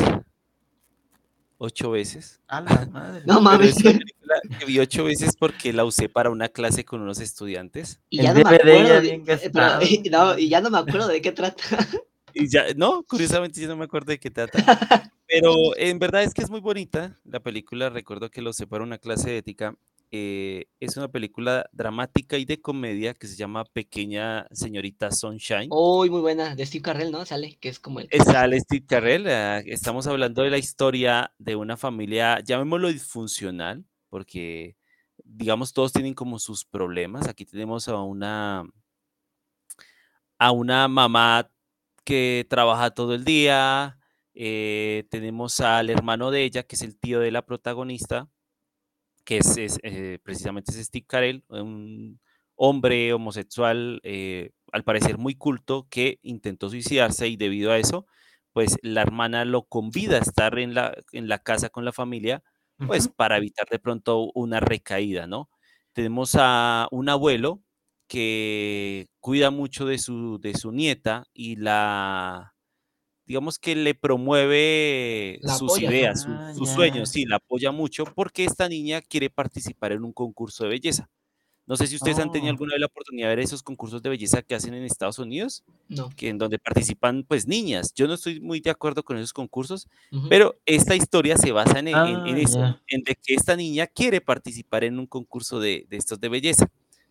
[1.58, 2.40] ocho veces.
[2.48, 3.24] A la madre.
[3.26, 3.78] No mames.
[3.78, 7.20] es una película que vi ocho veces porque la usé para una clase con unos
[7.20, 8.00] estudiantes.
[8.10, 8.66] Y ya no me acuerdo.
[9.02, 9.82] de- eh, pero- gastado.
[9.84, 11.64] y, no, y ya no me acuerdo de qué trata.
[12.34, 14.58] Y ya, no, curiosamente yo no me acuerdo de qué trata.
[15.28, 17.90] Pero en verdad es que es muy bonita la película.
[17.90, 19.76] Recuerdo que lo usé para una clase de ética
[20.12, 25.70] eh, es una película dramática y de comedia que se llama Pequeña Señorita Sunshine.
[25.72, 27.26] Uy, muy buena, de Steve Carrell, ¿no?
[27.26, 28.12] Sale, que es como el...
[28.12, 29.28] Eh, Sale Steve Carell.
[29.30, 34.76] ah, Estamos hablando de la historia de una familia, llamémoslo disfuncional, porque
[35.24, 37.28] digamos todos tienen como sus problemas.
[37.28, 38.66] Aquí tenemos a una
[40.38, 41.50] a una mamá
[42.04, 43.98] que trabaja todo el día.
[44.34, 48.30] eh, tenemos al hermano de ella, que es el tío de la protagonista,
[49.30, 52.20] que es, es, eh, precisamente es Steve Carell, un
[52.56, 58.08] hombre homosexual, eh, al parecer muy culto, que intentó suicidarse y debido a eso,
[58.54, 62.42] pues la hermana lo convida a estar en la, en la casa con la familia,
[62.88, 65.52] pues para evitar de pronto una recaída, ¿no?
[65.94, 67.62] Tenemos a un abuelo
[68.08, 72.56] que cuida mucho de su, de su nieta y la,
[73.30, 77.14] digamos que le promueve La sus apoya, ideas, sus, Ah, sus sueños, ya.
[77.14, 81.08] sí, la apoya mucho porque esta niña quiere participar en un concurso de belleza.
[81.68, 82.54] No sé si ustedes han tenido Oh.
[82.56, 85.64] alguna vez la oportunidad de ver esos concursos de belleza que hacen en Estados Unidos,
[85.88, 86.10] No.
[86.18, 87.94] que en donde participan pues niñas.
[87.94, 90.28] Yo no estoy muy de acuerdo con esos concursos, Ujú.
[90.30, 93.56] pero esta historia se basa en, e- en- en Ah, eso, en de que esta
[93.56, 96.68] niña quiere participar en un concurso de, de estos de belleza.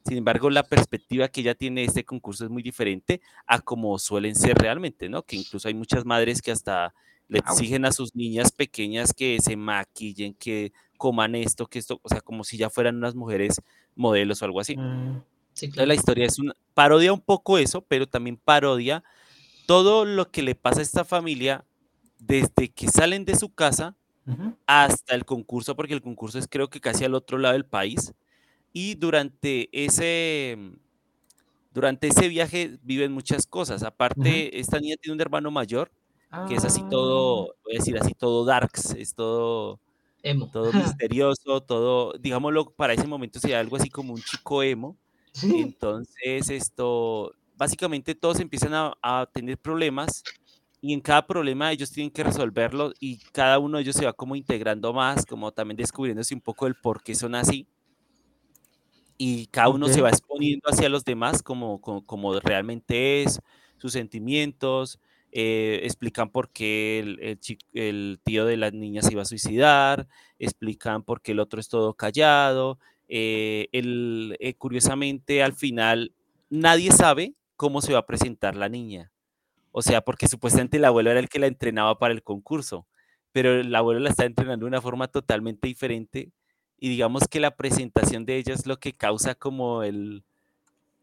[0.08, 3.98] Sin embargo, la perspectiva que ella tiene de este concurso es muy diferente a como
[3.98, 5.22] suelen ser realmente, ¿no?
[5.22, 6.94] Que incluso hay muchas madres que hasta
[7.28, 7.52] le Au.
[7.54, 12.22] exigen a sus niñas pequeñas que se maquillen, que coman esto, que esto, o sea,
[12.22, 13.60] como si ya fueran unas mujeres
[13.94, 14.76] modelos o algo así.
[14.76, 15.20] Mm,
[15.52, 15.88] Sí, Entonces, claro.
[15.88, 19.02] la historia es una parodia un poco eso, pero también parodia
[19.66, 21.64] todo lo que le pasa a esta familia
[22.18, 23.96] desde que salen de su casa
[24.66, 28.12] hasta el concurso, porque el concurso es creo que casi al otro lado del país.
[28.72, 30.74] Y durante ese, mm,
[31.70, 33.82] durante ese viaje viven muchas cosas.
[33.82, 35.92] Aparte, esta niña tiene un hermano mayor
[36.44, 39.80] que es así Ah, todo, voy a decir así, todo darks, es todo,
[40.22, 40.52] Emo.
[40.52, 44.98] todo misterioso, todo, digámoslo, para ese momento sería algo así como un chico emo.
[45.54, 50.26] Entonces, esto, básicamente todos empiezan a, a tener problemas
[50.80, 54.12] y en cada problema ellos tienen que resolverlo y cada uno de ellos se va
[54.14, 57.68] como integrando más, como también descubriéndose un poco el por qué son así
[59.18, 63.40] y cada uno se va exponiendo hacia los demás como, como, como realmente es,
[63.78, 65.00] sus sentimientos,
[65.32, 69.24] eh, explican por qué el, el chi- el tío de la niña se iba a
[69.26, 70.06] suicidar,
[70.38, 72.78] explican por qué el otro es todo callado,
[73.08, 76.12] eh, el, eh, curiosamente al final
[76.50, 79.10] nadie sabe cómo se va a presentar la niña.
[79.72, 82.86] O sea, porque supuestamente el abuelo era el que la entrenaba para el concurso,
[83.32, 86.30] pero el abuelo la está entrenando de una forma totalmente diferente
[86.78, 90.22] y digamos que la presentación de ella es lo que causa como el,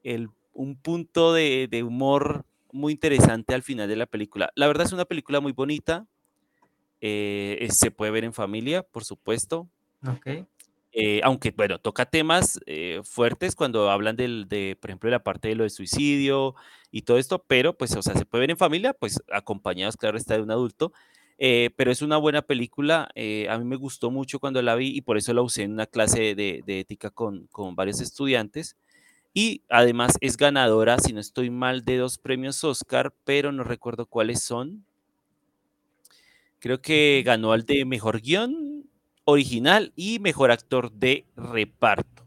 [0.03, 4.51] el- un punto de, de humor muy interesante al final de la película.
[4.55, 6.07] La verdad es una película muy bonita,
[7.01, 9.67] eh, se puede ver en familia, por supuesto,
[10.93, 15.23] eh, aunque, bueno, toca temas eh, fuertes cuando hablan del, de, por ejemplo, de la
[15.23, 16.55] parte de lo de suicidio
[16.91, 20.17] y todo esto, pero pues, o sea, se puede ver en familia, pues acompañados, claro,
[20.17, 20.93] está de un adulto,
[21.37, 24.95] eh, pero es una buena película, eh, a mí me gustó mucho cuando la vi
[24.95, 28.77] y por eso la usé en una clase de, de ética con, con varios estudiantes.
[29.33, 34.07] Y además es ganadora, si no estoy mal, de dos premios Oscar, pero no recuerdo
[34.07, 34.85] cuáles son.
[36.59, 38.89] Creo que ganó al de mejor guion
[39.25, 42.25] original y mejor actor de reparto.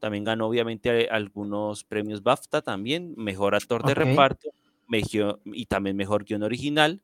[0.00, 4.50] También ganó obviamente algunos premios BAFTA también, mejor actor de reparto
[4.88, 7.02] mejio- y también mejor guion original.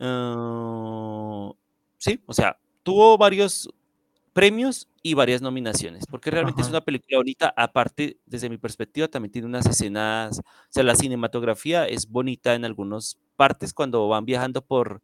[0.00, 1.52] Ah,
[1.98, 3.68] sí, o sea, tuvo varios
[4.32, 7.52] premios y varias nominaciones, porque realmente es una película bonita.
[7.56, 12.64] Aparte, desde mi perspectiva, también tiene unas escenas, o sea, la cinematografía es bonita en
[12.64, 15.02] algunas partes cuando van viajando por,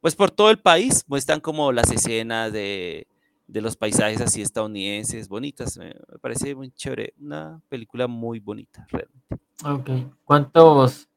[0.00, 3.06] pues por todo el país, muestran como las escenas de,
[3.46, 5.76] de los paisajes así estadounidenses, bonitas.
[5.76, 9.36] Me, me parece muy chévere, una película muy bonita, realmente.
[9.64, 10.14] Ok.
[10.24, 11.08] ¿Cuántos?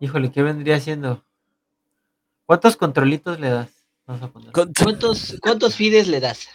[0.00, 1.24] Híjole, ¿qué vendría siendo?
[2.46, 3.70] ¿Cuántos controlitos le das?
[4.06, 4.52] Vamos a poner.
[4.52, 6.48] ¿Cuántos, ¿Cuántos fides le das?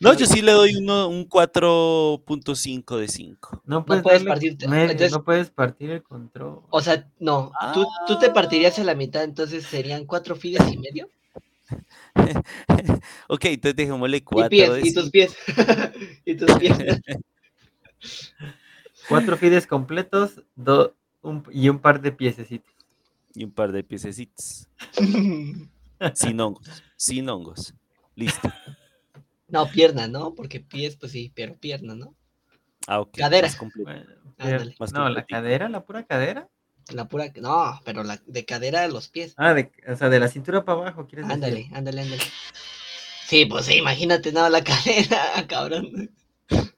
[0.00, 3.62] no, yo sí le doy uno, un 4.5 de 5.
[3.64, 6.60] No puedes, puedes darle partirte- medio, entonces- no puedes partir el control.
[6.70, 10.76] O sea, no, tú, tú te partirías a la mitad, entonces serían cuatro fides y
[10.78, 11.08] medio.
[13.28, 15.10] ok, entonces dejémosle Y 4 pies, de y tus 5.
[15.12, 15.36] pies.
[16.24, 16.78] y tus pies.
[19.08, 22.72] Cuatro fides completos do- un- y un par de piececitos.
[23.34, 24.68] Y un par de piececitos.
[26.14, 27.74] Sin hongos, sin hongos.
[28.14, 28.52] Listo.
[29.50, 30.34] No, pierna, ¿no?
[30.34, 32.14] Porque pies, pues sí, pero pierna, ¿no?
[32.86, 33.16] Ah, ok.
[33.16, 33.48] Cadera.
[33.48, 33.90] más completo.
[33.90, 34.04] Bueno,
[34.36, 34.76] Ándale.
[34.78, 36.50] Más no, la cadera, la pura cadera.
[36.92, 39.32] La pura, no, pero la de cadera a los pies.
[39.38, 41.32] Ah, de, o sea, de la cintura para abajo, ¿quieres decir?
[41.32, 42.22] Ándale, ándale, ándale.
[43.26, 46.10] Sí, pues sí, imagínate, no, la cadera, cabrón.
[46.50, 46.74] Ay,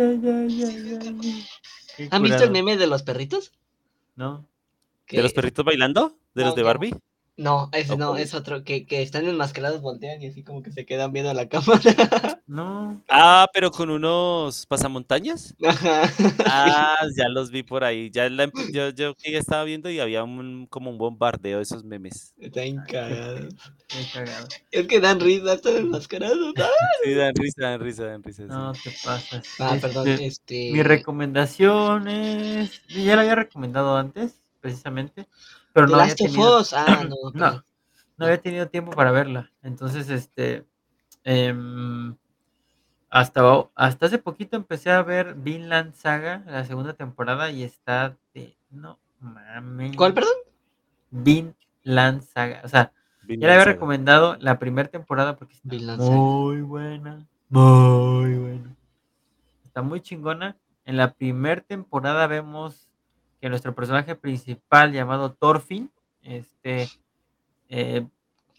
[0.00, 1.46] ay, ay, ay, ay.
[1.96, 3.52] Qué ¿Han visto el meme de los perritos?
[4.16, 4.46] No.
[5.08, 6.16] ¿De los perritos bailando?
[6.34, 6.94] ¿De los de Barbie?
[7.36, 10.70] No, ese ¿O no, es otro, que, que están enmascarados, voltean y así como que
[10.70, 12.40] se quedan viendo a la cámara.
[12.46, 13.02] No.
[13.08, 15.54] Ah, pero con unos pasamontañas.
[15.64, 16.02] Ajá.
[16.46, 18.10] Ah, ya los vi por ahí.
[18.10, 21.82] Ya la yo, yo que estaba viendo y había un, como un bombardeo de esos
[21.82, 22.34] memes.
[22.38, 23.48] Están cagado.
[24.70, 26.54] Es que dan risa, están enmascarados.
[27.04, 28.42] Sí, dan risa, dan risa, dan risa.
[28.44, 28.48] sí.
[28.48, 29.46] No te pasas.
[29.58, 30.72] Ah, perdón, Este, este.
[30.72, 32.80] Mi recomendación es.
[32.88, 35.26] Ya la había recomendado antes, precisamente.
[35.74, 36.62] Pero The no había, Last tenido.
[36.72, 37.64] Ah, no.
[38.16, 39.50] no, había tenido tiempo para verla.
[39.62, 40.64] Entonces, este.
[41.24, 42.16] em,
[43.10, 43.42] hasta,
[43.74, 48.56] hasta hace poquito empecé a ver Vinland Saga, la segunda temporada, y está de.
[48.70, 49.96] No mames.
[49.96, 50.34] ¿Cuál, perdón?
[51.10, 52.62] Vinland Saga.
[52.64, 52.92] O sea,
[53.22, 53.72] Vinland ya le había Saga.
[53.74, 56.14] recomendado la primera temporada porque está Vinland Saga.
[56.14, 57.26] muy buena.
[57.48, 58.76] Muy buena.
[59.64, 60.56] Está muy chingona.
[60.84, 62.83] En la primera temporada vemos
[63.44, 65.90] que nuestro personaje principal llamado Thorfinn,
[66.22, 66.88] este,
[67.68, 68.06] eh,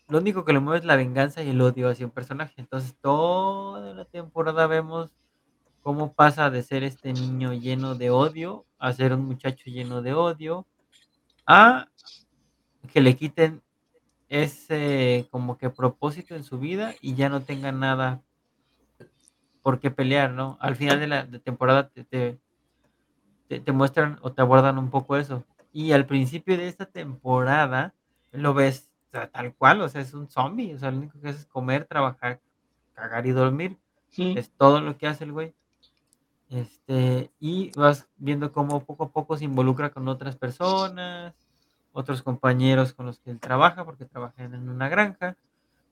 [0.07, 2.53] lo único que le mueve es la venganza y el odio hacia un personaje.
[2.57, 5.09] Entonces toda la temporada vemos
[5.81, 10.13] cómo pasa de ser este niño lleno de odio a ser un muchacho lleno de
[10.13, 10.67] odio
[11.47, 11.87] a
[12.93, 13.63] que le quiten
[14.29, 18.21] ese como que propósito en su vida y ya no tenga nada
[19.63, 20.59] por qué pelear, ¿no?
[20.61, 22.39] Al final de la temporada te, te,
[23.47, 25.43] te- te muestran o te abordan un poco eso.
[25.73, 27.93] Y al principio de esta temporada
[28.31, 31.19] lo ves o sea, tal cual, o sea, es un zombie, o sea, lo único
[31.21, 32.41] que hace es comer, trabajar,
[32.93, 33.77] cagar y dormir.
[34.17, 34.37] Mm.
[34.37, 35.53] Es todo lo que hace el güey.
[36.49, 41.33] Este, y vas viendo cómo poco a poco se involucra con otras personas,
[41.91, 45.37] otros compañeros con los que él trabaja, porque trabajan en una granja,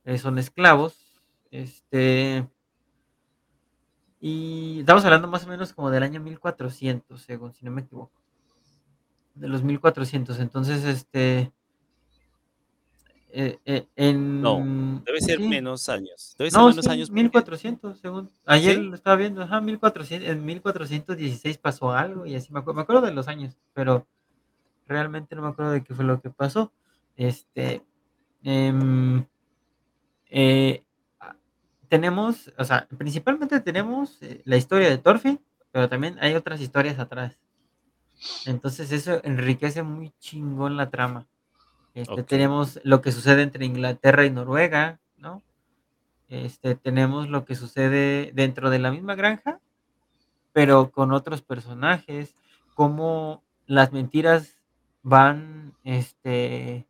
[0.05, 1.21] eh, son esclavos.
[1.49, 2.47] Este,
[4.26, 8.14] y estamos hablando más o menos como del año 1400, según, si no me equivoco.
[9.36, 10.40] De los 1400.
[10.40, 11.52] Entonces, este.
[13.32, 15.48] eh, eh, en, Debe ser sí.
[15.50, 16.36] menos años.
[16.38, 17.10] Debe ser No, menos sí, años.
[17.10, 18.32] porque- 1400, según.
[18.45, 18.82] Ayer ¿Sí?
[18.84, 23.02] lo estaba viendo, ajá, 1400, en 1416 pasó algo y así me acuerdo, me acuerdo
[23.02, 24.08] de los años, pero
[24.88, 26.72] realmente no me acuerdo de qué fue lo que pasó.
[27.18, 27.84] Este,
[28.44, 29.26] em,
[30.30, 30.84] eh,
[31.94, 35.40] tenemos, o sea, principalmente tenemos eh, la historia de Thorfinn,
[35.72, 37.38] pero también hay otras historias atrás.
[38.48, 41.28] Entonces eso enriquece muy chingón la trama.
[41.94, 42.24] Este.
[42.24, 45.44] Tenemos lo que sucede entre Inglaterra y Noruega, ¿no?
[46.30, 49.60] Este, tenemos lo que sucede dentro de la misma granja,
[50.52, 52.34] pero con otros personajes,
[52.74, 54.57] cómo las mentiras
[55.03, 56.88] van, este,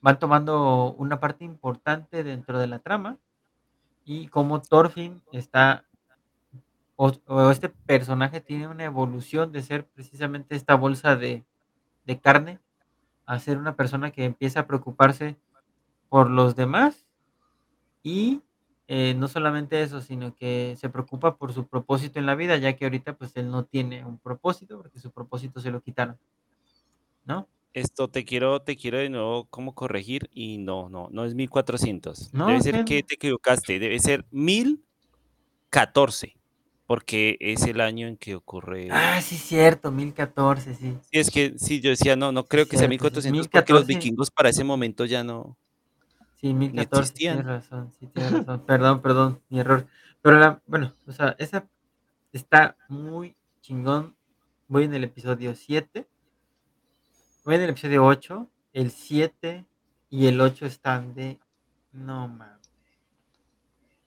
[0.00, 3.18] van tomando una parte importante dentro de la trama
[4.06, 5.84] y cómo Thorfinn está,
[6.94, 7.10] o,
[7.50, 11.44] este personaje tiene una evolución de ser precisamente esta bolsa de,
[12.06, 12.60] de carne
[13.26, 15.36] a ser una persona que empieza a preocuparse
[16.08, 17.04] por los demás
[18.04, 18.42] y
[18.86, 22.76] eh, no solamente eso, sino que se preocupa por su propósito en la vida, ya
[22.76, 26.16] que ahorita pues él no tiene un propósito porque su propósito se lo quitaron,
[27.24, 27.48] ¿no?
[27.76, 32.32] Esto te quiero, te quiero de nuevo como corregir y no, no, no es 1400.
[32.32, 36.38] No, Debe ¿qué ser que te equivocaste, debe ser 1014,
[36.86, 38.88] porque es el año en que ocurre.
[38.90, 40.96] Ah, sí, cierto, 1014, sí.
[41.02, 43.74] Sí, es que sí, yo decía, no, no creo que sea cierto, sí, 1400 porque
[43.74, 43.86] los 1014.
[43.86, 45.58] vikingos para ese momento ya no.
[46.40, 48.64] Sí, 1014, tienes razón, sí, tienes razón.
[48.64, 49.86] Perdón, perdón, mi error.
[50.22, 51.68] Pero la, bueno, o sea, esa
[52.32, 54.16] está muy chingón.
[54.66, 56.08] Voy en el episodio 7.
[57.46, 58.48] Voy en el episodio 8.
[58.72, 59.64] El 7
[60.10, 61.38] y el 8 están de.
[61.92, 62.56] No mames.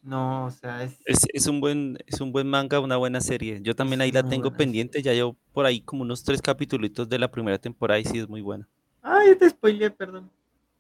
[0.04, 1.00] No, o sea, es.
[1.06, 3.60] Es, es un buen, es un buen manga, una buena serie.
[3.62, 6.42] Yo también Es ahí la tengo buena pendiente, ya llevo por ahí como unos tres
[6.42, 8.68] capítulos de la primera temporada y sí es muy buena.
[9.02, 10.30] Ay, te spoileé, perdón.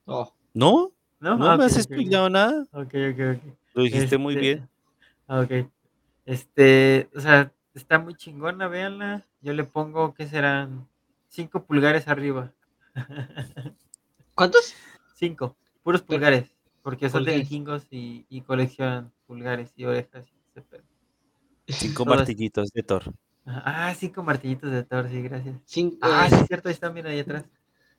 [0.06, 0.92] Oh, ¿No?
[1.22, 2.64] No, No Ah, me has spoileado nada.
[2.74, 3.54] Ok, ok, ok.
[3.74, 4.70] Lo dijiste muy Este, bien.
[5.30, 5.70] ah, Ok.
[6.26, 9.26] Este, o sea, está muy chingona, véanla.
[9.42, 10.88] Yo le pongo, ¿qué serán?
[11.30, 12.52] Cinco pulgares arriba.
[14.36, 14.74] ¿Cuántos?
[15.16, 16.52] Cinco, puros pulgares.
[16.82, 20.26] Porque son de vikingos y, y coleccionan pulgares y orejas.
[20.28, 21.74] y.
[21.74, 23.04] Cinco todas- martillitos de Thor.
[23.46, 25.56] Ah, cinco martillitos de Thor, sí, gracias.
[25.66, 27.46] Cinco, Ah, eh, sí, es cierto, ahí están, mira, ahí atrás.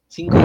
[0.09, 0.37] cinco,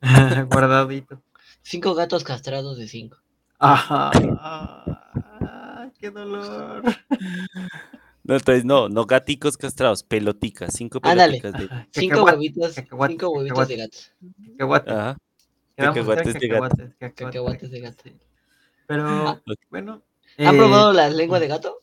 [0.50, 1.22] Guardadito.
[1.62, 3.16] cinco gatos castrados de cinco.
[3.58, 4.10] Ajá.
[4.40, 6.82] Ah, qué dolor.
[8.24, 11.40] No, entonces no, no gaticos castrados, peloticas, cinco Ándale.
[11.40, 11.74] peloticas de.
[11.74, 13.98] Ajá, Cinco huevitos, cinco huevitos de gato.
[14.52, 14.90] cacahuate.
[14.90, 15.18] Ajá.
[15.76, 16.76] Cacahuates de gato.
[16.98, 18.04] cacahuates, de gato.
[18.86, 19.42] Pero, Ok.
[19.70, 20.02] bueno.
[20.38, 21.78] ¿Han eh, probado la lengua de gato?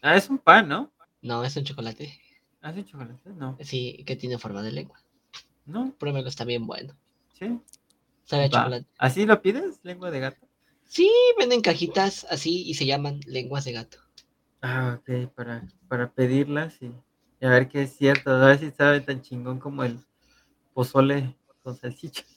[0.00, 0.92] Ah, es un pan, ¿no?
[1.22, 2.20] No, es un chocolate.
[2.62, 3.30] ¿Ah, es un chocolate?
[3.30, 3.58] No.
[3.60, 5.00] Sí, que tiene forma de lengua.
[5.66, 6.94] No, Pruébelo, está bien bueno.
[7.38, 7.60] sí.
[8.24, 8.86] Sabe a chocolate.
[8.98, 9.80] ¿Así lo pides?
[9.82, 10.46] ¿Lengua de gato?
[10.84, 13.98] Sí, venden cajitas así y se llaman lenguas de gato.
[14.60, 16.86] Ah, ok, para, para pedirlas y,
[17.40, 18.30] y a ver qué es cierto.
[18.30, 19.98] A ver si sabe tan chingón como el
[20.74, 22.24] pozole con salchicha.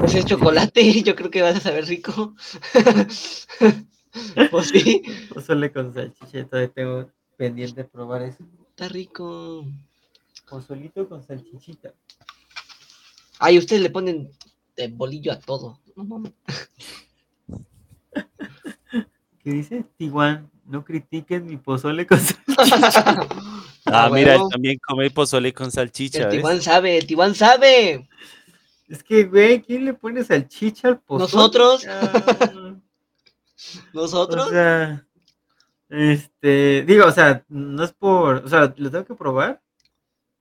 [0.00, 2.34] Pues es chocolate, yo creo que vas a saber rico.
[4.50, 8.44] pues sí, Pozole con salchicha, todavía tengo pendiente probar eso.
[8.68, 9.64] está rico.
[10.50, 11.94] Pozolito con salchichita.
[13.38, 14.30] Ay, ustedes le ponen
[14.76, 15.80] de bolillo a todo.
[19.42, 19.84] ¿Qué dice?
[19.96, 23.04] Tijuan, no critiquen mi pozole con salchicha.
[23.86, 26.30] Ah, Ah, mira, él también come pozole con salchicha, El.
[26.30, 28.08] Tijuan sabe, el Tijuan sabe.
[28.88, 31.24] Es que, güey, ¿quién le pone salchicha al pozole?
[31.24, 31.84] ¿Nosotros?
[31.84, 32.82] cabrón?
[33.92, 34.46] Nosotros.
[34.46, 35.04] O sea,
[35.88, 39.60] este, digo, o sea, no es por, o sea, lo tengo que probar,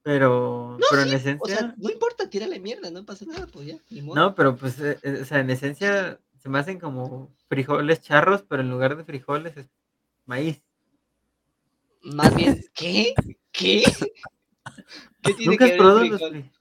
[0.03, 3.67] pero, No, pero en esencia, O sea, no importa, tírale mierda, no pasa nada, pues
[3.67, 4.15] ya, ni modo.
[4.15, 8.43] no, pero pues, eh, eh, o sea, en esencia se me hacen como frijoles charros,
[8.47, 9.67] pero en lugar de frijoles es
[10.31, 10.61] maíz.
[12.03, 13.13] Más bien, ¿qué?
[13.51, 13.83] ¿Qué?
[15.21, 16.29] ¿Qué tiene ¿Nunca que has ver probado los frijol?
[16.31, 16.51] frijoles?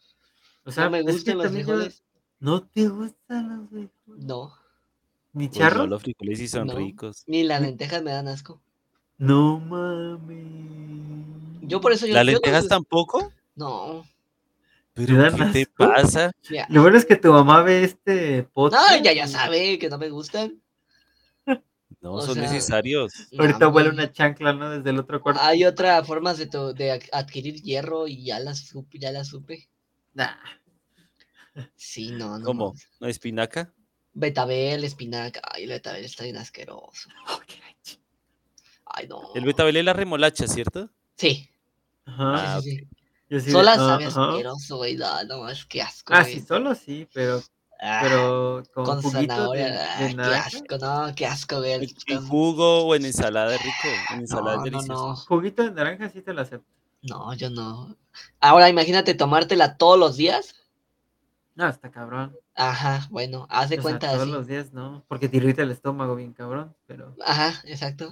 [0.65, 2.05] O sea, No me es que gustan los frijoles.
[2.41, 4.25] ¿No te gustan los frijoles?
[4.27, 4.53] No,
[5.33, 5.89] ¿Ni no, charros?
[5.89, 6.75] los frijoles sí son No.
[6.75, 7.23] ricos.
[7.27, 8.61] ni las lentejas me dan asco.
[9.19, 11.27] No mames.
[11.63, 13.33] Yo por eso yo ¿Las yo no- lentejas tampoco?
[13.55, 14.05] No,
[14.95, 16.33] ¿Pero qué te pasa?
[16.69, 18.91] Lo bueno es que tu mamá ve este podcast.
[18.91, 20.61] No, ya, ya sabe que no me gustan.
[22.01, 23.13] No, O son sea, necesarios.
[23.39, 24.05] Ahorita No, huele hombre.
[24.05, 24.71] una chancla, ¿no?
[24.71, 25.41] Desde el otro cuarto.
[25.43, 29.69] Hay otras formas de, de ad- adquirir hierro y ya las supe, ya las supe.
[30.15, 30.35] Nah.
[31.77, 32.45] Sí, no, no.
[32.45, 32.75] ¿Cómo?
[33.01, 33.73] ¿No espinaca?
[34.15, 35.41] Betabel, espinaca.
[35.45, 37.11] Ay, el betabel está bien asqueroso.
[38.87, 39.23] Ay, no.
[39.35, 40.91] El betabel es la remolacha, ¿cierto?
[41.17, 41.51] Sí,
[42.07, 42.57] Ajá.
[42.57, 42.89] Ah, sí, sí, sí.
[43.29, 44.97] Yo sí de- Sola sabe asqueroso, güey.
[44.97, 46.13] No, no, es que asco.
[46.15, 47.43] Ah, sí, solo sí, pero,
[47.83, 49.71] Ah, pero con, con juguito de, zanahoria.
[49.73, 51.73] de ah, qué asco, no, qué asco, güey.
[51.73, 53.89] En, el- en jugo o en ensalada rico.
[54.13, 55.17] En ensalada No, es no.
[55.17, 56.67] Juguito de naranja sí te lo acepto.
[57.03, 57.97] No, yo no.
[58.41, 60.55] Ahora imagínate tomártela todos los días.
[61.55, 62.37] No, está cabrón.
[62.55, 64.31] Ajá, bueno, haz de O sea, todos así.
[64.31, 68.09] los días no, porque te irrita el estómago bien cabrón, pero Ajá, exacto.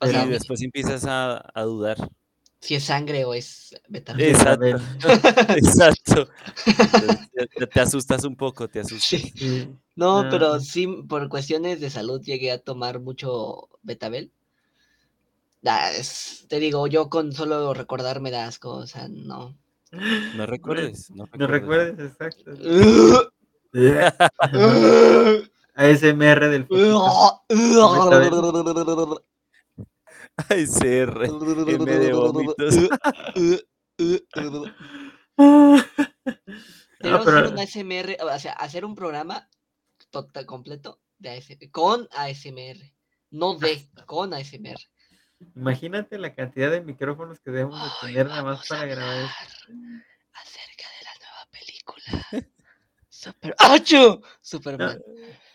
[0.00, 1.96] O Pero- sea, y después empiezas a, a dudar.
[2.60, 4.26] Si es sangre o es betabel.
[4.30, 4.76] Exacto.
[5.56, 6.28] Exacto.
[7.72, 9.08] Te, asustas un poco, te asustas.
[9.20, 9.32] Sí.
[9.36, 9.68] Sí.
[9.94, 10.28] No, Ah.
[10.30, 14.32] pero sí, por cuestiones de salud llegué a tomar mucho betabel.
[15.98, 19.56] Es- te digo, yo con solo recordar me da asco, o sea, no.
[20.36, 21.10] No recuerdes.
[21.10, 21.96] No No recuerdes.
[21.96, 23.32] recuerdes, exacto.
[25.74, 26.66] ASMR del
[30.48, 31.24] CR.
[31.24, 32.74] M de vómitos.
[33.96, 34.36] Tenemos
[37.00, 39.48] No, que hacer un ASMR, o sea, hacer un programa
[40.10, 42.92] total completo de ASMR, con ASMR,
[43.30, 44.78] no de, con ASMR.
[45.54, 49.72] Imagínate la cantidad de micrófonos que debemos de tener nada más para grabar esto.
[50.32, 52.48] acerca de la nueva película.
[53.08, 54.20] Super ¡Achu!
[54.40, 55.00] Superman.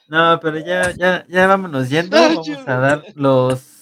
[0.07, 2.17] No, pero ya, ya, ya vámonos yendo.
[2.17, 3.72] Vamos a dar los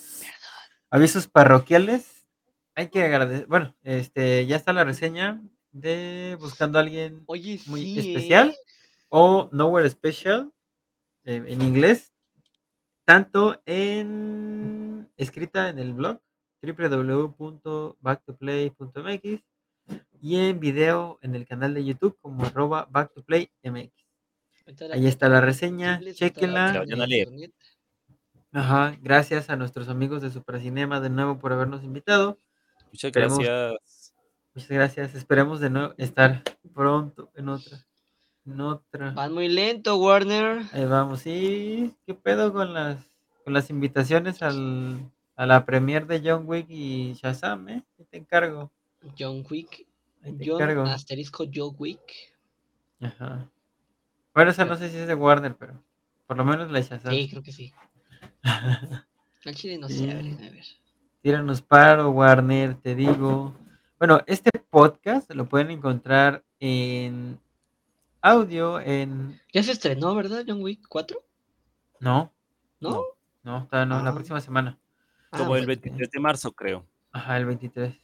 [0.92, 2.28] avisos parroquiales.
[2.76, 3.48] Hay que agradecer.
[3.48, 5.42] Bueno, este, ya está la reseña
[5.72, 8.12] de Buscando a alguien Oye, muy sí, ¿eh?
[8.12, 8.56] especial
[9.10, 10.52] o Nowhere Special
[11.24, 12.14] eh, en inglés,
[13.06, 16.20] tanto en escrita en el blog
[16.62, 19.42] www.backtoplay.mx
[20.22, 23.52] y en video en el canal de YouTube como arroba backtoplaymx.
[24.94, 26.74] Ahí está la reseña, chéquenla.
[26.74, 27.30] Que vayan a leer.
[28.54, 32.38] Ajá, gracias a nuestros amigos de Supracinema de nuevo por habernos invitado.
[32.92, 34.14] Muchas Esperemos- gracias.
[34.54, 35.16] Muchas gracias.
[35.16, 37.78] Esperemos de nuevo estar pronto en otra.
[38.46, 39.12] En otra.
[39.12, 40.64] Van muy lento, Warner.
[40.74, 41.22] Ahí vamos.
[41.22, 42.98] Sí, ¿qué pedo con las
[43.46, 47.84] con las invitaciones al, a la premier de John Wick y Shazam, eh?
[47.98, 48.72] Ahí te encargo.
[49.18, 49.88] John Wick.
[50.24, 50.84] Ahí te John encargo.
[50.84, 52.36] asterisco John Wick.
[53.00, 53.48] Ajá.
[54.36, 55.74] Bueno, esa no sé si es de Warner, pero
[56.28, 57.14] por lo menos la de Shazam.
[57.14, 57.74] Sí, creo que sí.
[59.46, 60.38] Al chile no sé, a ver, Sí.
[60.48, 60.66] a ver.
[61.22, 63.54] Tíranos paro, Warner, te digo.
[64.00, 67.40] Bueno, este podcast lo pueden encontrar en
[68.22, 69.40] audio, en...
[69.54, 70.44] Ya se estrenó, ¿verdad?
[70.48, 71.22] John Wick 4.
[72.00, 72.32] No,
[72.80, 73.04] ¿No?
[73.44, 73.68] No.
[73.72, 74.14] no, no, la Ah.
[74.14, 74.78] próxima semana.
[75.32, 75.68] Ah, Como el bueno.
[75.68, 76.86] 23 de marzo, creo.
[77.12, 77.96] Ajá, el 23.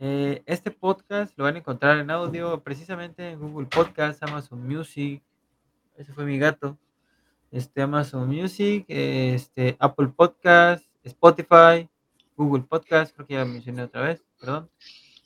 [0.00, 5.22] Eh, este podcast lo van a encontrar en audio precisamente en Google Podcast, Amazon Music.
[5.96, 6.76] Ese fue mi gato.
[7.50, 11.88] Este Amazon Music, este Apple Podcast, Spotify,
[12.36, 14.70] Google Podcast, creo que ya mencioné otra vez, perdón.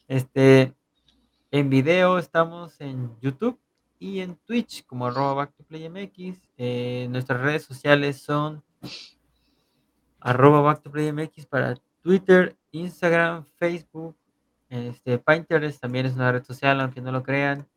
[0.08, 0.72] Este,
[1.50, 3.58] en video estamos en YouTube
[3.98, 6.40] y en Twitch como arroba back to play MX.
[6.56, 8.64] Eh, nuestras redes sociales son
[10.20, 14.16] arroba back to play MX para Twitter, Instagram, Facebook.
[14.68, 17.68] Este, Pinterest también es una red social, aunque no lo crean.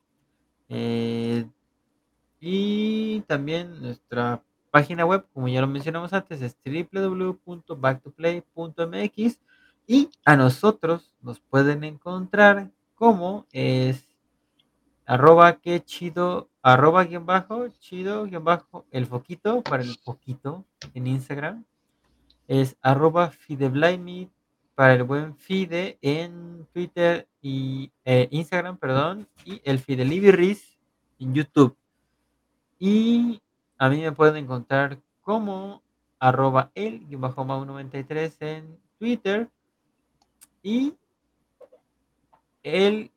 [0.70, 1.46] Eh,
[2.48, 9.40] y también nuestra página web, como ya lo mencionamos antes, es www.backtoplay.mx
[9.88, 14.06] y a nosotros nos pueden encontrar como es
[15.08, 21.08] arroba que chido, arroba guion bajo, chido guion bajo, el foquito para el poquito en
[21.08, 21.66] Instagram.
[22.48, 24.30] Es arroba fideblaimi
[24.76, 30.78] para el buen Fide en Twitter y eh, Instagram, perdón, y el Fidelibiris
[31.18, 31.76] en YouTube.
[32.80, 33.42] Y
[33.78, 35.82] a mí me pueden encontrar como
[36.20, 39.50] arroba el bajo 93 en Twitter
[40.64, 40.96] y
[42.64, 43.12] el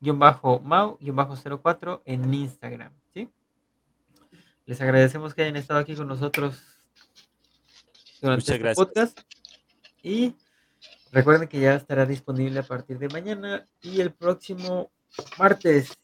[0.00, 2.92] guion bajo mau guion bajo 04 en Instagram.
[3.12, 3.28] ¿sí?
[4.66, 6.60] Les agradecemos que hayan estado aquí con nosotros
[8.20, 8.86] durante Muchas este gracias.
[8.86, 9.20] podcast.
[10.02, 10.34] Y
[11.10, 14.90] recuerden que ya estará disponible a partir de mañana y el próximo
[15.38, 15.98] martes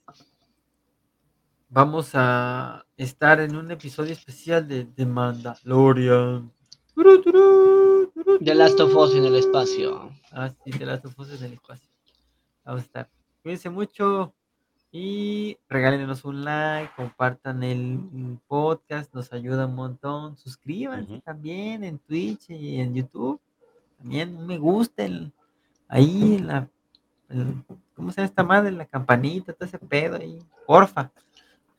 [1.68, 6.50] vamos a estar en un episodio especial de The Mandalorian.
[8.40, 10.10] The Last of Us en el espacio.
[10.32, 11.88] Ah, sí, The Last of Us en el espacio.
[12.64, 13.10] Vamos a estar.
[13.42, 14.34] Cuídense mucho
[14.90, 20.36] y regálenos un like, compartan el podcast, nos ayuda un montón.
[20.36, 23.40] Suscríbanse también en Twitch y en YouTube.
[23.98, 25.32] También un me gusta el-
[25.88, 26.68] ahí en la
[27.28, 27.62] el-
[27.94, 28.70] ¿cómo se llama esta madre?
[28.72, 30.38] La campanita, todo ese pedo ahí.
[30.66, 31.10] Porfa.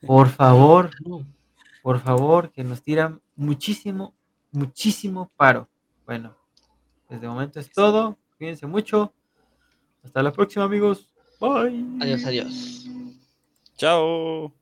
[0.06, 0.90] Por favor,
[1.82, 4.14] por favor, que nos tiran muchísimo,
[4.50, 5.68] muchísimo paro.
[6.06, 6.36] Bueno,
[7.06, 8.16] pues de momento es todo.
[8.38, 9.12] Cuídense mucho.
[10.02, 11.12] Hasta la próxima, amigos.
[11.40, 11.84] Bye.
[12.00, 12.86] Adiós, adiós.
[13.76, 14.52] Chao.